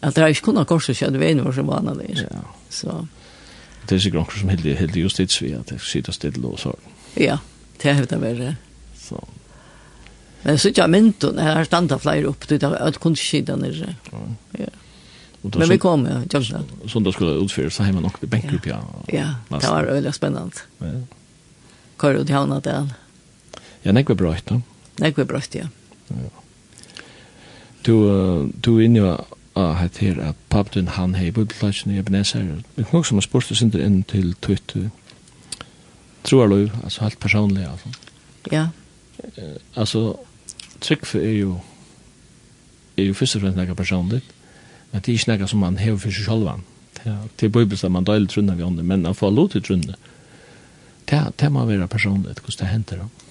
Ja, 0.00 0.10
det 0.10 0.20
har 0.20 0.28
ju 0.28 0.34
kunnat 0.34 0.68
kors 0.68 0.86
så 0.86 0.94
kött 0.94 1.12
vet 1.12 1.40
vad 1.40 1.54
som 1.54 1.66
var 1.66 1.80
när 1.80 1.94
det. 1.94 2.26
Ja. 2.30 2.38
Så 2.68 3.08
det 3.88 3.94
är 3.94 3.98
ju 3.98 4.10
grann 4.10 4.26
som 4.40 4.48
helt 4.48 4.64
helt 4.64 4.96
just 4.96 5.16
det 5.16 5.30
så 5.30 5.44
att 5.60 5.80
sitter 5.80 6.12
still 6.12 6.44
och 6.44 6.60
så. 6.60 6.76
Ja, 7.14 7.38
det 7.82 7.92
har 7.92 8.06
det 8.06 8.16
varit. 8.16 8.54
Så. 8.96 9.28
Men 10.42 10.58
så 10.58 10.68
jag 10.74 10.90
men 10.90 11.12
då 11.18 11.32
här 11.38 11.64
standa 11.64 11.98
flyr 11.98 12.24
upp 12.24 12.48
det 12.48 12.62
att 12.62 12.98
kunde 12.98 13.16
skida 13.16 13.56
ner. 13.56 13.96
Ja. 14.10 14.66
Men 15.42 15.68
vi 15.68 15.78
kom, 15.78 16.06
ja, 16.06 16.38
just 16.38 16.52
det. 16.52 17.00
då 17.04 17.12
skulle 17.12 17.30
utföra 17.30 17.70
så 17.70 17.82
hemma 17.82 18.00
nog 18.00 18.12
det 18.20 18.26
bänkgrupp, 18.26 18.66
ja. 18.66 18.78
Ja, 19.06 19.34
det 19.48 19.68
var 19.68 19.84
öliga 19.84 20.12
spännande. 20.12 20.56
Ja. 20.78 20.86
Kör 22.00 22.14
ut 22.14 22.30
i 22.30 22.32
havna 22.32 22.60
där. 22.60 22.88
Ja, 23.82 23.92
nekve 23.92 24.14
brøyt, 24.14 24.50
no? 24.50 24.62
Nekve 24.98 25.24
brøyt, 25.24 25.54
ja. 25.54 25.66
Du, 27.86 27.94
du 28.64 28.76
er 28.78 28.84
inne 28.84 29.16
og 29.54 29.76
hatt 29.76 29.98
her 30.00 30.20
at 30.22 30.36
pappen 30.48 30.88
han 30.88 31.14
hei 31.18 31.30
bøybelplatsjen 31.30 31.92
i 31.92 31.98
Ebenezer. 31.98 32.44
Men 32.76 32.86
nok 32.92 33.06
som 33.06 33.18
har 33.18 33.26
spørst 33.26 33.50
og 33.52 33.58
sinter 33.60 33.82
inn 33.84 34.02
til 34.08 34.34
tøyt 34.40 34.76
lov, 36.30 36.70
altså 36.84 37.02
helt 37.02 37.20
personlig. 37.20 37.66
Altså. 37.66 37.88
Ja. 38.52 38.66
Altså, 39.76 40.14
tryggfe 40.80 41.20
er 41.20 41.38
jo 41.38 41.60
er 42.96 43.04
jo 43.04 43.14
først 43.14 43.36
og 43.36 43.42
fremst 43.42 43.56
nekka 43.56 43.74
personligt, 43.74 44.24
men 44.92 45.00
det 45.00 45.08
er 45.08 45.18
ikke 45.18 45.30
nekka 45.30 45.46
som 45.46 45.60
man 45.64 45.78
hever 45.80 45.98
for 45.98 46.12
seg 46.12 46.28
sjálvan. 46.28 46.64
Det 47.40 47.46
er 47.48 47.52
bøybelsta 47.52 47.88
man 47.88 48.04
døyler 48.04 48.28
trunna 48.28 48.54
vi 48.54 48.62
ånden, 48.62 48.86
men 48.86 49.02
man 49.02 49.14
får 49.14 49.30
lov 49.30 49.48
til 49.50 49.62
trunna. 49.62 49.94
Det, 51.10 51.20
det 51.40 51.52
må 51.52 51.64
være 51.66 51.88
personligt, 51.88 52.38
hvordan 52.38 52.58
det 52.58 52.68
henter. 52.68 52.96
Ja. 52.96 53.21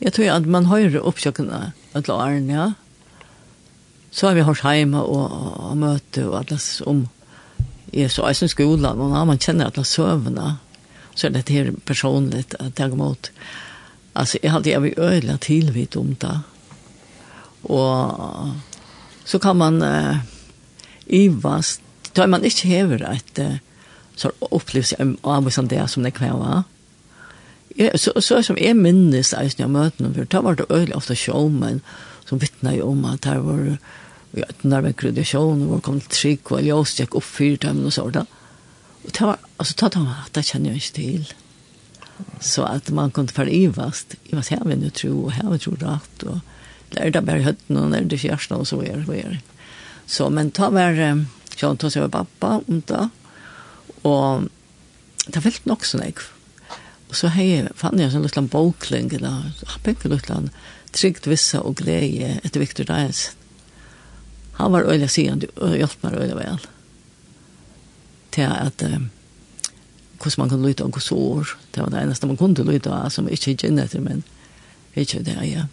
Jeg 0.00 0.12
tror 0.12 0.32
at 0.34 0.46
man 0.46 0.68
hører 0.68 1.00
oppsøkene 1.00 1.72
til 1.94 2.12
åren, 2.12 2.50
ja. 2.50 2.70
Så 4.10 4.28
har 4.28 4.36
vi 4.36 4.44
hørt 4.44 4.64
hjemme 4.64 5.02
og, 5.02 5.32
og 5.70 5.76
møte 5.76 6.26
og 6.28 6.38
alt 6.40 6.82
om 6.86 7.06
i 7.96 8.06
så 8.10 8.26
eisen 8.28 8.50
skolen, 8.50 8.84
og 8.84 9.10
når 9.12 9.24
man 9.28 9.40
kjenner 9.40 9.70
alle 9.70 9.84
søvnene, 9.86 10.56
så 11.16 11.28
er 11.28 11.36
det 11.36 11.48
her 11.48 11.70
personligt 11.86 12.56
at 12.60 12.74
ta 12.76 12.88
mot. 12.92 13.30
Altså, 14.14 14.38
jeg 14.42 14.52
hadde 14.52 14.70
jeg 14.70 14.82
vil 14.82 14.98
øyla 15.00 15.36
tilvitt 15.40 15.96
om 15.96 16.14
det. 16.14 16.34
Og 17.64 18.52
så 19.24 19.38
kan 19.38 19.56
man 19.56 19.82
uh, 19.82 20.16
ivast, 21.06 21.80
da 22.16 22.26
man 22.26 22.44
ikke 22.44 22.68
hever 22.68 23.04
et 23.10 23.40
uh, 23.40 23.56
så 24.16 24.32
opplevelse 24.40 24.96
av 25.00 25.42
hvordan 25.44 25.68
det 25.68 25.78
er 25.78 25.86
som 25.86 26.04
det 26.04 26.14
kan 26.16 26.30
kvever, 26.30 26.64
Ja, 27.76 27.92
så, 28.00 28.14
så 28.24 28.40
som 28.42 28.56
jeg 28.56 28.76
minnes 28.78 29.34
eisen 29.36 29.60
jeg 29.60 29.72
møtene, 29.72 30.14
for 30.14 30.28
det 30.32 30.42
var 30.44 30.56
det 30.56 30.68
øyelig 30.72 30.96
ofte 30.96 31.16
showmen 31.18 31.82
som 32.26 32.40
vittna 32.40 32.72
jo 32.74 32.90
om 32.94 33.04
at 33.06 33.28
her 33.28 33.42
var 33.44 33.66
ja, 34.36 34.46
den 34.62 34.72
der 34.72 34.84
vekker 34.84 35.12
det 35.14 35.26
showmen, 35.28 35.68
hvor 35.68 35.82
kom 35.84 36.00
til 36.00 36.12
trygg, 36.12 36.52
og 36.52 36.64
jeg 36.64 36.74
også 36.74 37.02
gikk 37.02 37.18
opp 37.20 37.26
fyrt 37.26 37.64
dem 37.64 37.84
og 37.86 37.94
sånt. 37.94 38.16
Og 38.16 39.12
det 39.12 39.28
var, 39.28 39.42
altså, 39.58 39.76
det 39.80 40.00
var, 40.02 40.24
det 40.34 40.44
kjenner 40.48 40.72
jeg 40.72 40.82
ikke 40.82 40.96
til. 40.96 41.34
Så 42.40 42.64
at 42.66 42.90
man 42.90 43.12
kunne 43.14 43.36
være 43.36 43.52
ivast, 43.52 44.16
ivast 44.32 44.52
her 44.52 44.64
vil 44.64 44.84
jeg 44.88 44.96
tro, 44.96 45.12
og 45.26 45.34
her 45.36 45.46
vil 45.46 45.58
jeg 45.58 45.64
tro 45.66 45.76
rett, 45.84 46.26
og 46.26 46.40
det 46.92 47.02
er 47.02 47.12
det 47.14 47.24
bare 47.26 47.44
høttene, 47.44 47.82
og 47.82 47.92
det 47.92 48.00
er 48.00 48.10
det 48.10 48.20
kjæresten, 48.24 48.56
og 48.56 48.66
så 48.66 48.80
er 48.80 48.96
det, 48.96 49.06
så 49.06 49.16
er 49.16 49.36
det. 49.36 49.40
Så, 50.06 50.28
men 50.30 50.52
ta 50.54 50.70
var, 50.72 51.00
sånn, 51.56 51.78
tog 51.80 51.92
seg 51.92 52.06
av 52.06 52.14
pappa, 52.14 52.56
og 52.62 52.82
da, 52.88 53.08
og 54.06 54.48
det 55.26 55.38
var 55.38 55.46
veldig 55.48 55.70
nok 55.70 55.86
sånn, 55.86 56.04
jeg, 56.06 56.26
Og 57.08 57.14
så 57.14 57.30
hei, 57.34 57.64
fann 57.78 58.00
jeg 58.00 58.10
sånn 58.12 58.24
litt 58.26 58.38
en 58.38 58.50
bokling, 58.50 59.12
eller 59.14 59.52
happig 59.74 59.98
litt 60.10 60.30
en 60.30 60.50
trygt 60.96 61.28
vissa 61.30 61.60
og 61.62 61.78
glede 61.80 62.38
etter 62.42 62.62
Victor 62.62 62.88
Dines. 62.88 63.28
Han 64.58 64.72
var 64.72 64.88
øyla 64.88 65.08
siden, 65.08 65.44
og 65.60 65.76
hjelp 65.76 66.02
meg 66.02 66.16
øyla 66.16 66.38
vel. 66.38 66.66
Til 68.34 68.50
at 68.50 68.82
um, 68.82 69.10
hvordan 70.16 70.42
man 70.42 70.50
kan 70.50 70.62
lytte 70.64 70.84
av 70.84 70.92
hvordan 70.96 71.16
år, 71.16 71.56
det 71.74 71.82
var 71.82 71.90
det 71.92 72.02
eneste 72.02 72.26
man 72.26 72.40
kunne 72.40 72.64
lytte 72.64 72.92
av, 72.92 73.10
som 73.12 73.28
ikke 73.28 73.52
er 73.52 73.66
inn 73.68 73.82
etter, 73.82 74.00
men 74.00 74.24
ikke 74.96 75.22
det, 75.22 75.36
ja. 75.44 75.66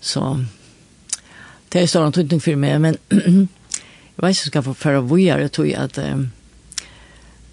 Så 0.00 0.24
det 1.72 1.82
er 1.82 1.90
stor 1.90 2.06
antydning 2.08 2.40
for 2.42 2.56
meg, 2.60 2.80
men 2.80 2.96
jeg 3.10 3.20
vet 3.20 3.46
ikke 4.16 4.24
om 4.24 4.28
jeg 4.28 4.40
skal 4.40 4.64
få 4.64 4.74
føre 4.78 5.04
vågjere, 5.04 5.48
tror 5.52 5.68
jeg 5.68 5.90
at 5.90 6.00
um, 6.00 6.26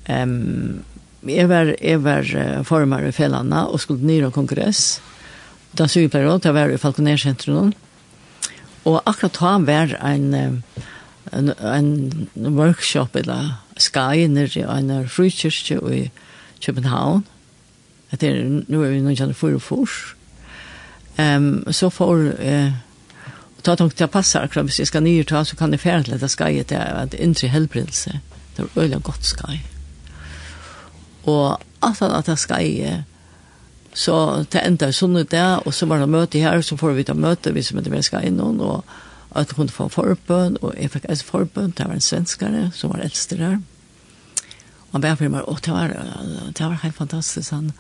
um, 0.08 0.84
jeg 1.28 1.50
var, 1.50 1.76
jeg 1.78 2.02
var 2.04 2.26
uh, 2.34 2.64
formar 2.66 3.06
i 3.06 3.14
Fjellandet 3.14 3.70
og 3.70 3.82
skulle 3.84 4.06
nyr 4.06 4.30
og 4.30 4.34
kongress. 4.34 5.02
Da 5.78 5.88
så 5.88 6.02
vi 6.02 6.10
pleier 6.12 6.32
å 6.32 6.40
ta 6.42 6.54
være 6.56 6.76
i 6.76 6.82
Falconer-sentrum. 6.82 7.72
Og 8.90 8.98
akkurat 9.06 9.38
da 9.38 9.52
var 9.62 9.94
en, 10.02 10.34
en, 11.32 11.52
en 11.54 11.92
workshop 12.58 13.16
eller 13.22 13.54
Sky 13.82 14.28
nere 14.30 14.62
i 14.62 14.66
en 14.66 15.08
frikirke 15.10 15.78
i 15.94 16.02
København. 16.62 17.24
Det 18.12 18.28
er, 18.28 18.42
nå 18.68 18.82
er 18.84 18.92
vi 18.92 19.04
noen 19.06 19.16
kjenner 19.16 19.38
for 19.38 19.56
og 19.56 19.64
for. 19.64 19.94
Um, 21.18 21.64
så 21.72 21.90
får 21.92 22.26
eh, 22.40 22.74
ta 23.64 23.76
tanke 23.78 23.96
til 23.96 24.08
å 24.08 24.12
passe 24.12 24.40
akkurat 24.40 24.68
hvis 24.68 24.82
jeg 24.82 24.92
skal 24.92 25.06
nyr 25.06 25.28
ta, 25.30 25.44
så 25.46 25.58
kan 25.60 25.72
jeg 25.72 25.84
fjerne 25.86 26.10
til 26.10 26.18
av 26.18 26.34
Sky 26.34 26.64
til 26.68 26.82
at 26.82 27.16
indre 27.16 27.52
helbredelse. 27.54 28.18
Det 28.58 28.66
var 28.66 28.84
øyelig 28.84 29.04
godt 29.08 29.30
Sky. 29.32 29.62
Mm 29.62 29.71
og 31.30 31.62
at 31.82 32.00
han 32.00 32.14
at 32.18 32.28
jeg 32.28 32.38
skal 32.38 33.04
så 33.94 34.46
det 34.52 34.62
enda 34.64 34.88
er 34.88 34.96
sånn 34.96 35.18
det, 35.20 35.48
og 35.66 35.74
så 35.76 35.88
var 35.90 36.00
det 36.00 36.12
møte 36.12 36.40
her, 36.40 36.62
så 36.64 36.78
får 36.80 36.96
vi 36.96 37.04
ta 37.08 37.16
møte, 37.18 37.52
vi 37.52 37.64
som 37.64 37.80
heter 37.80 37.92
vi 37.92 38.04
skal 38.06 38.28
innom, 38.30 38.62
og 38.64 38.86
at 39.36 39.52
hun 39.58 39.72
får 39.72 39.92
forbøn, 39.92 40.58
og 40.62 40.76
jeg 40.80 40.94
fikk 40.94 41.08
et 41.10 41.24
forbøn, 41.24 41.74
det 41.76 41.88
var 41.88 41.98
en 41.98 42.04
svenskare 42.04 42.70
som 42.76 42.94
var 42.94 43.04
eldste 43.04 43.40
der. 43.40 43.60
Og 44.92 44.98
han 44.98 45.04
ber 45.04 45.20
for 45.20 45.34
meg, 45.34 45.48
og 45.48 45.60
det 45.66 45.76
var, 45.76 45.96
det 46.56 46.64
var 46.64 46.80
helt 46.84 46.96
fantastisk, 46.96 47.52
han, 47.52 47.72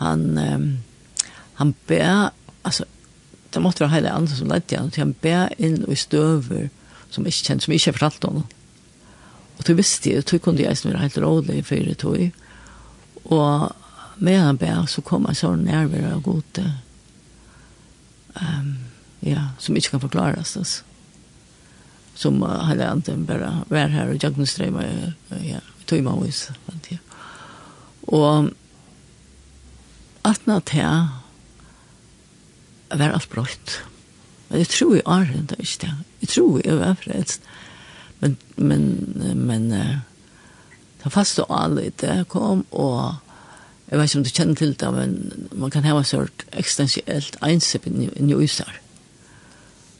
han, 0.00 0.24
um, 0.38 0.68
han 1.60 1.74
ber, 1.88 2.30
altså, 2.64 2.88
det 3.52 3.62
måtte 3.64 3.84
være 3.84 3.96
hele 3.98 4.12
andre 4.12 4.36
som 4.36 4.48
ledde 4.48 4.80
han, 4.80 4.92
han 4.96 5.16
ber 5.24 5.52
inn 5.58 5.82
og 5.84 5.92
i 5.92 6.00
støver, 6.00 6.68
som 7.10 7.24
ikke 7.26 7.52
kjent, 7.52 7.64
som 7.64 7.72
ikke 7.72 7.96
fortalte 7.96 8.28
honom. 8.28 8.48
Og 9.58 9.64
du 9.66 9.72
visste 9.74 10.12
jeg, 10.12 10.24
det 10.28 10.40
kunne 10.44 10.62
jeg 10.62 10.76
som 10.76 10.92
helt 10.94 11.16
rådlig 11.18 11.64
for 11.66 11.88
det 11.88 11.96
tog, 12.00 12.28
Og 13.28 13.72
med 14.16 14.40
han 14.40 14.56
ber, 14.56 14.86
så 14.86 15.02
kommer 15.02 15.34
så 15.34 15.56
nerver 15.56 16.14
och 16.14 16.22
gott. 16.22 16.58
Ehm 16.58 16.76
um, 18.60 18.76
ja, 19.20 19.48
som 19.58 19.76
ikke 19.76 19.90
kan 19.90 20.00
forklares, 20.00 20.56
altså. 20.56 20.82
Som 22.14 22.42
uh, 22.42 22.48
hade 22.48 22.92
inte 22.92 23.16
bara 23.16 23.64
var 23.68 23.88
här 23.88 24.08
och 24.08 24.24
jag 24.24 24.38
måste 24.38 24.54
strömma 24.54 24.82
uh, 24.82 25.48
ja, 25.48 25.60
tog 25.86 26.02
meg 26.02 26.12
hos 26.12 26.50
vant 26.66 26.90
jag. 26.90 26.98
Och 28.00 28.50
att 30.22 30.46
natt 30.46 30.68
här 30.68 31.08
var 32.90 33.08
alt 33.08 33.30
brott. 33.30 33.82
Men 34.48 34.58
jeg 34.58 34.68
tror 34.68 34.94
jeg 34.94 35.04
er 35.06 35.24
det 35.48 35.58
ikke 35.60 35.86
det. 35.86 35.94
Jeg 36.20 36.28
tror 36.28 36.60
jeg 36.64 36.74
är 36.74 36.94
frelst. 36.94 37.42
Men 38.20 38.36
men 38.56 38.82
men 39.34 39.72
uh, 39.72 39.98
det 41.02 41.12
faste 41.12 41.44
det 42.00 42.28
kom, 42.28 42.64
og 42.70 43.14
jeg 43.88 43.98
vet 43.98 44.10
ikke 44.10 44.18
om 44.18 44.24
du 44.24 44.30
kjenner 44.30 44.54
til 44.54 44.74
det, 44.80 44.92
men 44.92 45.48
man 45.52 45.70
kan 45.70 45.84
ha 45.84 45.96
en 45.96 46.04
sort 46.04 46.44
eksistensielt 46.52 47.38
einsepp 47.42 47.86
i 47.86 48.10
inni 48.16 48.34
Øysar. 48.34 48.80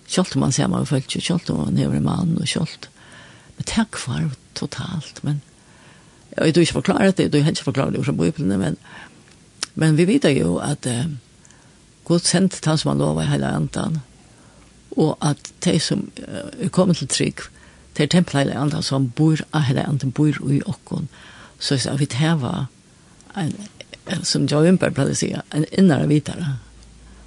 Kjolt 0.08 0.36
man 0.36 0.52
ser 0.52 0.68
man 0.68 0.86
følt, 0.86 1.08
kjolt 1.08 1.48
man 1.48 1.76
hever 1.76 1.96
en 1.96 2.04
mann, 2.04 2.36
og 2.40 2.48
kjolt. 2.48 2.90
Men 3.56 3.64
det 3.64 3.86
kvar 3.92 4.30
totalt, 4.54 5.24
men 5.24 5.40
jeg 6.36 6.44
vet 6.44 6.56
ikke 6.56 6.72
forklare 6.72 7.10
det, 7.10 7.32
du 7.32 7.40
har 7.40 7.50
ikke 7.50 7.64
forklare 7.64 7.92
det 7.92 8.04
fra 8.04 8.12
Bibelen, 8.12 8.58
men, 8.58 8.76
men 9.74 9.96
vi 9.96 10.04
vet 10.06 10.24
jo 10.36 10.58
at 10.62 10.86
eh, 10.86 11.08
Gud 12.04 12.20
sendt 12.24 12.64
han 12.64 12.78
som 12.78 12.92
han 12.92 12.98
lovar 12.98 13.24
i 13.24 13.32
hele 13.32 13.48
andan, 13.48 13.98
og 14.96 15.16
at 15.20 15.50
de 15.64 15.78
som 15.80 16.10
uh, 16.18 16.64
er 16.64 16.70
kommet 16.72 16.96
til 16.96 17.08
trygg, 17.08 17.42
Det 17.98 18.04
er 18.06 18.12
templet 18.12 18.44
eller 18.44 18.60
andre 18.60 18.78
som 18.86 19.08
bor, 19.10 19.40
eller 19.50 19.88
andre 19.88 20.06
bor 20.14 20.36
i 20.52 20.60
okken. 20.70 21.08
Så 21.58 21.74
er 21.74 21.98
vi 21.98 22.06
teva 22.06 22.68
en, 23.34 23.54
som 24.22 24.46
Joe 24.46 24.62
Wimper 24.62 24.94
pleier 24.94 25.16
å 25.16 25.18
si, 25.18 25.32
en 25.34 25.66
innere 25.74 26.06
vitare 26.06 26.52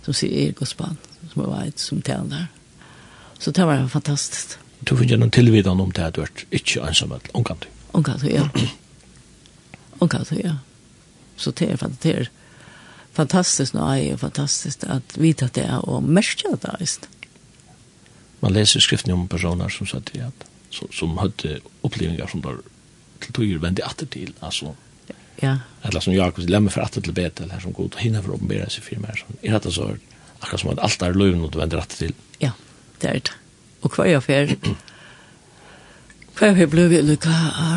som 0.06 0.16
sier 0.16 0.48
i 0.48 0.54
gospel, 0.56 0.96
som 1.34 1.44
er 1.44 1.52
veit, 1.52 1.80
som 1.84 2.00
tänder. 2.02 2.48
Så 3.40 3.52
det 3.52 3.66
var 3.68 3.84
fantastisk. 3.92 4.56
Du 4.80 4.96
finner 4.96 5.20
noen 5.20 5.34
tillvidan 5.36 5.82
om 5.84 5.92
det 5.92 6.08
at 6.08 6.16
du 6.16 6.22
är 6.22 6.30
inte 6.50 6.82
ensam, 6.88 7.14
omkant 7.34 7.62
du? 7.62 7.68
Omkant 7.92 8.22
du, 8.22 8.30
ja. 8.32 8.48
Omkant 10.00 10.30
du, 10.30 10.40
ja. 10.40 10.56
Så 11.36 11.52
det 11.52 11.68
er 11.68 11.78
fantastisk. 11.78 12.06
det 12.06 12.16
er 12.16 12.30
fantastisk 13.14 13.74
nå, 13.74 13.90
er 13.92 14.18
fantastisk 14.18 14.88
at 14.88 15.18
vite 15.18 15.46
at 15.46 15.56
det 15.56 15.66
er, 15.68 15.84
og 15.84 16.04
merke 16.04 16.48
at 16.54 16.62
det 16.62 16.72
er, 16.80 17.10
Man 18.42 18.54
leser 18.54 18.80
skriften 18.80 19.12
om 19.12 19.28
personer 19.28 19.70
som 19.70 19.86
sa 19.86 20.00
det, 20.00 20.16
ja 20.16 20.32
som, 20.72 20.92
som 20.96 21.18
hadde 21.22 21.60
opplevelser 21.84 22.32
som 22.32 22.44
der 22.46 22.62
til 23.22 23.36
tøyer 23.38 23.62
vende 23.62 23.86
atter 23.86 24.10
til, 24.10 24.34
altså. 24.42 24.74
Ja. 25.42 25.58
Eller 25.86 26.04
som 26.04 26.14
Jakobs 26.14 26.50
lemme 26.50 26.70
for 26.74 26.86
atter 26.86 27.02
til 27.02 27.14
Betel, 27.18 27.52
her 27.52 27.62
som 27.62 27.74
god, 27.74 27.96
og 27.96 28.04
hinne 28.04 28.22
for 28.22 28.34
å 28.34 28.40
åpenbære 28.40 28.70
seg 28.74 28.86
for 28.86 29.04
meg, 29.04 29.18
sånn. 29.18 29.40
Er 29.42 29.58
dette 29.58 29.74
så, 29.74 29.88
akkurat 30.40 30.64
som 30.64 30.74
at 30.74 30.84
alt 30.86 31.06
er 31.06 31.18
løven 31.18 31.46
og 31.46 31.54
du 31.54 31.60
vender 31.62 31.82
atter 31.82 32.06
til. 32.06 32.16
Ja, 32.42 32.54
det 33.02 33.10
er 33.10 33.24
det. 33.30 33.38
Og 33.82 33.96
hver 33.96 34.10
jeg 34.12 34.24
fer, 34.26 34.54
hver 36.38 36.62
jeg 36.62 36.70
ble 36.70 36.86
vi 36.92 37.02
lukka 37.06 37.34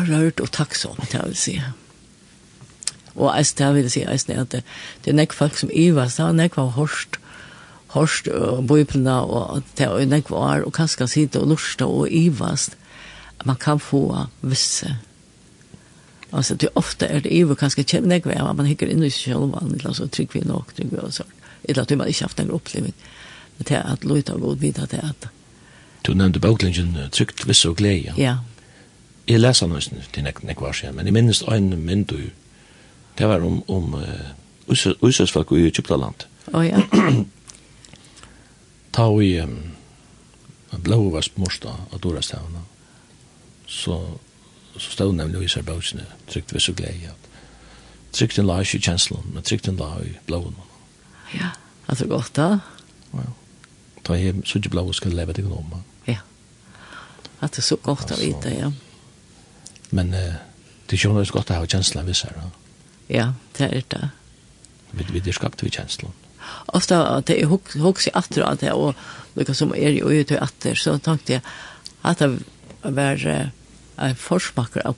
rørt 0.09 0.43
og 0.43 0.53
takksom, 0.53 1.01
det 1.09 1.23
vil 1.23 1.37
si. 1.39 1.57
Og 3.15 3.29
jeg 3.31 3.49
stedet 3.49 3.75
vil 3.77 3.91
si, 3.91 4.03
jeg 4.03 4.21
stedet 4.21 4.45
at 4.45 4.51
det, 4.53 4.63
det 5.05 5.13
er 5.13 5.19
nek 5.21 5.33
folk 5.33 5.57
som 5.57 5.71
ivast, 5.73 6.19
det 6.19 6.27
er 6.27 6.39
nek 6.43 6.57
var 6.59 6.73
hårst, 6.75 7.17
hårst 7.95 8.27
og 8.27 8.65
bøyplene, 8.69 9.15
og 9.23 9.63
det 9.79 9.87
er 9.87 10.09
nek 10.11 10.29
var, 10.29 10.65
og 10.67 10.75
kanskje 10.75 11.07
sitte 11.09 11.41
og 11.41 11.53
lusta 11.55 11.87
og 11.87 12.11
ivast 12.11 12.77
man 13.45 13.55
kan 13.55 13.79
få 13.79 14.27
visse. 14.41 14.97
Altså, 16.33 16.55
det 16.55 16.67
er 16.67 16.77
ofte 16.77 17.05
er 17.05 17.19
det 17.19 17.31
ju 17.31 17.55
kanskje 17.55 17.83
kjem 17.83 18.11
jag 18.11 18.25
vad 18.25 18.55
man 18.55 18.65
hikker 18.65 18.87
inn 18.87 19.03
i 19.03 19.09
seg 19.09 19.33
selv, 19.33 19.53
och 19.53 19.71
lite 19.71 19.93
så 19.93 20.07
trygg 20.07 20.29
vi 20.33 20.41
nok, 20.41 20.73
trygg 20.75 20.91
vi 20.91 20.97
og 20.97 21.13
så. 21.13 21.23
Eller 21.63 21.81
at 21.81 21.97
man 21.97 22.07
inte 22.07 22.23
haft 22.23 22.39
en 22.39 22.51
upplevelse. 22.51 22.93
Men 23.57 23.65
det 23.67 23.77
er 23.77 23.93
at 23.93 24.03
lojta 24.03 24.33
og 24.33 24.41
god 24.41 24.57
vidare 24.57 24.85
det 24.91 24.99
att. 25.03 25.27
Du 26.01 26.13
nevnte 26.13 26.39
boklingen 26.39 26.97
trygt 27.11 27.47
visse 27.47 27.69
og 27.69 27.77
glede. 27.77 28.13
Ja. 28.17 28.37
Jag 29.25 29.39
läser 29.39 29.67
nu 29.67 29.79
till 30.11 30.23
nästa 30.23 30.53
kvar 30.53 30.73
sen 30.73 30.95
men 30.95 31.05
jeg 31.05 31.13
minnes 31.13 31.41
en 31.41 31.85
mynd 31.85 32.05
du. 32.05 32.29
Det 33.17 33.27
var 33.27 33.39
om 33.39 33.63
om 33.67 33.93
uh, 33.93 34.03
Usus 35.01 35.31
folk 35.31 35.51
i 35.51 35.65
Egyptaland. 35.65 36.25
Oh 36.53 36.67
ja. 36.67 36.81
Ta 38.91 39.15
vi 39.15 39.41
um, 39.41 39.59
blåa 40.71 41.21
smorsta 41.21 41.69
av 41.91 41.99
Dorastavna. 41.99 42.59
Mm 42.59 42.74
så, 43.67 43.99
så 44.77 44.91
stod 44.91 45.15
nemlig 45.15 45.45
i 45.45 45.47
særbøkene, 45.47 46.05
trygt 46.27 46.53
vi 46.53 46.59
så 46.59 46.73
glede. 46.73 47.15
Trygt 48.13 48.39
en 48.39 48.47
la 48.47 48.61
i 48.61 48.79
kjenslen, 48.79 49.25
men 49.33 49.43
trygt 49.43 49.67
en 49.67 49.79
la 49.79 49.89
i 50.03 50.15
blåen. 50.27 50.55
Ja, 51.33 51.51
det 51.89 52.01
er 52.01 52.11
godt 52.11 52.35
da. 52.35 52.59
Ja. 53.13 53.27
Ta 54.05 54.15
hjem, 54.15 54.45
så 54.45 54.59
ikke 54.59 54.75
blåen 54.77 54.93
skal 54.93 55.15
leve 55.17 55.33
til 55.33 55.51
om 55.51 55.75
Ja, 57.41 57.47
det 57.47 57.59
er 57.59 57.67
så 57.67 57.75
godt 57.83 58.13
å 58.15 58.19
vite, 58.19 58.51
ja. 58.55 58.71
Men 59.91 60.13
eh, 60.15 60.37
det 60.87 60.95
er 60.95 61.01
ikke 61.01 61.11
noe 61.13 61.25
godt 61.29 61.51
å 61.51 61.59
ha 61.59 61.67
kjenslen 61.67 62.07
vi 62.07 62.15
ser. 62.17 62.37
Ja, 63.11 63.33
det 63.57 63.67
er 63.67 63.83
det. 63.91 64.07
Vi, 64.95 65.07
vi 65.11 65.21
er 65.21 65.35
skapt 65.35 65.63
vi 65.65 65.69
kjenslen. 65.73 66.15
Ofta 66.77 67.01
at 67.17 67.29
jeg 67.29 67.49
husker 67.49 68.15
atter 68.17 68.45
av 68.47 68.59
det, 68.61 68.71
og 68.73 68.95
lukka 69.35 69.53
som 69.57 69.73
er 69.75 69.97
i 69.97 70.01
øyet 70.01 70.33
og 70.35 70.43
atter, 70.45 70.77
så 70.79 70.95
tenkte 70.97 71.37
jeg 71.37 71.45
at 72.05 72.21
det 72.21 72.31
var 72.93 73.25
en 73.97 74.15
forsmakker 74.15 74.85
av 74.85 74.95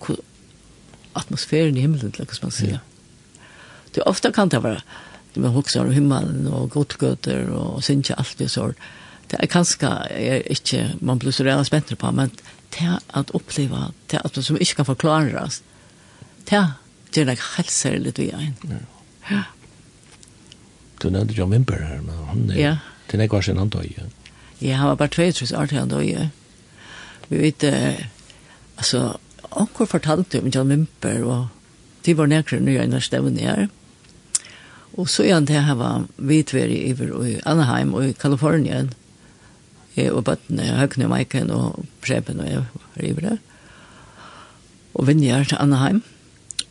atmosfæren 1.17 1.77
i 1.77 1.81
himmelen, 1.85 2.13
eller 2.13 2.29
hva 2.29 2.39
man 2.43 2.53
sier. 2.53 2.81
Det 3.93 4.03
er 4.03 4.09
ofte 4.09 4.31
kan 4.35 4.51
det 4.53 4.61
være, 4.63 4.83
det 5.33 5.41
man 5.41 5.55
hokser 5.55 5.85
om 5.85 5.93
himmelen 5.93 6.47
og 6.51 6.69
godgøter 6.75 7.49
og 7.49 7.83
synes 7.83 8.09
ikke 8.09 8.19
alt 8.21 8.39
det 8.39 8.49
sånn. 8.53 8.75
Det 9.27 9.39
er 9.43 9.49
kanskje 9.51 9.89
er 10.13 10.45
ikke, 10.53 10.83
man 11.01 11.19
blir 11.19 11.35
så 11.35 11.43
redan 11.43 11.65
spent 11.67 11.91
på, 11.91 12.11
men 12.15 12.31
det 12.75 12.99
at 13.17 13.33
oppleva, 13.35 13.91
det 14.11 14.21
at 14.23 14.37
som 14.43 14.59
ikke 14.59 14.81
kan 14.81 14.89
forklares, 14.91 15.61
det 16.47 16.61
er 17.17 17.25
det 17.27 17.39
helt 17.57 17.71
særlig 17.71 18.13
via 18.17 18.39
en. 18.39 18.85
Ja. 19.29 19.43
Du 21.01 21.09
nevnte 21.09 21.35
John 21.35 21.51
Wimper 21.51 21.83
her, 21.83 22.01
men 22.01 22.15
han 22.29 22.49
er, 22.51 22.59
ja. 22.59 22.75
det 23.07 23.19
er 23.19 23.27
ikke 23.27 23.39
hva 23.39 23.45
sin 23.45 23.59
han 23.59 23.69
døg. 23.69 23.97
Ja, 24.61 24.77
han 24.79 24.87
var 24.93 24.95
bare 25.01 25.13
22 25.13 25.57
år 25.57 25.69
til 25.69 25.81
han 25.81 25.91
døg, 25.91 26.07
ja 26.07 26.29
vi 27.27 27.41
vet, 27.41 27.63
eh, 27.63 28.05
altså, 28.77 29.17
anker 29.51 29.89
fortalte 29.89 30.41
om 30.41 30.51
John 30.53 30.71
Wimper, 30.71 31.23
og 31.23 31.47
de 32.05 32.15
var 32.15 32.29
nekker 32.31 32.61
nye 32.63 32.85
enn 32.85 32.95
stevne 33.03 33.43
her. 33.43 33.67
Og 34.97 35.09
så 35.11 35.27
igjen 35.27 35.45
det 35.45 35.61
her 35.61 35.77
var 35.77 36.07
vidtveri 36.15 36.79
i 36.89 37.35
Anaheim 37.45 37.93
og 37.93 38.07
i 38.07 38.15
Kalifornien, 38.17 38.93
jeg 39.97 40.13
og 40.13 40.23
bøttene, 40.29 40.65
Høgne 40.77 41.07
og 41.07 41.13
Maiken 41.13 41.51
og 41.53 41.85
Preben 42.05 42.41
og 42.41 42.49
jeg 42.49 42.63
var 42.63 43.05
i 43.05 43.13
det. 43.17 43.37
Og 44.97 45.07
vinner 45.09 45.45
til 45.45 45.59
Anaheim. 45.61 46.03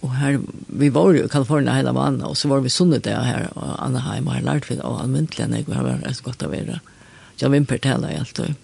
Og 0.02 0.12
her, 0.14 0.38
vi 0.68 0.90
var 0.94 1.14
jo 1.14 1.24
i 1.24 1.30
Kalifornien 1.30 1.74
hele 1.74 1.94
vannet, 1.94 2.26
og 2.26 2.36
så 2.38 2.50
var 2.50 2.62
vi 2.62 2.70
sunnet 2.70 3.04
der 3.06 3.22
her 3.26 3.48
og 3.54 3.74
Anaheim, 3.82 4.26
og 4.26 4.38
her 4.38 4.46
lærte 4.46 4.70
vi 4.70 4.78
det, 4.78 4.84
og 4.86 5.02
anmyntelig 5.02 5.46
enn 5.46 5.58
jeg 5.58 5.66
var 5.70 6.02
så 6.12 6.26
godt 6.26 6.46
av 6.46 6.54
være. 6.54 6.80
Jeg 7.40 7.52
vimper 7.52 7.82
til 7.82 8.02
det, 8.02 8.14
jeg. 8.14 8.56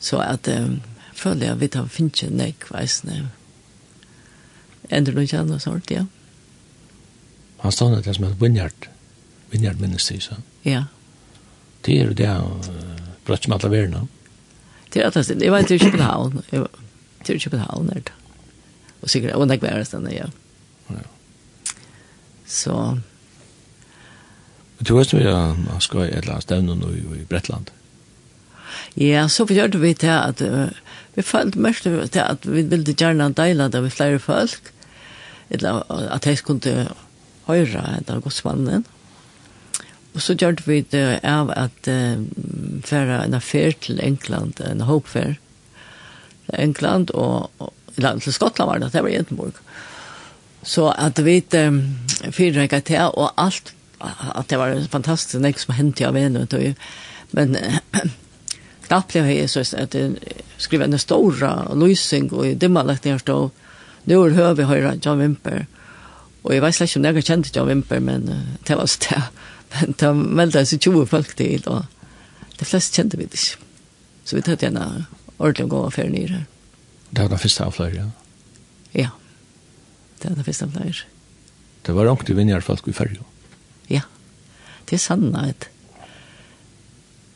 Så 0.00 0.20
at 0.24 0.48
um, 0.48 0.80
føler 1.14 1.46
jeg 1.46 1.60
vidt 1.60 1.76
han 1.76 1.88
finner 1.92 2.14
ikke 2.16 2.36
nek 2.36 2.66
veisne. 2.72 3.18
Ender 4.90 5.12
du 5.12 5.20
ikke 5.20 5.42
annet 5.42 5.62
sort, 5.62 5.90
ja? 5.92 6.06
Han 7.60 7.72
stod 7.72 7.98
det 8.02 8.14
som 8.16 8.24
et 8.24 8.40
vineyard, 8.40 8.88
vineyard 9.52 9.80
ministry, 9.80 10.18
så. 10.24 10.40
Ja. 10.64 10.84
Det 11.84 11.98
er 12.00 12.08
jo 12.08 12.16
det 12.16 12.26
han 12.26 12.64
uh, 12.64 13.10
brøtt 13.26 13.44
som 13.44 13.56
alle 13.56 13.70
verden. 13.70 14.08
Det 14.92 15.02
er 15.02 15.10
alt 15.10 15.28
det. 15.28 15.42
Jeg 15.42 15.52
var 15.52 15.62
til 15.62 15.80
København. 15.80 16.44
Jeg 16.52 16.60
var 16.60 16.70
til 17.24 17.40
København, 17.40 17.90
er 17.90 18.00
det. 18.00 18.12
Og 19.02 19.10
sikkert, 19.10 19.34
og 19.34 19.46
nek 19.48 19.62
være 19.62 19.84
stedet, 19.84 20.12
ja. 20.12 20.26
Ja. 20.90 21.04
Så. 22.46 22.98
Du 24.88 24.96
vet 24.96 25.12
jo, 25.12 25.18
jeg 25.18 25.56
skal 25.80 26.00
i 26.00 26.08
et 26.08 26.24
eller 26.24 26.32
annet 26.32 26.48
stevne 26.48 26.76
nå 26.76 26.90
i 27.20 27.24
Bretland. 27.28 27.68
Ja. 27.68 27.79
Ja, 28.96 29.26
så 29.28 29.46
gjorde 29.46 29.80
vi 29.80 29.94
til 29.94 30.12
at 30.14 30.42
uh, 30.42 30.68
vi 31.14 31.22
følte 31.26 31.60
mest 31.60 31.82
til 31.84 32.22
at 32.22 32.46
vi 32.46 32.62
ville 32.62 32.94
gjerne 32.94 33.32
deila 33.34 33.68
det 33.68 33.82
med 33.82 33.90
flere 33.94 34.18
folk, 34.18 34.72
eller 35.50 35.82
at 36.14 36.26
jeg 36.26 36.42
kunne 36.46 36.88
høre 37.46 37.84
etter 37.98 38.20
godsmannen. 38.20 38.86
Og 40.14 40.22
så 40.22 40.34
gjorde 40.34 40.66
vi 40.66 40.80
det 40.80 41.20
av 41.26 41.52
at 41.56 41.90
uh, 41.90 42.22
fære 42.84 43.24
en 43.24 43.34
affær 43.34 43.76
til 43.80 44.00
England, 44.02 44.60
en 44.64 44.86
håpfær 44.86 45.34
til 45.34 46.56
England, 46.58 47.10
og, 47.14 47.50
og 47.58 47.74
eller, 47.96 48.18
til 48.18 48.32
Skottland 48.32 48.70
var 48.70 48.78
det, 48.78 48.92
det 48.92 49.02
var 49.02 49.12
Gjenteborg. 49.12 49.60
Så 50.62 50.90
at 50.98 51.20
vi 51.24 51.42
um, 51.56 51.82
fyrrekket 52.32 52.84
til, 52.84 53.12
og 53.14 53.32
alt, 53.36 53.74
at 54.00 54.50
det 54.50 54.58
var 54.58 54.76
fantastisk, 54.90 55.42
det 55.42 55.58
som 55.60 55.74
hendte 55.74 56.06
av 56.06 56.14
vennen, 56.14 56.48
men 57.32 57.56
knappliga 58.90 59.24
hei 59.24 59.46
så 59.48 59.62
at 59.78 59.94
jeg 59.94 60.16
skriver 60.58 60.84
en 60.88 60.98
stora 60.98 61.74
lysing 61.74 62.30
och 62.32 62.56
dimma 62.56 62.82
lagt 62.82 63.04
ner 63.04 63.18
stod 63.18 63.50
Nu 64.04 64.16
er 64.24 64.32
høy 64.34 64.54
vi 64.56 64.64
høyre 64.64 64.98
John 65.04 65.18
Wimper. 65.18 65.66
og 66.42 66.54
jeg 66.54 66.62
vet 66.62 66.80
inte 66.80 67.08
om 67.08 67.16
jag 67.16 67.24
kände 67.24 67.48
John 67.52 67.68
Wimper 67.68 68.00
men 68.00 68.28
uh, 68.28 68.40
det 68.66 68.76
var 68.76 68.86
så 68.86 68.98
det 69.10 69.22
Men 69.80 69.94
de 69.98 70.34
meldte 70.34 70.66
seg 70.66 70.80
20 70.80 71.06
folk 71.06 71.36
til 71.36 71.62
og 71.66 71.84
de 72.58 72.64
fleste 72.64 72.96
kjente 72.96 73.16
vi 73.16 73.24
det. 73.24 73.56
Så 74.24 74.36
vi 74.36 74.42
tatt 74.42 74.62
gjerne 74.62 75.06
ordentlig 75.38 75.64
å 75.64 75.68
gå 75.68 75.76
og 75.78 75.86
affär 75.86 76.08
ner 76.10 76.28
her 76.28 76.46
Det 77.10 77.22
var 77.22 77.28
den 77.28 77.38
første 77.38 77.64
av 77.64 77.72
flere, 77.72 77.94
Ja. 77.94 78.10
ja, 79.02 79.08
det 80.22 80.28
var 80.28 80.34
den 80.34 80.68
av 80.68 80.72
flere. 80.72 81.04
Det 81.86 81.92
var 81.94 82.04
långt 82.04 82.30
i 82.30 82.34
vinjarfolk 82.34 82.88
i 82.88 82.92
färg. 82.92 83.20
Ja, 83.88 84.00
det 84.84 84.96
är 84.96 84.98
sannat. 84.98 85.68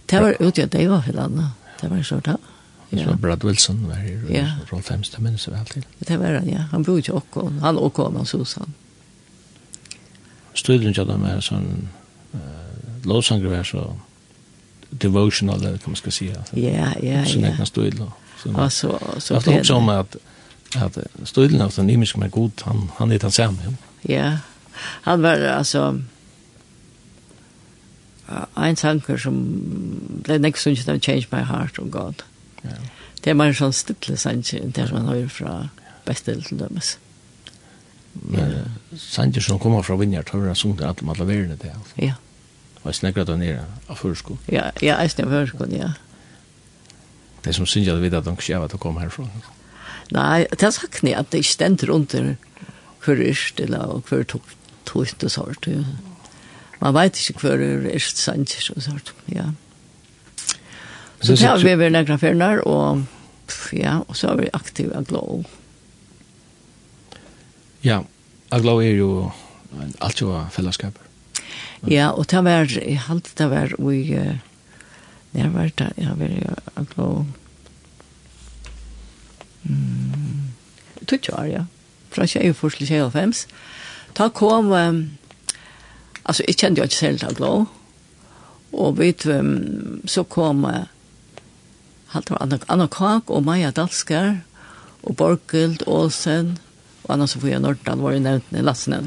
Det 0.07 0.21
var 0.21 0.37
ute 0.41 0.63
av 0.63 0.69
det 0.69 0.89
var 0.89 1.01
hela 1.01 1.29
Det 1.81 1.89
var 1.89 2.03
så 2.03 2.21
där. 2.21 2.37
Ja. 2.91 3.05
Så 3.05 3.17
Brad 3.17 3.45
Wilson 3.45 3.89
var 3.89 3.95
her, 3.95 4.23
ja. 4.31 4.47
Rolf 4.73 4.91
Hemstad 4.91 5.21
minns 5.21 5.49
vel 5.49 5.67
til. 5.67 5.85
Det 5.99 6.17
var 6.17 6.35
han, 6.35 6.49
ja. 6.49 6.59
Han 6.71 6.85
bodde 6.85 6.99
ikke 6.99 7.13
också. 7.13 7.49
Han 7.61 7.79
og 7.79 7.93
kona 7.93 8.25
Susan. 8.25 8.75
Studien 10.55 10.95
til 10.95 11.07
dem 11.07 11.25
er 11.25 11.41
sånn, 11.41 11.89
uh, 12.35 12.41
lovsanger 13.05 13.51
var 13.51 13.65
så 13.67 13.89
devotional 15.03 15.59
eller 15.59 15.79
hva 15.79 15.91
man 15.91 15.97
ska 15.97 16.11
säga. 16.11 16.45
Ja, 16.53 16.61
ja, 16.61 16.93
så 16.95 17.07
ja. 17.07 17.25
Så 17.25 17.41
nästan 17.41 17.67
studien. 17.67 18.11
Alltså 18.55 18.99
så 19.19 19.21
så 19.21 19.51
det 19.51 19.61
också 19.61 19.75
om 19.75 19.89
att 19.89 20.17
att 20.77 20.99
studien 21.25 21.61
av 21.61 21.73
den 21.77 21.87
nimisk 21.87 22.17
med 22.17 22.31
god 22.31 22.53
han 22.65 22.91
han 22.97 23.13
är 23.13 23.19
den 23.19 23.33
samma. 23.33 23.59
Ja. 24.03 24.39
Han 25.03 25.23
var 25.23 25.41
alltså 25.41 26.01
en 28.57 28.77
sanker 28.77 29.21
som 29.21 29.39
ble 30.27 30.39
nek 30.43 30.59
sunnet 30.61 30.89
av 30.91 31.01
Change 31.01 31.29
My 31.33 31.45
Heart 31.49 31.81
og 31.83 31.91
God. 31.95 32.27
Ja. 32.65 32.77
Det 33.25 33.33
er 33.33 33.39
bare 33.41 33.55
en 33.55 33.59
sånn 33.59 33.75
stille 33.77 34.19
sanker, 34.21 34.67
det 34.77 34.91
man 34.93 35.09
har 35.09 35.25
fra 35.33 35.55
beste 36.05 36.35
til 36.45 36.61
dømes. 36.61 36.97
Men 38.15 38.53
ja. 38.55 38.99
som 39.41 39.59
kommer 39.59 39.83
fra 39.83 39.97
Vinjar, 39.99 40.29
har 40.31 40.47
han 40.47 40.55
sunget 40.59 40.87
at 40.87 41.03
man 41.03 41.19
laverer 41.19 41.49
det 41.51 41.61
til. 41.65 42.05
Ja. 42.11 42.15
Og 42.83 42.91
jeg 42.93 43.01
snakker 43.01 43.25
at 43.25 43.33
han 43.33 43.43
er 43.43 43.65
av 43.89 43.99
førsko. 43.99 44.37
Ja, 44.53 44.69
ja, 44.83 44.99
jeg 45.01 45.15
snakker 45.17 45.33
av 45.33 45.47
førsko, 45.47 45.69
ja. 45.73 45.93
Det 47.45 47.53
er 47.53 47.59
som 47.59 47.69
synes 47.69 47.89
jeg 47.89 48.01
vet 48.01 48.17
at 48.17 48.25
de 48.25 48.33
ikke 48.33 48.55
er 48.57 48.65
at 48.65 48.73
han 48.73 48.81
kommer 48.81 49.05
herfra. 49.05 49.27
Nei, 50.13 50.45
det 50.51 50.63
er 50.63 50.73
sagt 50.73 51.05
at 51.05 51.31
det 51.33 51.41
ikke 51.41 51.57
stender 51.57 51.91
under 51.93 52.35
hver 53.05 53.21
yrst 53.21 53.61
eller 53.61 54.01
hver 54.09 54.23
tog 54.25 54.43
tog 54.85 55.07
tog 55.09 55.31
tog 55.31 55.63
tog 55.65 55.85
man 56.85 56.93
vet 56.99 57.17
ikke 57.17 57.41
hver 57.41 57.63
er 57.65 57.87
er 57.89 58.03
sant, 58.05 58.53
så 58.61 58.75
sagt, 58.77 59.15
ja. 59.33 59.47
Så 61.25 61.33
det 61.33 61.49
har 61.49 61.63
vi 61.63 61.73
vært 61.81 61.95
nekra 61.95 62.19
ferner, 62.21 62.61
og 62.69 63.07
ja, 63.73 64.03
og 64.05 64.17
så 64.17 64.35
er 64.35 64.43
vi 64.43 64.51
aktiv 64.53 64.91
av 64.93 65.07
Glow. 65.09 65.47
Ja, 67.85 68.03
av 68.53 68.61
Glow 68.61 68.83
er 68.85 68.99
jo 68.99 69.33
alt 70.05 70.21
jo 70.21 70.37
fellesskap. 70.53 71.01
Ja, 71.89 72.11
og 72.13 72.29
det 72.29 72.45
var, 72.45 72.69
jeg 72.69 73.01
halte 73.09 73.33
det 73.37 73.49
var, 73.49 73.73
vi, 73.79 74.03
jeg, 74.13 74.39
det 75.33 75.49
var 75.57 75.73
det, 75.81 75.91
jeg 75.97 76.21
var 76.21 76.37
jo 76.37 76.55
av 76.77 76.93
Glow, 76.93 77.27
mm, 79.65 80.53
20 81.09 81.33
år, 81.33 81.49
ja, 81.49 81.67
fra 82.13 82.29
24 82.29 82.77
til 82.77 82.89
25. 82.93 83.47
Da 84.21 84.29
kom, 84.29 84.73
um, 84.73 85.05
Alltså 86.25 86.43
kjente 86.49 86.81
jo 86.81 86.89
ikke 86.89 86.97
selv 86.97 87.19
särskilt 87.19 87.39
glad. 87.39 87.67
Och 88.71 89.01
vet 89.01 89.27
um, 89.27 90.03
så 90.05 90.25
kom 90.25 90.65
uh, 90.65 90.85
halt 92.07 92.31
Anna, 92.31 92.59
Anna 92.67 92.89
Kak 92.89 93.31
och 93.31 93.43
Maja 93.43 93.71
Dalskar 93.71 94.41
och 95.01 95.15
Borgild 95.15 95.83
Olsen 95.87 96.59
och 97.03 97.15
Anna 97.15 97.27
Sofia 97.27 97.59
Nordal 97.59 98.01
var 98.01 98.13
ju 98.13 98.21
nämnt 98.21 98.51
när 98.51 98.63
Lasse. 98.63 99.05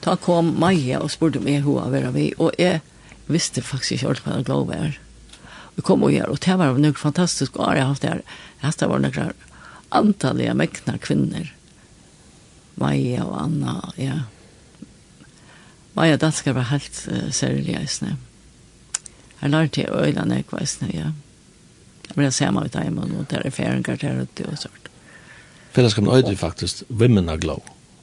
Ta 0.00 0.16
kom 0.16 0.60
Maja 0.60 1.00
och 1.00 1.10
spurte 1.10 1.40
meg 1.40 1.64
hur 1.64 1.78
jag 1.78 1.90
var 1.90 2.10
vi 2.10 2.34
och 2.36 2.52
jeg 2.58 2.80
visste 3.26 3.62
faktiskt 3.62 3.92
ikke 3.92 4.08
allt 4.08 4.26
vad 4.26 4.44
glad 4.46 4.66
var. 4.66 5.00
Vi 5.74 5.82
kom 5.82 6.02
och 6.02 6.12
gjør, 6.12 6.30
og 6.30 6.38
det 6.44 6.56
var 6.56 6.78
noe 6.78 6.94
fantastiskt 6.94 7.56
år 7.56 7.76
jag 7.76 7.86
haft 7.86 8.02
där. 8.02 8.22
Det 8.60 8.86
var 8.86 8.98
noen 8.98 9.32
antallige 9.88 10.54
mekna 10.54 10.98
kvinnor. 10.98 11.48
Maja 12.74 13.24
och 13.24 13.42
Anna, 13.42 13.92
ja. 13.96 14.20
Maja 15.94 16.16
danskar 16.16 16.56
var 16.56 16.70
helt 16.70 17.08
uh, 17.10 17.30
særlig 17.30 17.76
eisne. 17.78 18.16
Her 19.40 19.48
lærte 19.48 19.80
jeg 19.80 19.92
øyla 19.92 20.24
nekva 20.24 20.60
eisne, 20.60 20.88
ja. 20.94 21.12
Jeg 22.08 22.16
ble 22.18 22.30
sema 22.34 22.64
ut 22.64 22.74
heim 22.76 22.98
og 22.98 23.08
noe 23.10 23.26
der 23.30 23.42
er 23.44 23.50
færingar 23.54 23.96
der 24.00 24.22
ute 24.22 24.42
det 24.42 24.46
og 24.46 24.58
sånt. 24.66 24.90
Fellesskapen 25.74 26.10
øyde 26.14 26.36
faktiskt 26.36 26.84
women 26.90 27.28
are 27.28 27.38
glow, 27.38 27.62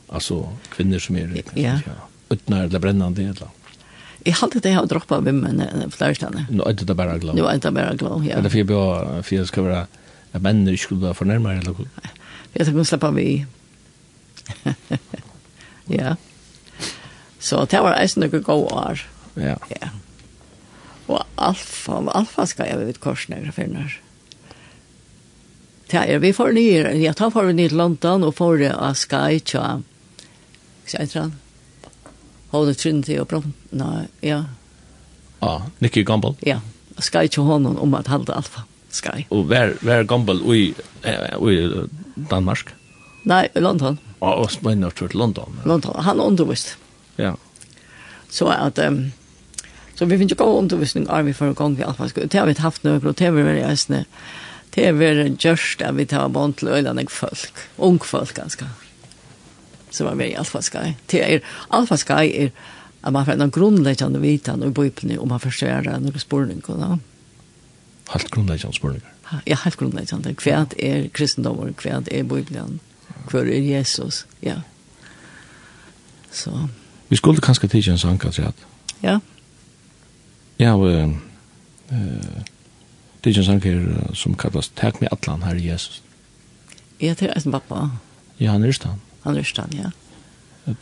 altså 0.10 0.44
kvinner 0.72 1.00
som 1.00 1.16
er 1.16 1.30
ja. 1.56 1.80
utnær 2.30 2.68
eller 2.68 2.80
brännande 2.80 3.30
eller 3.30 3.48
Jeg 4.26 4.36
halte 4.38 4.60
det 4.60 4.70
jeg 4.70 4.78
har 4.78 4.86
droppa 4.86 5.18
vimmen 5.20 5.62
flere 5.90 6.16
stedene. 6.16 6.46
Nu 6.50 6.64
är 6.64 6.74
det 6.74 6.96
bara 6.96 7.18
glad. 7.18 7.36
Nu 7.36 7.46
er 7.46 7.58
det 7.58 7.74
bare 7.74 7.98
glad, 7.98 8.24
ja. 8.26 8.38
Er 8.38 8.42
det 8.42 8.52
for 9.26 9.36
jeg 9.36 9.48
ska 9.48 9.62
vara 9.62 9.88
att 10.32 10.42
menn 10.42 10.68
ikke 10.68 10.84
skulle 10.84 11.02
vara 11.02 11.14
förnärmare 11.14 11.58
eller 11.58 11.72
noe? 11.72 11.88
Jeg 12.54 12.66
skal 12.66 12.74
kunne 12.74 12.86
slippe 12.86 13.12
vi. 13.16 13.46
ja. 16.00 16.16
Så 17.42 17.66
det 17.66 17.82
var 17.82 17.98
eisen 17.98 18.22
noen 18.22 18.46
gode 18.46 18.70
år. 18.78 19.04
Ja. 19.36 19.58
ja. 19.74 19.90
Og 21.10 21.24
alfa, 21.42 22.00
alfa 22.14 22.46
skal 22.48 22.70
jeg 22.70 22.86
vidt 22.86 23.04
korsene 23.04 23.42
jeg 23.42 23.56
finner. 23.56 23.98
er 26.08 26.22
vi 26.24 26.32
får 26.32 26.54
nye, 26.56 26.92
jeg 27.02 27.16
tar 27.20 27.34
for 27.34 27.50
nye 27.52 27.68
til 27.68 27.76
London 27.76 28.24
og 28.24 28.38
får 28.38 28.62
det 28.62 28.72
av 28.72 28.96
Sky, 28.96 29.42
tja, 29.44 29.82
hva 30.88 31.02
heter 31.02 31.26
han? 31.26 31.34
Holy 32.54 32.76
Trinity 32.76 33.18
og 33.20 33.28
Brom, 33.32 33.50
nei, 33.76 34.06
ja. 34.24 34.44
Ja, 35.42 35.54
Nicky 35.84 36.06
Gumbel. 36.08 36.38
Ja, 36.48 36.62
Sky 37.00 37.26
tja 37.32 37.44
honom 37.48 37.80
om 37.82 37.98
at 38.00 38.12
halde 38.12 38.36
alfa, 38.38 38.64
Sky. 38.94 39.26
Og 39.36 39.50
hver, 39.52 39.76
hver 39.84 40.08
Gumbel 40.08 40.40
i, 40.56 40.62
i 41.04 41.58
Danmark? 42.32 42.72
Nei, 43.28 43.46
London. 43.60 44.00
Ja, 44.22 44.36
og 44.38 44.48
spennende 44.54 44.94
til 44.96 45.12
London. 45.18 45.60
London, 45.68 46.00
han 46.06 46.24
undervist. 46.24 46.78
Så 48.32 48.48
att 48.48 48.80
um, 48.80 49.12
så 49.96 50.06
vi 50.06 50.18
finns 50.18 50.32
ju 50.32 50.36
god 50.36 50.58
undervisning 50.58 51.08
av 51.08 51.26
vi 51.26 51.34
för 51.34 51.48
en 51.48 51.54
gång 51.54 51.76
vi 51.76 51.84
alls 51.84 52.10
skulle 52.10 52.26
det 52.26 52.38
har 52.38 52.48
vi 52.48 52.54
haft 52.54 52.84
några 52.84 53.10
och 53.10 53.16
det 53.16 53.32
var 53.32 53.44
det 53.44 53.62
äsne. 53.62 54.06
Det 54.70 54.92
var 54.92 55.36
just 55.40 55.82
att 55.82 55.96
vi 55.96 56.06
tar 56.06 56.30
bort 56.30 56.58
till 56.58 56.68
öland 56.68 57.12
folk, 57.12 57.54
ung 57.78 58.00
folk 58.00 58.34
ganska. 58.34 58.66
Så 59.90 60.06
var 60.06 60.16
vi 60.16 60.26
i 60.26 60.36
Alfa 60.36 60.62
Sky. 60.62 60.94
Det 61.06 61.34
är 61.34 61.42
Alfa 61.68 61.98
Sky 61.98 62.14
är 62.14 62.52
att 63.02 63.14
man 63.14 63.26
får 63.26 63.32
en 63.32 63.52
grundläggande 63.52 64.20
vitan 64.20 64.64
och 64.64 64.72
bibeln 64.72 65.20
om 65.20 65.30
man 65.30 65.40
förstår 65.40 66.00
några 66.00 66.20
spårningar. 66.20 66.62
Ja. 66.68 67.00
Helt 68.10 68.32
grundläggande 68.32 68.78
spårningar. 68.78 69.14
Ja, 69.46 69.56
helt 69.56 69.76
grundläggande. 69.76 70.34
Kvärt 70.34 70.74
är 70.78 71.08
kristendomen, 71.08 71.74
kvärt 71.74 72.08
är 72.08 72.24
bibeln, 72.24 72.80
kvärt 73.28 73.44
är 73.44 73.60
Jesus. 73.60 74.26
Ja. 74.40 74.62
Så. 76.32 76.70
Vi 77.12 77.18
skulle 77.18 77.42
kanskje 77.44 77.68
tidsje 77.68 77.92
en 77.92 77.98
sang, 78.00 78.20
kanskje, 78.20 78.54
Ja. 79.04 79.20
Ja, 80.60 80.76
og 80.76 81.12
uh, 81.92 81.98
tidsje 83.24 83.42
en 83.42 83.46
sang 83.46 83.64
her 83.64 84.14
som 84.14 84.36
kallas 84.36 84.72
Takk 84.76 85.02
med 85.02 85.10
Atlan, 85.12 85.44
Herre 85.44 85.60
Jesus. 85.60 86.02
Ja, 87.02 87.14
det 87.20 87.28
er 87.30 87.34
en 87.46 87.52
pappa. 87.52 87.90
Ja, 88.40 88.52
han 88.52 88.64
er 88.64 88.72
stand. 88.72 89.02
Han 89.24 89.38
er 89.38 89.44
stand, 89.44 89.74
ja. 89.76 89.92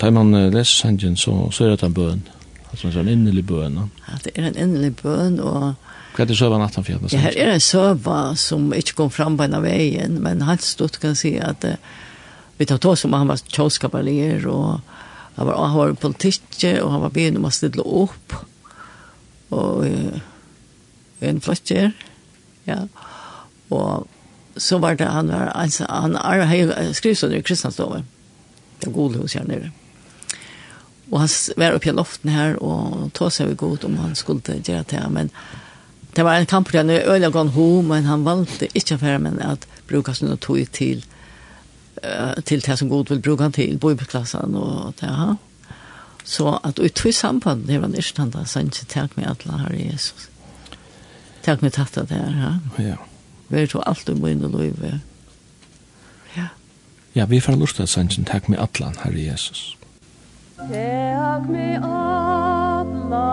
Da 0.02 0.12
man 0.12 0.34
uh, 0.36 0.54
les 0.54 0.68
sangen, 0.68 1.18
så, 1.18 1.50
så 1.52 1.66
er 1.66 1.70
det 1.70 1.84
en 1.84 1.94
bøn. 1.94 2.22
Altså 2.70 2.88
en 2.88 2.94
sånn 2.94 3.10
innelig 3.10 3.48
bøn. 3.50 3.82
Ja, 4.06 4.22
det 4.24 4.36
er 4.36 4.52
en 4.52 4.62
innelig 4.68 4.94
bøn, 5.02 5.40
og... 5.40 5.74
Hva 6.14 6.28
er 6.28 6.30
det 6.30 6.38
søva 6.38 6.62
natten 6.62 6.86
for 6.86 6.94
henne? 6.94 7.10
Ja, 7.10 7.24
her 7.26 7.42
er 7.42 7.56
en 7.56 7.64
søva 7.64 8.36
som 8.38 8.70
ikke 8.76 9.00
kom 9.02 9.10
fram 9.10 9.38
på 9.40 9.48
en 9.48 9.58
av 9.58 9.66
veien, 9.66 10.22
men 10.22 10.46
han 10.46 10.62
stod 10.62 11.02
kan 11.02 11.18
si 11.18 11.40
at 11.42 11.66
uh, 11.66 11.82
vi 12.62 12.70
tar 12.70 12.78
tog 12.78 13.02
som 13.02 13.18
han 13.18 13.34
var 13.34 13.42
tjåskaparlier, 13.50 14.46
og 14.46 14.84
han 15.36 15.48
var 15.48 15.68
han 15.68 15.78
var 15.78 15.94
politiker 15.94 16.82
och 16.82 16.92
han 16.92 17.02
var 17.02 17.10
ben 17.10 17.36
om 17.36 17.42
måste 17.42 17.70
ställa 17.70 17.84
upp 17.84 18.34
och 19.50 19.86
en 21.20 21.42
flasker 21.42 21.92
ja. 22.64 22.88
Och 23.68 24.08
så 24.56 24.78
var 24.78 24.96
det 24.96 25.06
han 25.06 25.28
var 25.28 25.46
alltså 25.46 25.86
han 25.90 26.16
är 26.16 26.94
skrivsund 26.94 27.34
i 27.34 27.42
Kristianstad 27.42 28.04
det 28.80 28.92
goda 28.92 29.20
hus 29.20 29.36
här 29.36 29.44
nere 29.44 29.72
och 31.10 31.20
han 31.20 31.30
var 31.58 31.72
uppe 31.72 31.90
i 31.90 31.92
loften 31.92 32.32
här 32.32 32.64
och 32.64 33.14
tog 33.14 33.32
sig 33.32 33.54
god 33.54 33.86
om 33.86 33.98
han 33.98 34.16
skulle 34.16 34.42
göra 34.66 34.84
det. 34.90 34.96
Här 34.96 35.10
men 35.10 35.30
det 36.14 36.24
var 36.24 36.34
en 36.34 36.46
kamp 36.46 36.72
där 36.72 36.84
nu 36.84 37.00
öliga 37.00 37.30
gång 37.30 37.48
ho 37.48 37.82
men 37.82 38.06
han 38.06 38.24
valde 38.24 38.68
inte 38.74 38.98
för 38.98 39.18
men 39.18 39.42
att 39.42 39.68
bruka 39.88 40.14
sin 40.14 40.38
tog 40.38 40.72
till 40.72 41.06
uh, 42.04 42.42
till 42.42 42.60
det 42.60 42.78
som 42.78 42.90
god 42.90 43.10
vill 43.10 43.20
bruka 43.20 43.44
han 43.44 43.52
til, 43.52 43.78
bibelklassen 43.78 44.56
och 44.56 44.94
det 45.00 45.06
här. 45.06 45.36
Så 46.24 46.60
att 46.64 46.80
ut 46.80 47.06
i 47.06 47.14
samband 47.14 47.68
det 47.68 47.78
var 47.80 47.88
nästan 47.88 48.30
där 48.30 48.46
sen 48.46 48.72
så 48.72 48.86
takk 48.86 49.16
med 49.16 49.28
alla 49.28 49.58
här 49.58 49.74
Jesus. 49.74 50.30
Takk 51.42 51.62
med 51.62 51.74
tatta 51.74 52.04
där, 52.04 52.60
ja. 52.78 52.84
Ja. 52.84 52.96
Vet 53.48 53.72
du 53.72 53.80
alt 53.80 54.10
om 54.10 54.22
min 54.22 54.40
lov. 54.40 55.00
Ja. 56.34 56.48
Ja, 57.14 57.26
vi 57.26 57.42
får 57.42 57.56
lust 57.56 57.80
att 57.80 57.90
sen 57.90 58.10
takk 58.10 58.48
med 58.48 58.60
alla 58.60 58.94
här 59.00 59.12
Jesus. 59.12 59.76
Takk 60.58 61.50
med 61.50 61.84
alla 61.84 63.30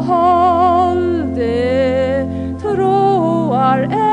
håll 0.00 1.34
det 1.34 2.26
troar 2.62 3.78
än 3.78 4.09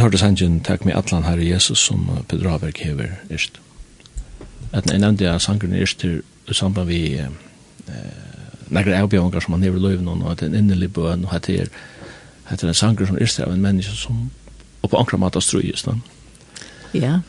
hørte 0.00 0.18
sangen 0.18 0.60
Takk 0.64 0.84
med 0.84 0.96
atlan 0.96 1.24
herre 1.24 1.44
Jesus 1.44 1.78
som 1.78 2.08
Peter 2.28 2.48
Haberg 2.50 2.78
hever 2.78 3.16
erst. 3.30 3.60
At 4.72 4.90
jeg 4.90 5.00
nevnte 5.02 5.24
jeg 5.24 5.40
sangen 5.40 5.74
erst 5.74 6.00
til 6.00 6.22
samband 6.52 6.88
vi 6.88 7.18
eh, 7.18 7.30
nekker 8.70 8.96
avbjørnger 8.96 9.40
som 9.40 9.54
han 9.54 9.62
hever 9.62 9.78
løyven 9.78 10.08
og 10.08 10.30
at 10.32 10.42
en 10.42 10.54
innelig 10.54 10.92
bøn 10.92 11.24
og 11.24 11.34
at 11.34 11.46
det 11.46 11.70
er 12.50 12.68
en 12.68 12.74
sanger 12.74 13.06
som 13.06 13.18
erst 13.20 13.40
av 13.40 13.52
en 13.52 13.62
menneske 13.62 13.96
som 13.96 14.30
og 14.82 14.90
på 14.90 14.96
ankra 14.96 15.18
mat 15.20 15.36
av 15.36 15.44
strøyes. 15.44 15.84
Ja. 16.96 17.20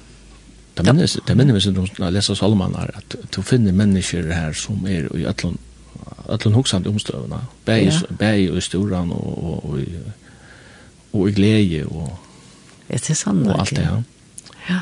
Det 0.78 0.86
minnes, 0.88 1.17
det 1.28 1.36
minnes 1.38 1.57
vi 1.57 1.61
som 1.65 1.76
når 1.76 2.05
jeg 2.05 2.15
leser 2.15 2.38
Salman 2.39 2.78
her, 2.80 2.93
at 2.95 3.15
du 3.36 3.41
finner 3.41 3.76
mennesker 3.76 4.32
her 4.34 4.55
som 4.55 4.86
er 4.88 5.09
i 5.17 5.28
atlan 5.28 5.59
atlan 6.32 6.53
hoksamt 6.55 6.88
omstøvna, 6.88 7.41
bæg, 7.65 7.86
ja. 7.86 8.15
bæg 8.19 8.51
og 8.51 8.57
i 8.57 8.61
storan 8.61 9.11
og, 9.11 9.43
og, 9.43 9.65
og, 9.65 9.80
og 11.13 11.30
i 11.30 11.34
glede 11.36 11.86
og 11.86 12.19
Det 12.92 13.10
er 13.10 13.16
sant. 13.16 13.48
Og 13.48 13.60
alt 13.60 13.76
det, 13.76 13.86
ja. 13.88 14.02
Ja. 14.70 14.80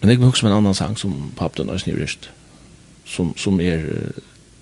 Men 0.00 0.10
jeg 0.10 0.18
kan 0.18 0.30
huske 0.30 0.46
med 0.46 0.52
en 0.52 0.58
annan 0.58 0.74
sang 0.74 0.98
som 0.98 1.32
pappen 1.36 1.68
har 1.68 1.78
snivryst, 1.82 2.30
som, 3.04 3.32
som 3.36 3.60
er 3.60 3.82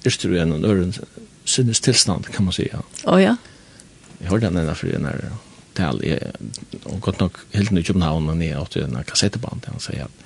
yster 0.06 0.32
og 0.32 0.40
en 0.40 0.64
øren 0.64 0.94
sinnes 1.44 1.80
tilstand, 1.80 2.24
kan 2.24 2.44
man 2.44 2.52
säga. 2.52 2.80
Å 3.04 3.14
oh, 3.14 3.22
ja? 3.22 3.36
Jeg 4.20 4.30
hørte 4.30 4.48
den 4.48 4.62
ena 4.62 4.74
for 4.74 4.88
en 4.88 5.04
her 5.04 5.20
tal, 5.74 6.00
Jeg 6.04 6.32
og 6.84 7.00
godt 7.00 7.20
nok 7.20 7.40
helt 7.52 7.70
ny 7.70 7.82
København, 7.82 8.26
men 8.26 8.42
jeg 8.42 8.58
åtte 8.58 8.84
en 8.84 8.96
kassetteband, 9.04 9.66
han 9.66 9.80
sier 9.80 10.04
at 10.04 10.22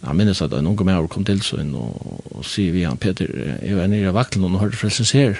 Jeg 0.00 0.16
minnes 0.16 0.40
at 0.40 0.52
en 0.52 0.66
unge 0.66 0.84
med 0.84 1.08
kom 1.12 1.24
til 1.24 1.42
sånn 1.44 1.74
og, 1.76 2.22
og 2.32 2.44
sier 2.44 2.72
vi 2.72 2.86
han, 2.88 2.96
Peter, 2.96 3.28
jeg 3.60 3.76
var 3.76 3.86
nere 3.86 4.08
i 4.08 4.14
vaklen 4.16 4.44
og 4.48 4.60
hørte 4.62 4.78
frelsens 4.80 5.12
her. 5.12 5.36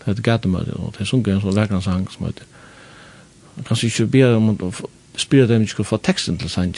Det 0.00 0.08
heter 0.08 0.22
Gatemøte, 0.22 0.74
og 0.74 0.96
det 0.96 1.04
er 1.04 1.06
sånn 1.06 1.22
gøy 1.22 1.38
som 1.38 1.54
lærte 1.54 1.76
han 1.76 1.84
sang 1.84 2.08
som 2.10 2.26
heter 2.26 2.51
kanskje 3.68 3.90
ikke 3.90 4.10
be 4.12 4.26
om 4.36 4.52
å 4.56 4.72
spyrer 5.16 5.46
dem 5.46 5.62
ikke 5.66 5.84
få 5.84 5.98
teksten 6.00 6.38
til 6.38 6.50
sangen. 6.50 6.74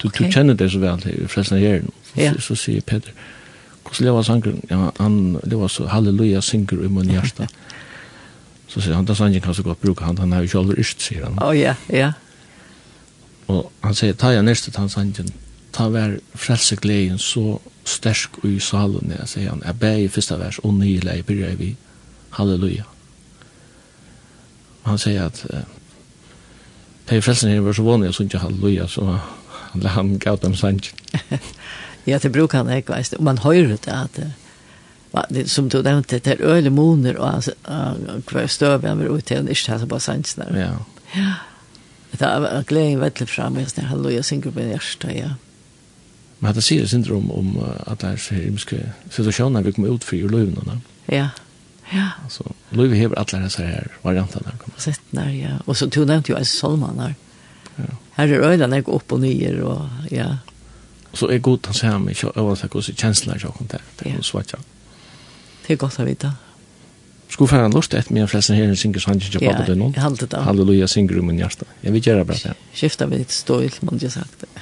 Du, 0.00 0.08
okay. 0.08 0.26
du 0.26 0.32
kjenner 0.32 0.56
det 0.58 0.70
så 0.72 0.80
vel 0.82 1.04
i 1.08 1.28
fleste 1.28 1.58
her. 1.60 1.84
Så, 2.04 2.20
ja. 2.20 2.32
så, 2.34 2.40
så 2.40 2.56
sier 2.64 2.84
Peter, 2.86 3.12
hvordan 3.84 4.08
lever 4.08 4.22
sangen? 4.22 4.60
Ja, 4.70 4.90
han 5.00 5.38
lever 5.44 5.68
så 5.68 5.88
halleluja 5.88 6.40
synger 6.40 6.84
i 6.84 6.88
min 6.88 7.10
hjerte. 7.12 7.48
så 8.72 8.80
sier 8.80 8.96
han, 8.96 9.06
da 9.08 9.14
sangen 9.14 9.40
kan 9.44 9.54
så 9.54 9.62
godt 9.62 9.80
bruke 9.80 10.04
han, 10.04 10.18
han 10.18 10.32
har 10.32 10.44
jo 10.44 10.50
ikke 10.50 10.62
aldri 10.64 10.80
yrt, 10.82 11.04
sier 11.04 11.28
han. 11.28 11.38
Å 11.38 11.50
oh, 11.50 11.56
ja, 11.56 11.76
ja. 11.92 12.12
Og 13.52 13.68
han 13.84 13.96
sier, 13.96 14.16
ta 14.16 14.32
jeg 14.32 14.44
neste 14.46 14.72
til 14.72 14.90
sangen, 14.90 15.30
ta 15.74 15.90
vær 15.92 16.16
frelsegleden 16.34 17.20
så 17.20 17.58
sterk 17.84 18.40
i 18.48 18.56
salen, 18.62 19.12
jeg 19.12 19.28
sier 19.28 19.52
han, 19.52 19.62
jeg 19.66 19.78
ber 19.78 20.00
i 20.00 20.08
første 20.08 20.40
vers, 20.40 20.58
og 20.64 20.78
nye 20.78 21.04
leie 21.04 21.26
bryr 21.26 21.44
jeg 21.50 21.60
vi, 21.60 21.70
halleluja 22.38 22.88
han 24.84 24.98
sier 24.98 25.26
at 25.26 25.46
uh, 25.50 25.64
det 27.08 27.24
Frelsen 27.24 27.50
her 27.50 27.60
var 27.60 27.72
så 27.72 27.82
vanlig 27.82 28.08
och 28.08 28.14
så 28.14 28.38
halleluja 28.38 28.88
så 28.88 29.04
han 29.04 29.20
han 29.82 30.18
gav 30.18 30.38
dem 30.38 30.54
sanns. 30.54 30.94
ja, 32.04 32.18
det 32.18 32.32
brukar 32.32 32.58
han 32.58 32.76
ikke, 32.76 32.92
veist. 32.92 33.14
Og 33.14 33.22
man 33.22 33.38
hører 33.38 33.76
det 33.76 33.88
at 33.88 34.20
det 35.30 35.50
som 35.50 35.68
du 35.68 35.82
nevnte, 35.82 36.18
det 36.18 36.26
är 36.26 36.42
öle 36.42 36.70
moner 36.70 37.16
och 37.16 37.44
kvar 38.26 38.46
støv 38.46 38.84
han 38.84 38.98
var 38.98 39.18
ute 39.18 39.40
och 39.40 39.48
inte 39.48 39.72
hade 39.72 39.86
bara 39.86 40.00
sanns 40.00 40.34
där. 40.34 40.56
Ja. 40.56 40.84
Ja. 41.20 41.34
Det 42.10 42.22
er 42.22 42.62
gleden 42.62 43.00
veldig 43.00 43.28
fram 43.28 43.56
jeg 43.56 43.66
när 43.76 43.84
halleluja 43.84 44.22
synger 44.22 44.50
på 44.50 44.60
nästa, 44.60 45.12
ja. 45.12 45.30
Men 46.38 46.54
det 46.54 46.62
säger 46.62 46.86
syndrom 46.86 47.30
om 47.30 47.58
at 47.86 48.00
det 48.00 48.08
er 48.08 48.16
så 48.16 48.34
himmelske 48.34 48.92
situasjoner 49.10 49.62
vi 49.62 49.72
kommer 49.72 49.94
ut 49.94 50.04
for 50.04 50.16
i 50.16 50.28
löven. 50.28 50.82
Ja. 51.06 51.16
Ja. 51.16 51.28
Ja. 51.90 52.08
Alltså 52.24 52.52
Louis 52.70 52.98
Heber 52.98 53.18
alla 53.18 53.44
dessa 53.44 53.62
här 53.62 53.88
varianterna 54.02 54.50
kommer. 54.50 54.78
Sett 54.78 55.00
när 55.10 55.30
ja. 55.30 55.48
Och 55.64 55.76
så 55.76 55.90
tog 55.90 56.06
nämnt 56.06 56.28
ju 56.28 56.36
alltså 56.36 56.56
Salman 56.56 56.96
där. 56.96 57.14
Ja. 57.76 57.84
Här 58.10 58.28
är 58.28 58.38
ölen 58.38 58.72
jag 58.72 58.88
upp 58.88 59.12
och 59.12 59.20
ner 59.20 59.60
och 59.60 59.86
ja. 60.10 60.38
Så 61.12 61.28
är 61.28 61.38
gott 61.38 61.68
att 61.68 61.76
säga 61.76 61.98
mig 61.98 62.14
jag 62.22 62.44
var 62.44 62.56
så 62.56 62.68
kus 62.68 62.98
känslan 62.98 63.38
jag 63.42 63.54
kom 63.54 63.66
där. 63.66 63.80
Det 63.98 64.14
var 64.14 64.22
svårt 64.22 64.52
ja. 64.52 64.58
Det 65.66 65.72
är 65.72 65.76
gott 65.76 66.00
att 66.00 66.06
veta. 66.06 66.32
Skulle 67.28 67.48
fan 67.48 67.70
lust 67.70 67.94
ett 67.94 68.10
mer 68.10 68.26
fläsen 68.26 68.56
här 68.56 68.74
synger 68.74 68.98
så 68.98 69.10
han 69.10 69.20
inte 69.20 69.38
på 69.38 70.26
det. 70.26 70.40
Halleluja 70.40 70.88
synger 70.88 71.18
om 71.18 71.26
min 71.26 71.38
hjärta. 71.38 71.64
Jag 71.80 71.92
vill 71.92 72.06
göra 72.06 72.24
bra 72.24 72.36
det. 72.42 72.54
Skifta 72.72 73.06
vid 73.06 73.30
stolt 73.30 73.82
man 73.82 73.98
jag 74.02 74.12
sagt. 74.12 74.44
Ja. 74.54 74.60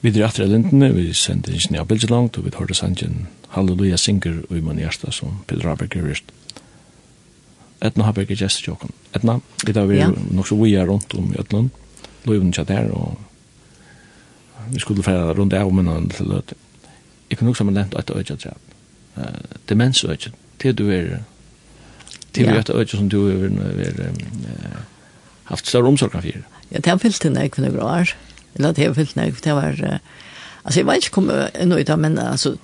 Vi 0.00 0.10
drar 0.14 0.30
etter 0.30 0.46
lintene, 0.46 0.92
vi 0.94 1.10
sender 1.16 1.56
ikke 1.58 1.80
av 1.80 1.88
bildet 1.90 2.12
langt, 2.12 2.38
og 2.38 2.46
vi 2.46 2.52
tar 2.54 2.68
det 2.70 2.76
sangen 2.78 3.26
Halleluja 3.50 3.96
synger 3.98 4.42
og 4.44 4.58
i 4.58 4.62
min 4.62 4.78
hjerte 4.78 5.10
som 5.14 5.40
Peter 5.48 5.66
Haberg 5.70 5.96
er 5.96 6.04
vist. 6.06 6.28
Etna 7.82 8.04
Haberg 8.06 8.30
er 8.30 8.38
gjest 8.42 8.62
i. 8.62 8.74
Etna, 9.16 9.38
i 9.66 9.72
dag 9.72 9.88
vi 9.88 9.98
er 10.04 10.12
nok 10.12 10.46
så 10.46 10.58
vi 10.60 10.74
er 10.76 10.86
rundt 10.86 11.14
om 11.18 11.32
i 11.32 11.40
Øtland, 11.40 11.70
loven 12.28 12.52
ikke 12.52 12.66
der, 12.68 12.92
og 12.92 13.18
vi 14.70 14.82
skulle 14.84 15.02
fære 15.02 15.34
rundt 15.38 15.56
av 15.56 15.72
med 15.72 15.88
noen 15.88 16.10
til 16.12 16.30
løte. 16.30 16.54
Jeg 17.30 17.38
kan 17.38 17.48
også 17.48 17.64
ha 17.64 17.74
lent 17.74 17.98
et 17.98 18.14
øyne 18.14 18.36
til 18.36 18.52
at 18.52 19.66
demens 19.68 20.04
øyne, 20.04 20.32
til 20.58 20.78
du 20.78 20.86
er 20.90 21.18
til 22.32 22.46
vi 22.46 22.56
et 22.58 22.70
øyne 22.70 22.88
som 22.88 23.08
du 23.08 23.26
er 23.28 24.12
haft 25.44 25.66
større 25.66 25.88
omsorg 25.88 26.14
av 26.14 26.22
fire. 26.22 26.44
Ja, 26.70 26.76
det 26.76 26.86
har 26.86 26.98
fyllt 27.00 27.20
til 27.20 27.32
nek 27.32 27.56
for 27.56 27.64
noen 27.64 27.80
år. 27.80 28.12
Ja 28.12 28.27
eller 28.58 28.74
det 28.74 28.86
er 28.86 28.96
fyllt 28.96 29.16
nek, 29.16 29.42
det 29.44 29.54
var, 29.54 29.76
altså 30.64 30.80
jeg 30.80 30.86
vet 30.86 31.04
ikke 31.04 31.14
kom 31.18 31.30
ennå 31.32 31.78
ut 31.78 31.90
av, 31.90 32.00
men 32.02 32.18
altså, 32.18 32.56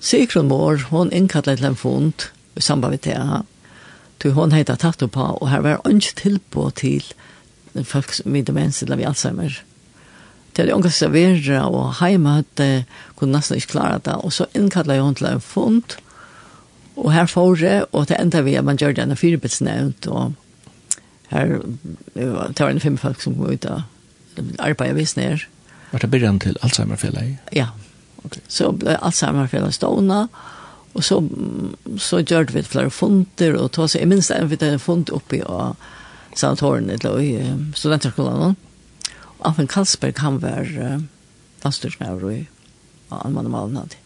Sigrun 0.00 0.48
Mår, 0.48 0.88
hun 0.92 1.10
innkallet 1.12 1.58
til 1.58 1.70
en 1.72 1.78
fond, 1.78 2.28
i 2.56 2.62
samband 2.62 2.94
med 2.94 3.02
det, 3.06 3.18
til 4.22 4.34
hun 4.34 4.52
heter 4.54 4.78
tatt 4.78 5.02
på, 5.02 5.30
og 5.40 5.48
her 5.50 5.64
var 5.64 5.80
ikke 5.88 6.14
tilbå 6.22 6.70
til 6.78 7.04
folk 7.84 8.14
med 8.26 8.46
demens 8.46 8.82
eller 8.82 8.98
vi 8.98 9.06
Alzheimer. 9.06 9.62
Det 10.52 10.64
hadde 10.64 10.74
ångest 10.74 10.98
servera, 10.98 11.66
og 11.70 11.98
heima 12.00 12.40
hadde 12.40 12.84
kunne 13.16 13.36
nesten 13.36 13.58
ikke 13.58 13.74
klare 13.76 14.00
det, 14.04 14.14
og 14.14 14.32
så 14.32 14.48
innkallet 14.54 15.02
hun 15.02 15.14
til 15.14 15.30
en 15.30 15.40
fond, 15.42 15.98
og 16.98 17.12
her 17.14 17.26
får 17.30 17.54
det, 17.62 17.84
og 17.92 18.08
det 18.08 18.18
enda 18.18 18.42
vi 18.42 18.56
at 18.58 18.66
man 18.66 18.78
gjør 18.78 18.96
det 18.96 19.04
en 19.04 19.16
firebetsnevnt, 19.16 20.06
og 20.06 20.32
her, 21.30 21.58
det 22.14 22.32
var 22.58 22.70
en 22.70 22.80
fem 22.80 22.98
folk 22.98 23.22
som 23.22 23.36
kom 23.36 23.52
ut 23.52 23.66
av 23.66 23.86
arbeid 24.58 24.96
vi 24.96 25.06
sned. 25.06 25.44
Var 25.90 26.04
det 26.04 26.10
byrjan 26.12 26.40
til 26.44 26.56
Alzheimer-fjellet? 26.62 27.38
Ja, 27.56 27.70
okay. 28.24 28.42
så 28.48 28.72
ble 28.76 28.98
Alzheimerfellet 29.00 29.74
stående, 29.74 30.26
og 30.94 31.04
så, 31.04 31.20
så 31.96 32.20
gjør 32.20 32.50
vi 32.52 32.64
flere 32.66 32.90
funder, 32.90 33.56
og 33.56 33.70
tog 33.72 33.88
seg, 33.90 34.02
jeg 34.02 34.10
minns 34.10 34.28
det, 34.32 34.40
vi 34.50 34.58
hadde 34.60 34.82
fund 34.82 35.12
oppe 35.14 35.40
i 35.40 35.44
sanatorien, 36.36 36.90
eller 36.90 37.20
i 37.22 37.32
studenterskolen, 37.74 38.50
og 38.50 39.46
Alfen 39.46 39.70
Kalsberg, 39.70 40.18
han 40.18 40.40
var 40.42 40.66
uh, 40.66 40.98
landstyrsnæver 41.62 42.30
i 42.32 42.40
Alman 43.14 43.46
og 43.46 43.54
Malen 43.54 43.76
hadde 43.78 44.02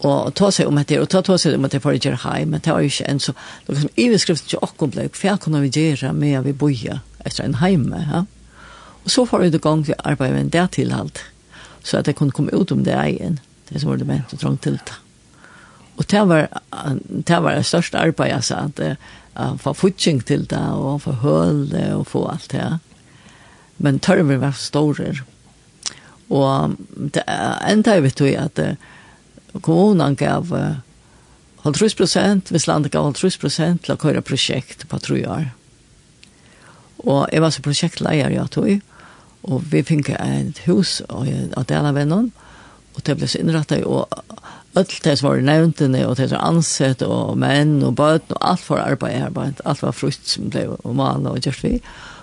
og 0.00 0.32
ta 0.38 0.50
seg 0.54 0.68
om 0.70 0.78
etter, 0.80 1.02
og 1.02 1.10
ta, 1.12 1.22
ta 1.24 1.36
seg 1.38 1.56
om 1.56 1.66
etter 1.66 1.82
for 1.82 1.94
å 1.94 2.00
gjøre 2.00 2.22
hei, 2.24 2.44
men 2.48 2.62
det 2.64 2.72
var 2.72 2.82
jo 2.82 2.90
ikke 2.90 3.08
en 3.10 3.20
så, 3.22 3.34
det 3.66 3.74
var 3.74 3.82
som 3.82 3.98
i 4.00 4.08
beskriften 4.12 4.48
ikke 4.48 4.66
akkurat 4.66 4.94
ble, 4.94 5.08
for 5.12 5.28
jeg 5.28 5.42
kunne 5.44 5.62
vi 5.64 5.72
gjøre 5.74 6.12
med 6.16 6.38
at 6.38 6.46
vi 6.46 6.54
boja 6.56 7.00
etter 7.22 7.44
en 7.44 7.58
heime, 7.60 8.04
ja. 8.08 8.24
Og 9.04 9.10
så 9.10 9.24
får 9.26 9.38
vi 9.42 9.50
det 9.50 9.62
gang 9.62 9.84
til 9.84 9.98
arbeidet 9.98 10.34
med 10.34 10.44
en 10.44 10.52
det 10.54 10.66
tilhalt, 10.78 11.22
så 11.82 11.98
at 11.98 12.06
jeg 12.06 12.16
kunne 12.16 12.34
komme 12.34 12.54
ut 12.54 12.72
om 12.72 12.84
det 12.84 12.94
egen, 12.94 13.40
det 13.68 13.80
som 13.80 13.90
var 13.90 13.98
det 13.98 14.06
ment 14.06 14.32
og 14.32 14.38
trångt 14.38 14.62
til 14.62 14.78
det. 14.78 14.98
Og 15.96 16.06
det 16.10 16.22
var, 16.28 16.46
det 17.28 17.42
var 17.42 17.54
det 17.54 17.66
største 17.66 17.98
arbeidet, 17.98 18.36
altså, 18.36 18.54
at 18.54 18.96
uh, 19.36 19.58
får 19.58 19.72
futsing 19.72 20.22
til 20.26 20.46
det, 20.50 20.62
og 20.72 21.02
få 21.02 21.12
høl 21.12 21.66
det, 21.70 21.88
og 21.94 22.06
få 22.06 22.24
alt 22.30 22.48
det. 22.52 22.78
Men 23.78 23.98
tørver 24.00 24.38
var 24.40 24.56
store. 24.56 25.12
Og 26.30 26.76
det 27.12 27.24
enda 27.68 27.96
jeg 27.98 28.02
vet 28.06 28.20
jo 28.20 28.30
at 28.40 28.60
kommunen 29.60 30.16
gav 30.16 30.48
50 31.64 31.94
prosent, 31.94 32.48
hvis 32.48 32.66
landet 32.66 32.92
gav 32.92 33.04
50 33.04 33.38
prosent, 33.38 33.84
til 33.84 33.94
å 33.94 34.00
køre 34.00 34.24
prosjekt 34.24 34.86
på 34.88 34.98
tre 34.98 35.20
år. 35.28 35.50
Og 37.02 37.26
jeg 37.32 37.42
var 37.42 37.52
så 37.52 37.62
prosjektleier, 37.62 38.32
ja, 38.32 38.46
tog, 38.50 38.80
og 39.42 39.64
vi 39.72 39.82
fikk 39.82 40.12
et 40.14 40.62
hus 40.68 41.00
av 41.10 41.26
denne 41.66 41.92
vennen, 41.96 42.30
og 42.92 43.04
det 43.06 43.16
ble 43.18 43.28
så 43.30 43.40
innrettet, 43.40 43.84
og 43.88 44.10
alt 44.78 44.94
det 45.04 45.16
som 45.18 45.28
var 45.28 45.42
nevntene, 45.44 46.04
og 46.06 46.16
det 46.20 46.28
som 46.30 46.42
ansett, 46.44 47.02
og 47.04 47.36
menn, 47.40 47.80
og 47.84 47.96
bøten, 47.98 48.36
og 48.36 48.50
alt 48.52 48.64
for 48.64 48.82
arbeid, 48.82 49.18
arbeid, 49.28 49.62
alt 49.68 49.82
var 49.84 49.96
frukt 49.96 50.28
som 50.28 50.50
ble 50.52 50.66
og 50.74 50.96
malet 50.96 51.30
og 51.32 51.46
gjørt 51.46 51.64
vi. 51.64 51.78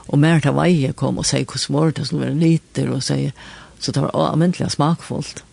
Og 0.09 0.21
mer 0.21 0.41
til 0.41 0.55
veie 0.57 0.93
kom 0.97 1.19
og 1.21 1.27
sier 1.29 1.45
hvordan 1.45 1.75
var 1.75 1.93
det, 1.97 2.07
som 2.09 2.21
var 2.21 2.37
liter, 2.37 2.91
og 2.93 3.03
sier, 3.05 3.33
så 3.79 3.93
det 3.93 4.05
var 4.05 4.15
avmyndelig 4.29 4.71
smakfullt. 4.77 5.43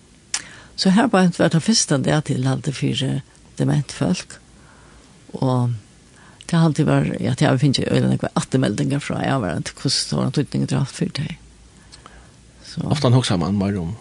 Så 0.77 0.93
her 0.93 1.09
var 1.13 1.33
det 1.33 1.65
første 1.65 1.99
det 2.05 2.21
til 2.29 2.47
alt 2.47 2.69
det 2.69 2.77
fire 2.77 3.21
dementfolk, 3.59 4.39
og 5.41 5.73
det 6.47 6.55
har 6.55 6.69
alltid 6.69 6.87
vært, 6.87 7.17
ja, 7.21 7.33
det 7.35 7.49
har 7.49 7.57
vi 7.57 7.65
finnet 7.65 7.83
i 7.83 7.89
øynene, 7.91 8.31
at 8.37 8.53
det 8.53 8.61
meldinger 8.63 9.03
fra, 9.03 9.19
jeg 9.25 9.35
har 9.35 9.43
vært 9.43 9.73
hvordan 9.75 10.05
det 10.11 10.17
var 10.21 10.29
en 10.29 10.37
tydning 10.37 10.69
til 10.69 10.79
alt 10.79 10.95
for 10.95 11.17
det 11.17 11.35
så 12.77 12.89
ofta 12.89 13.09
hugsar 13.09 13.37
man 13.37 13.59
mer 13.59 13.79
om 13.79 13.97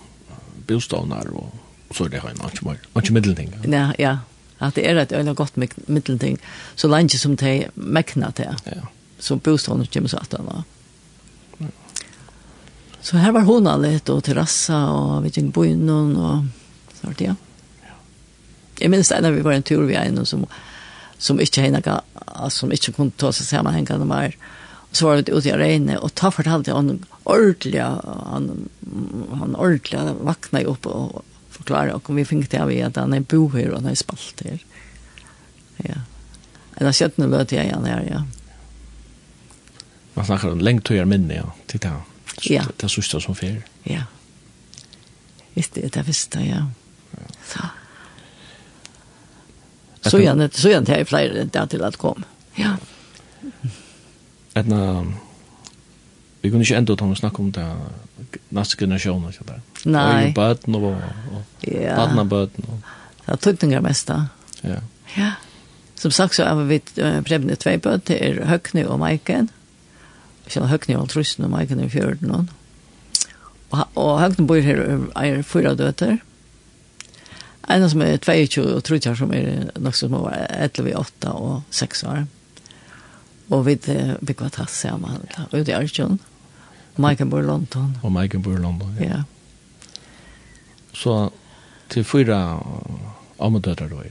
bostäder 0.67 1.33
och 1.33 1.53
så 1.91 2.07
det 2.07 2.19
har 2.19 2.29
en 2.29 2.39
annan 2.39 2.51
mer 2.61 2.77
och 2.93 3.11
medelting. 3.11 3.53
Ja, 3.67 3.93
ja. 3.97 4.17
Att 4.57 4.75
det 4.75 4.89
är 4.89 4.95
ett 4.95 5.11
öle 5.11 5.33
gott 5.33 5.55
medelting 5.87 6.37
så 6.75 6.87
länge 6.87 7.09
som 7.09 7.35
det 7.35 7.67
mäknar 7.73 8.33
det. 8.35 8.55
Ja. 8.63 8.71
Så 9.19 9.35
bostäderna 9.35 9.85
kommer 9.85 10.07
så 10.07 10.17
att 10.17 10.29
då. 10.29 10.63
Så 13.01 13.17
här 13.17 13.31
var 13.31 13.41
hon 13.41 13.67
allt 13.67 14.09
och 14.09 14.23
terrassa 14.23 14.89
och 14.89 15.25
vi 15.25 15.29
gick 15.29 15.53
på 15.53 15.65
innan 15.65 16.17
och 16.17 16.43
så 17.01 17.07
var 17.07 17.13
det. 17.17 17.25
Ja. 17.25 17.35
Jag 18.79 18.91
minns 18.91 19.11
när 19.21 19.31
vi 19.31 19.41
var 19.41 19.51
en 19.51 19.63
tur 19.63 19.81
vi 19.81 19.95
en 19.95 20.25
som 20.25 20.45
som 21.17 21.39
inte 21.39 21.61
hänga 21.61 22.01
som 22.49 22.71
inte 22.71 22.91
kunde 22.91 23.11
ta 23.17 23.31
sig 23.31 23.45
samman 23.45 23.73
hänga 23.73 23.97
de 23.97 24.07
mer 24.07 24.37
så 24.95 25.09
var 25.09 25.21
det 25.21 25.33
ute 25.33 25.49
i 25.49 25.57
regnet, 25.57 25.99
og 25.99 26.13
ta 26.15 26.31
fortalte 26.31 26.73
han 26.75 27.01
ordentlig, 27.23 27.81
han, 27.81 28.49
han 29.41 29.55
ordentlig 29.55 30.03
vakna 30.23 30.63
opp 30.71 30.87
og 30.87 31.21
forklare, 31.55 31.97
og 31.97 32.11
vi 32.15 32.25
fikk 32.27 32.49
det 32.53 32.61
av 32.63 32.71
at 32.71 32.99
han 32.99 33.15
er 33.15 33.25
bo 33.27 33.47
her, 33.53 33.71
og 33.73 33.81
han 33.81 33.91
er 33.91 33.99
spalt 33.99 34.43
her. 34.45 34.59
Ja. 35.83 36.01
Eller 36.77 36.95
skjøtt 36.95 37.19
nå 37.19 37.29
vet 37.31 37.55
jeg 37.55 37.69
igjen 37.69 37.87
her, 37.87 38.03
ja. 38.07 38.23
Man 40.15 40.27
snakker 40.27 40.55
om 40.55 40.63
lengt 40.63 40.85
tøyer 40.87 41.07
minne, 41.07 41.41
ja, 41.41 41.47
til 41.67 41.83
det. 41.83 41.93
Ja. 42.47 42.63
Det 42.71 42.87
er 42.87 42.91
sørste 42.91 43.19
som 43.23 43.35
fer. 43.35 43.61
Ja. 43.87 44.05
Visst 45.55 45.75
det, 45.75 45.91
det 45.95 46.03
visste 46.07 46.43
jeg, 46.43 46.63
ja. 46.63 47.25
Så. 47.47 47.67
Så 50.05 50.19
gjerne, 50.21 50.49
så 50.53 50.69
gjerne 50.69 50.85
til 50.85 50.99
jeg 50.99 51.07
flere 51.09 51.45
der 51.49 51.65
til 51.71 51.83
at 51.83 51.97
komme. 51.97 52.27
Ja 52.59 52.75
etna 54.55 55.05
vi 56.45 56.49
kunne 56.49 56.61
ikke 56.61 56.77
enda 56.77 56.95
ta 56.95 57.05
och 57.05 57.17
snakke 57.17 57.41
om 57.41 57.51
det 57.51 57.75
nästa 58.49 58.77
generation 58.77 59.25
och 59.25 59.33
sådär. 59.33 59.61
og, 59.85 60.27
Och 60.27 60.33
barn 60.33 60.75
och 60.75 61.01
ja. 61.61 62.23
bøten. 62.23 62.65
Og... 62.67 62.79
Det 63.25 63.33
er 63.33 63.35
tøytninger 63.35 63.81
mest 63.81 64.07
da. 64.07 64.27
Ja. 64.63 64.79
Ja. 65.17 65.31
Som 65.95 66.11
sagt 66.11 66.35
så 66.35 66.43
er 66.43 66.63
vi 66.63 66.79
Preben 67.25 67.55
två 67.55 67.77
barn 67.77 68.01
till 68.01 68.43
Högny 68.43 68.85
og 68.85 68.99
Majken. 68.99 69.49
Så 70.47 70.59
Högny 70.59 70.95
og 70.95 71.09
Trusten 71.09 71.43
og 71.43 71.49
Majken 71.49 71.79
är 71.79 71.89
14 71.89 72.31
og 72.31 72.45
Og 73.95 74.21
Högny 74.21 74.45
bor 74.47 74.55
her 74.55 75.09
og 75.15 75.25
er 75.25 75.41
fyra 75.41 75.73
døter. 75.73 76.17
En 77.69 77.89
som 77.89 78.01
er 78.01 78.17
22 78.17 78.75
og 78.75 78.83
30 78.83 79.15
som 79.15 79.33
er 79.33 79.69
nok 79.79 79.95
som 79.95 80.11
var 80.11 80.47
11, 80.49 80.97
8 80.97 81.31
og 81.31 81.61
6 81.71 82.03
år. 82.03 82.25
Og 83.49 83.65
vi 83.65 83.75
bygde 84.25 84.49
tass 84.49 84.79
sammen, 84.81 85.21
og 85.51 85.65
det 85.65 85.73
er 85.73 85.85
ikke 85.85 86.17
Michael 86.97 87.29
bor 87.29 87.39
i 87.39 87.45
London. 87.45 87.97
Og 88.03 88.11
Maiken 88.11 88.41
bor 88.41 88.55
i 88.55 88.61
London, 88.61 88.95
ja. 88.99 89.05
ja. 89.05 89.23
Så 90.93 91.29
til 91.89 92.03
fyra 92.03 92.63
ammedøtter 93.39 93.89
då? 93.89 94.03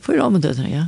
Fyra 0.00 0.26
ammedøtter, 0.26 0.68
ja. 0.68 0.86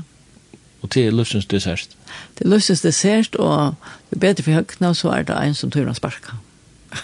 Og 0.83 0.91
til 0.91 1.15
løsens 1.15 1.47
dessert? 1.47 1.97
Til 2.37 2.49
løsens 2.49 2.81
dessert, 2.81 3.37
og 3.37 3.75
det 4.11 4.16
er 4.16 4.21
bedre 4.21 4.43
for 4.43 4.53
høkna, 4.53 4.95
så 4.95 5.12
er 5.12 5.23
det 5.29 5.37
en 5.37 5.55
som 5.55 5.71
tror 5.71 5.85
han 5.85 5.95
sparka. 5.95 6.39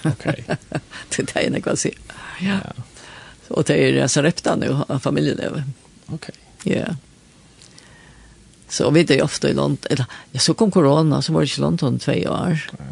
Ok. 0.05 0.25
til 1.11 1.29
det 1.29 1.45
jeg 1.45 1.63
kan 1.63 1.77
si. 1.77 1.93
Ja. 2.43 2.61
ja. 2.65 2.89
Og 3.51 3.67
det 3.69 3.77
er 3.77 4.07
Sarepta 4.07 4.55
nu, 4.55 4.85
familielevet. 4.99 5.65
Ok. 6.13 6.31
Ja. 6.67 6.73
Yeah. 6.73 6.97
Så 8.71 8.91
vi 8.91 9.01
er 9.01 9.19
jo 9.19 9.25
ofte 9.25 9.51
i 9.51 9.53
London, 9.53 9.79
eller 9.91 10.05
ja, 10.33 10.39
så 10.39 10.55
kom 10.55 10.71
corona, 10.71 11.23
så 11.23 11.33
var 11.33 11.41
det 11.41 11.51
ikke 11.51 11.61
i 11.61 11.65
London 11.65 11.99
två 11.99 12.13
år. 12.31 12.71
Ja. 12.79 12.85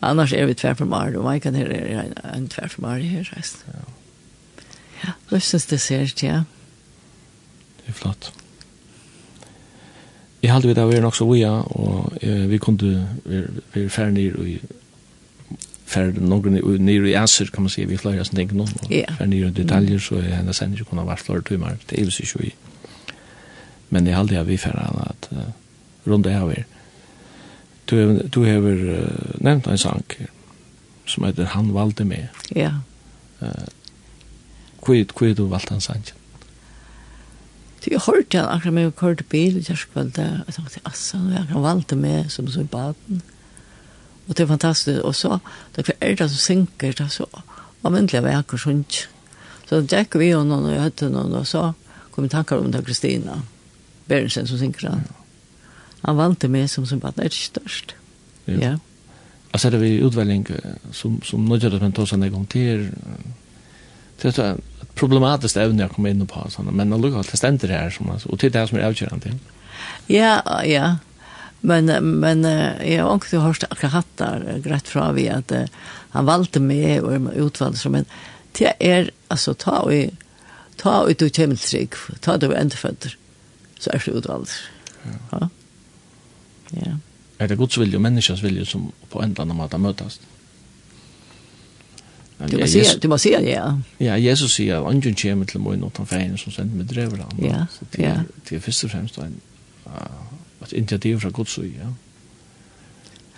Annars 0.00 0.32
er 0.32 0.46
vi 0.46 0.54
tvär 0.54 0.74
för 0.74 0.84
Mar, 0.84 1.16
och 1.16 1.24
man 1.24 1.40
kan 1.40 1.54
här 1.54 1.66
är 1.66 2.04
en 2.34 2.48
tvär 2.48 2.68
för 2.68 2.82
Mar 2.82 2.98
her, 2.98 3.24
reist. 3.34 3.64
Ja. 3.66 3.80
Ja, 5.04 5.12
det 5.28 5.40
syns 5.40 5.66
det 5.66 5.78
ser 5.78 6.02
ut, 6.02 6.22
ja. 6.22 6.44
Det 7.76 7.88
er 7.88 7.92
flott. 7.92 8.32
Jeg 10.42 10.52
halte 10.52 10.68
vi 10.68 10.74
da 10.74 10.84
vi 10.86 10.96
er 10.96 11.00
nok 11.00 11.16
så 11.16 11.26
via, 11.32 11.50
og 11.50 12.18
eh, 12.20 12.48
vi 12.48 12.58
kunne 12.58 13.08
vi, 13.24 13.42
vi 13.72 13.84
är 13.84 13.88
färre 13.88 14.10
ner 14.10 14.36
och 14.36 14.46
färd 15.84 16.20
någon 16.20 16.54
nere 16.84 17.10
i 17.10 17.14
Asser 17.14 17.46
kan 17.46 17.62
man 17.62 17.70
si, 17.70 17.84
vi 17.84 17.98
flöjer 17.98 18.24
sånt 18.24 18.36
ting 18.36 18.56
någon 18.56 18.68
yeah. 18.90 19.16
färd 19.16 19.28
nere 19.28 19.50
detaljer 19.50 19.98
så 19.98 20.14
är 20.14 20.42
det 20.42 20.54
sen 20.54 20.74
ju 20.74 20.84
kunna 20.84 21.04
vara 21.04 21.16
flere 21.16 21.42
timer, 21.42 21.78
det 21.86 22.00
är 22.00 22.04
ju 22.04 22.10
så 22.10 22.38
ju 22.42 22.50
men 23.88 24.04
det 24.04 24.14
aldrig 24.14 24.38
har 24.38 24.44
vi 24.44 24.58
förran 24.58 24.96
att 24.96 25.28
uh, 25.32 25.38
runda 26.04 26.30
över. 26.30 26.66
Du 27.84 28.22
du 28.32 28.40
har 28.40 28.66
uh, 28.66 29.08
nämnt 29.34 29.66
en 29.66 29.78
sank 29.78 30.16
som 31.06 31.24
heter 31.24 31.44
han 31.44 31.72
valde 31.72 32.04
med. 32.04 32.28
Ja. 32.48 32.70
Eh 33.40 33.48
uh, 33.48 33.68
kvid 34.82 35.14
kvid 35.14 35.36
du 35.36 35.44
valde 35.48 35.74
en 35.74 35.80
sank. 35.80 36.12
Så 37.80 37.90
jag 37.90 38.00
hørte 38.00 38.38
han 38.38 38.48
akkurat 38.48 38.74
med 38.74 38.88
å 38.88 38.96
køre 38.96 39.24
bil 39.28 39.58
i 39.58 39.62
kjærskvalget. 39.62 40.18
Jeg 40.18 40.54
tenkte, 40.54 40.80
altså, 40.84 41.16
han 41.50 41.62
valgte 41.62 41.96
meg 41.96 42.30
som 42.32 42.48
så 42.48 42.60
i 42.60 42.64
baden. 42.64 43.22
Og 44.28 44.36
det 44.36 44.40
er 44.40 44.46
fantastisk. 44.46 45.02
Og 45.04 45.14
så, 45.14 45.38
det 45.76 45.90
er 46.00 46.14
det 46.14 46.30
som 46.30 46.40
synker, 46.40 46.92
det 46.96 47.04
er 47.04 47.12
så 47.12 47.26
avvendelig 47.84 48.22
av 48.22 48.30
jeg 48.30 48.60
sånt. 48.60 49.08
Så 49.68 49.80
det 49.80 49.98
gikk 49.98 50.16
vi 50.20 50.32
og 50.34 50.46
noen 50.46 50.64
og 50.64 50.72
jeg 50.72 50.80
hørte 50.80 51.10
noen, 51.12 51.34
og 51.36 51.46
så 51.46 51.72
kom 52.10 52.24
jeg 52.24 52.30
tanker 52.30 52.56
om 52.56 52.72
det 52.72 52.84
Kristina. 52.86 53.34
Mm 53.34 53.53
Berensen 54.08 54.46
som 54.46 54.58
synker 54.58 54.88
han. 54.88 55.04
Han 56.04 56.16
valgte 56.16 56.48
med 56.48 56.70
som 56.70 56.86
som 56.86 57.00
det 57.00 57.24
er 57.24 57.30
størst. 57.30 57.94
Jo. 58.46 58.58
Ja. 58.60 58.76
Alltså 59.52 59.70
det 59.70 59.80
vi 59.80 60.00
utväljning 60.02 60.46
som 60.92 61.22
som 61.22 61.44
några 61.44 61.90
tar 61.90 62.06
seg 62.06 62.22
en 62.22 62.32
gang 62.32 62.46
til. 62.48 62.90
det 64.22 64.38
är 64.38 64.50
et 64.50 64.60
problematiskt 64.94 65.56
evne 65.56 65.82
jeg 65.82 65.90
kommer 65.90 66.10
in 66.10 66.26
på 66.26 66.46
sånn. 66.50 66.70
men 66.72 66.90
det 66.90 66.98
lukker 66.98 67.20
att 67.20 67.30
det 67.30 67.36
ständer 67.36 67.90
som 67.90 68.10
alltså 68.10 68.28
och 68.28 68.38
till 68.38 68.52
det 68.52 68.68
som 68.68 68.78
är 68.78 68.82
avgörande. 68.82 69.32
Ja, 70.06 70.64
ja. 70.64 70.96
Men 71.60 71.86
men 72.20 72.44
jag 72.90 73.04
har 73.04 73.14
också 73.14 73.38
hört 73.38 73.64
att 73.70 73.82
hattar 73.82 74.58
greit 74.64 74.88
fra 74.88 75.12
vi 75.12 75.28
att 75.28 75.52
han 76.10 76.26
valde 76.26 76.60
mig 76.60 77.00
och 77.00 77.32
utvalde 77.46 77.78
som 77.78 77.94
en 77.94 78.04
det 78.52 78.74
är 78.78 79.10
alltså 79.28 79.54
ta 79.54 79.78
och 79.78 79.92
ta 80.76 81.08
ut 81.08 81.22
och 81.22 81.32
trygg, 81.32 81.92
ta 82.20 82.36
det 82.36 82.56
ändå 82.56 82.76
fötter 82.76 83.16
så 83.84 83.92
er 83.92 84.00
det 84.00 84.14
utvalgt. 84.16 84.54
Ja. 85.32 85.48
Ja. 86.76 86.92
Er 87.38 87.46
det 87.46 87.58
Guds 87.58 87.78
vilje 87.78 87.98
og 87.98 88.02
menneskens 88.02 88.42
vilje 88.42 88.64
som 88.64 88.92
på 89.10 89.20
en 89.20 89.34
eller 89.34 89.44
annen 89.44 89.58
måte 89.58 89.78
møtes? 89.78 90.20
Du 92.50 92.58
må 92.58 92.66
se, 92.66 92.82
du 93.02 93.08
må 93.08 93.18
si 93.18 93.30
ja. 93.30 93.66
Ja, 94.00 94.14
Jesus 94.18 94.56
sier, 94.56 94.80
at 94.80 94.88
«Angen 94.90 95.14
kommer 95.14 95.46
til 95.48 95.60
meg 95.62 95.78
nåt 95.80 96.00
han 96.00 96.08
feien 96.10 96.38
som 96.38 96.52
sender 96.52 96.80
med 96.80 96.88
drever 96.90 97.22
han». 97.22 97.36
Ja, 97.38 97.60
ja. 97.98 98.16
Det 98.48 98.56
er 98.56 98.64
først 98.64 98.84
og 98.84 98.90
fremst 98.90 99.20
en, 99.22 99.36
uh, 99.86 100.64
et 100.66 100.72
initiativ 100.72 101.20
fra 101.20 101.30
Guds 101.30 101.54
vilje, 101.60 101.78
ja. 101.78 101.92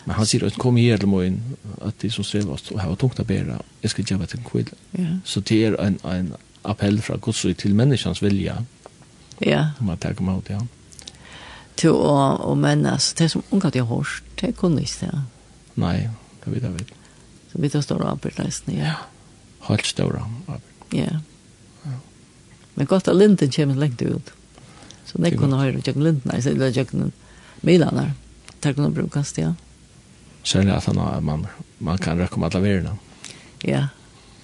Men 0.06 0.16
han 0.16 0.27
sier, 0.27 0.47
at 0.47 0.59
«Kom 0.59 0.81
her 0.81 0.97
til 1.02 1.12
meg, 1.12 1.36
at 1.85 2.01
de 2.02 2.10
som 2.10 2.24
strever 2.24 2.56
oss, 2.56 2.70
og 2.73 2.81
har 2.81 2.94
tungt 2.94 3.20
å 3.20 3.27
bære, 3.27 3.59
jeg 3.82 3.93
skal 3.93 4.05
gjøre 4.05 4.31
til 4.32 4.40
en 4.40 4.48
kvill». 4.48 4.73
Så 5.24 5.40
det 5.40 5.60
er 5.66 5.77
en, 5.82 6.01
en 6.05 6.32
appell 6.64 7.02
fra 7.02 7.20
Guds 7.20 7.44
vilje 7.44 7.66
til 7.66 7.77
menneskens 7.77 8.23
vilje, 8.24 8.55
ja 8.55 8.76
Ja. 9.45 9.71
Om 9.81 9.87
man 9.87 9.99
tar 9.99 10.17
ut, 10.17 10.51
ja. 10.51 10.61
Til 11.77 11.93
å, 11.93 12.55
men 12.57 12.87
altså 12.89 13.17
det 13.19 13.31
som 13.35 13.43
unga 13.53 13.71
til 13.71 13.85
hårs, 13.85 14.23
det 14.41 14.55
kunne 14.57 14.81
ikke 14.81 15.11
det. 15.11 15.21
Nei, 15.77 16.09
det 16.45 16.53
vet 16.55 16.65
jeg 16.65 16.77
vet. 16.79 16.93
Så 17.53 17.61
vi 17.61 17.69
tar 17.73 17.85
store 17.85 18.09
arbeidleisene, 18.15 18.79
ja. 18.79 18.95
Ja, 18.95 18.97
helt 19.69 19.87
større 19.87 20.23
arbeid. 20.25 20.73
Ja. 20.97 21.21
Men 22.77 22.89
godt 22.89 23.09
at 23.09 23.17
linden 23.17 23.53
kommer 23.53 23.81
lengt 23.81 24.03
ut. 24.03 24.33
Så 25.07 25.21
det 25.23 25.37
kunne 25.39 25.61
høre 25.61 25.81
kjøkken 25.81 26.05
linden, 26.05 26.25
nei, 26.29 26.41
så 26.41 26.51
det 26.51 26.57
eller 26.57 26.75
kjøkken 26.77 27.13
milene. 27.65 28.09
Det 28.61 28.73
kunne 28.77 28.93
brukes, 28.93 29.35
ja. 29.39 29.53
Særlig 30.47 30.77
at 30.77 30.89
man, 31.25 31.47
man 31.79 31.99
kan 31.99 32.19
røkke 32.19 32.39
om 32.39 32.47
alle 32.49 32.63
verden. 32.63 32.99
Ja, 33.65 33.89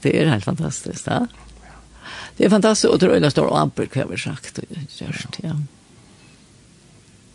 det 0.02 0.12
er 0.18 0.30
helt 0.32 0.44
fantastisk, 0.44 1.04
da. 1.06 1.24
Ja 1.24 1.41
det 2.36 2.44
är 2.44 2.50
fantastiskt 2.50 2.92
och 2.92 2.98
det 2.98 3.26
är 3.26 3.30
stor 3.30 3.58
amper 3.58 3.86
kvar 3.86 4.06
vi 4.10 4.18
sagt 4.18 4.58
just 4.98 5.38
ja. 5.42 5.56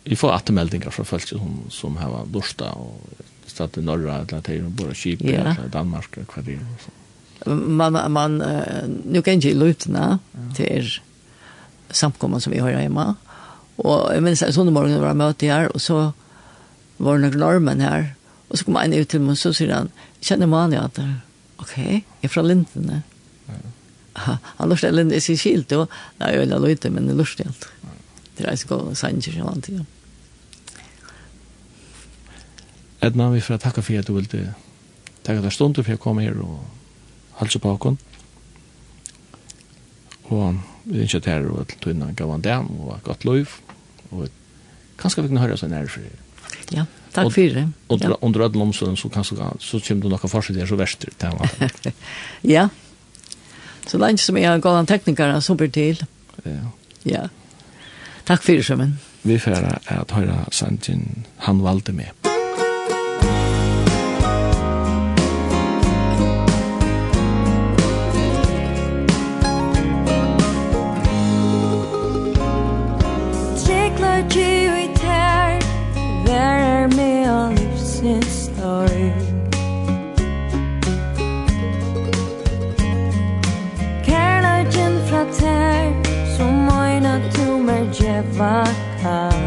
Vi 0.04 0.16
får 0.16 0.32
attemeldinger 0.32 0.90
från 0.90 1.06
folk 1.06 1.28
som 1.28 1.60
som 1.68 1.96
här 1.96 2.08
var 2.08 2.26
borsta 2.26 2.72
och 2.72 3.00
stad 3.46 3.78
i 3.78 3.80
norra 3.80 4.16
Atlanten 4.16 4.64
och 4.64 4.70
bara 4.70 4.94
skip 4.94 5.22
i 5.22 5.40
Danmark 5.72 6.16
och 6.16 6.32
hva 6.34 6.42
det 6.42 6.58
man 7.46 8.12
man 8.12 8.42
nu 9.04 9.22
kan 9.22 9.40
ju 9.40 9.54
lutna 9.54 10.18
till 10.56 10.90
samkomman 11.90 12.40
som 12.40 12.52
vi 12.52 12.58
har 12.58 12.70
hjemme, 12.70 13.14
Och 13.78 14.14
jeg 14.14 14.22
minns 14.22 14.42
en 14.42 14.52
sån 14.52 14.72
morgen 14.72 15.00
var 15.00 15.14
möte 15.14 15.46
här 15.46 15.68
och 15.74 15.82
så 15.82 16.12
var 16.96 17.18
det 17.18 17.20
några 17.20 17.38
normen 17.38 17.80
här 17.80 18.14
och 18.48 18.58
så 18.58 18.64
kom 18.64 18.76
en 18.76 18.92
ut 18.92 19.08
til 19.08 19.20
mig 19.20 19.30
och 19.30 19.38
så 19.38 19.52
sier 19.52 19.74
han 19.74 19.90
känner 20.20 20.46
man 20.46 20.72
jag 20.72 20.84
att 20.84 20.98
okej, 20.98 21.84
okay, 21.86 21.94
jag 21.94 22.24
är 22.24 22.28
från 22.28 22.48
Lindene. 22.48 23.02
Ja 23.46 23.52
han 24.18 24.68
lust 24.68 24.84
eller 24.84 25.04
det 25.04 25.20
sin 25.20 25.36
skilt 25.36 25.68
då. 25.68 25.86
Nej 26.18 26.36
jag 26.36 26.48
la 26.48 26.58
lite 26.58 26.90
men 26.90 27.06
det 27.06 27.14
lust 27.14 27.38
helt 27.38 27.68
det 28.36 28.44
är 28.44 28.56
så 28.56 28.94
sanjer 28.94 29.36
jag 29.36 29.44
vant 29.44 29.68
ju 29.68 29.84
Edna 33.00 33.30
vi 33.30 33.40
får 33.40 33.58
tacka 33.58 33.82
for 33.82 33.98
at 33.98 34.06
du 34.06 34.12
ville 34.12 34.54
tacka 35.22 35.40
dig 35.40 35.50
stunden 35.50 35.84
för 35.84 35.92
att 35.92 36.00
komma 36.00 36.20
her 36.20 36.40
og 36.40 36.64
halse 37.32 37.58
på 37.58 37.70
åkken. 37.70 37.98
og 40.24 40.60
vi 40.84 41.00
ønsker 41.00 41.20
til 41.20 41.32
her 41.32 41.46
og 41.50 41.68
til 41.68 41.78
tøyne 41.80 42.14
gav 42.16 42.30
han 42.30 42.42
dem 42.44 42.70
og 42.80 42.96
et 42.96 43.02
godt 43.02 43.24
liv. 43.24 43.46
og 44.10 44.28
kanskje 44.98 45.22
vi 45.22 45.28
kan 45.28 45.38
høre 45.38 45.52
oss 45.52 45.62
en 45.62 45.72
ære 45.72 45.88
for 45.88 46.00
det 46.00 46.18
Ja, 46.72 46.84
takk 47.12 47.32
for 47.32 47.40
det. 47.40 47.72
Og 47.88 48.00
under 48.20 48.44
alle 48.44 48.62
omstånden 48.62 48.96
så 48.96 49.08
kanskje 49.08 49.36
så 49.60 49.80
kommer 49.88 50.02
du 50.02 50.08
noen 50.08 50.28
forskjell 50.28 50.58
der 50.58 50.66
så 50.66 50.76
verst 50.76 51.00
til 51.00 51.12
det. 51.20 51.92
Ja, 52.54 52.68
Så 53.88 53.98
lenge 53.98 54.20
som 54.20 54.36
jeg 54.36 54.50
har 54.50 54.60
gått 54.60 54.76
an 54.76 54.88
teknikere, 54.88 55.40
så 55.40 55.56
blir 55.56 55.72
til. 55.72 56.02
Ja. 56.44 56.60
Ja. 57.08 57.26
Takk 58.28 58.42
for 58.44 58.52
det, 58.52 58.64
Sjømen. 58.68 58.98
Vi 59.24 59.38
får 59.40 59.64
at 59.88 60.12
høyre 60.12 60.44
Santin, 60.52 61.24
han 61.48 61.64
valgte 61.64 61.96
med. 61.96 62.37
vacker 88.38 89.37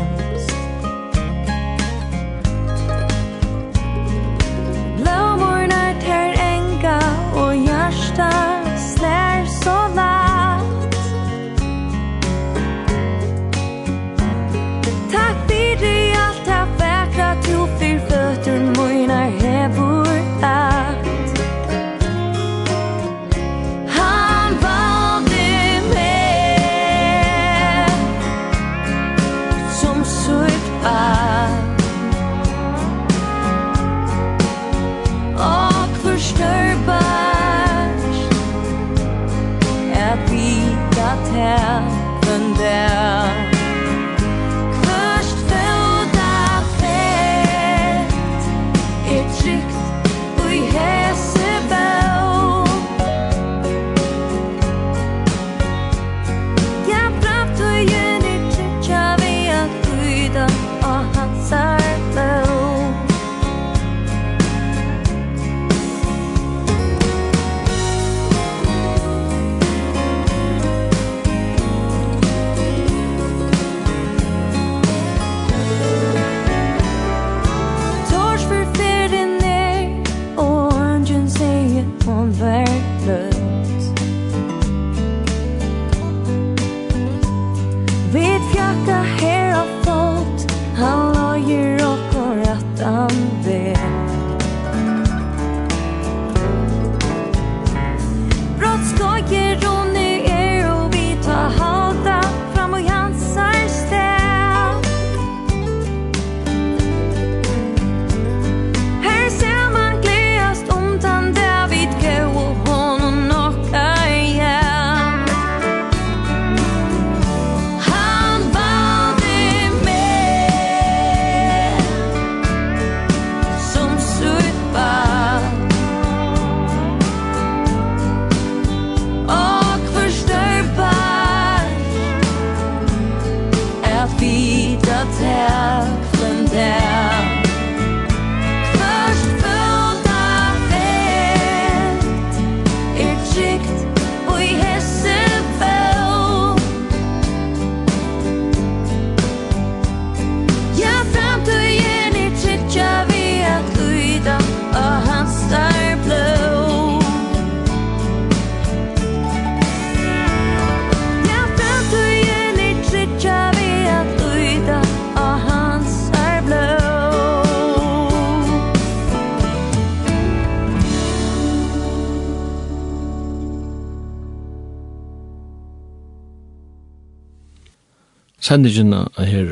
sendingen 178.51 178.91
er 178.93 179.27
her 179.29 179.51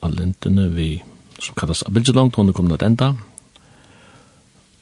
av 0.00 0.14
lintene 0.16 0.70
vi, 0.72 1.02
som 1.36 1.56
kallas 1.58 1.84
Abidjalangt, 1.84 2.38
hun 2.38 2.48
er 2.48 2.56
kommet 2.56 2.80
til 2.80 2.88
enda. 2.88 3.10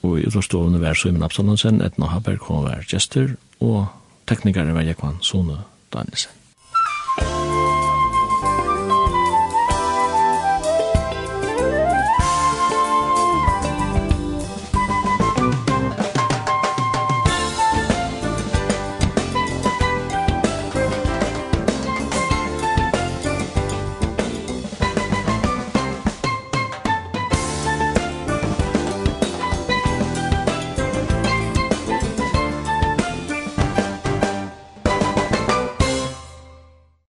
Og 0.06 0.20
i 0.20 0.26
utforstående 0.28 0.80
vær 0.80 0.94
Søymen 0.94 1.26
Absalonsen, 1.26 1.82
Edna 1.82 2.12
Haberg, 2.12 2.46
hun 2.46 2.68
var 2.68 2.86
gjester, 2.86 3.34
og 3.60 3.88
teknikere 4.30 4.76
var 4.76 4.86
Jekvann 4.86 5.18
Sone 5.26 5.64
Danielsen. 5.92 6.39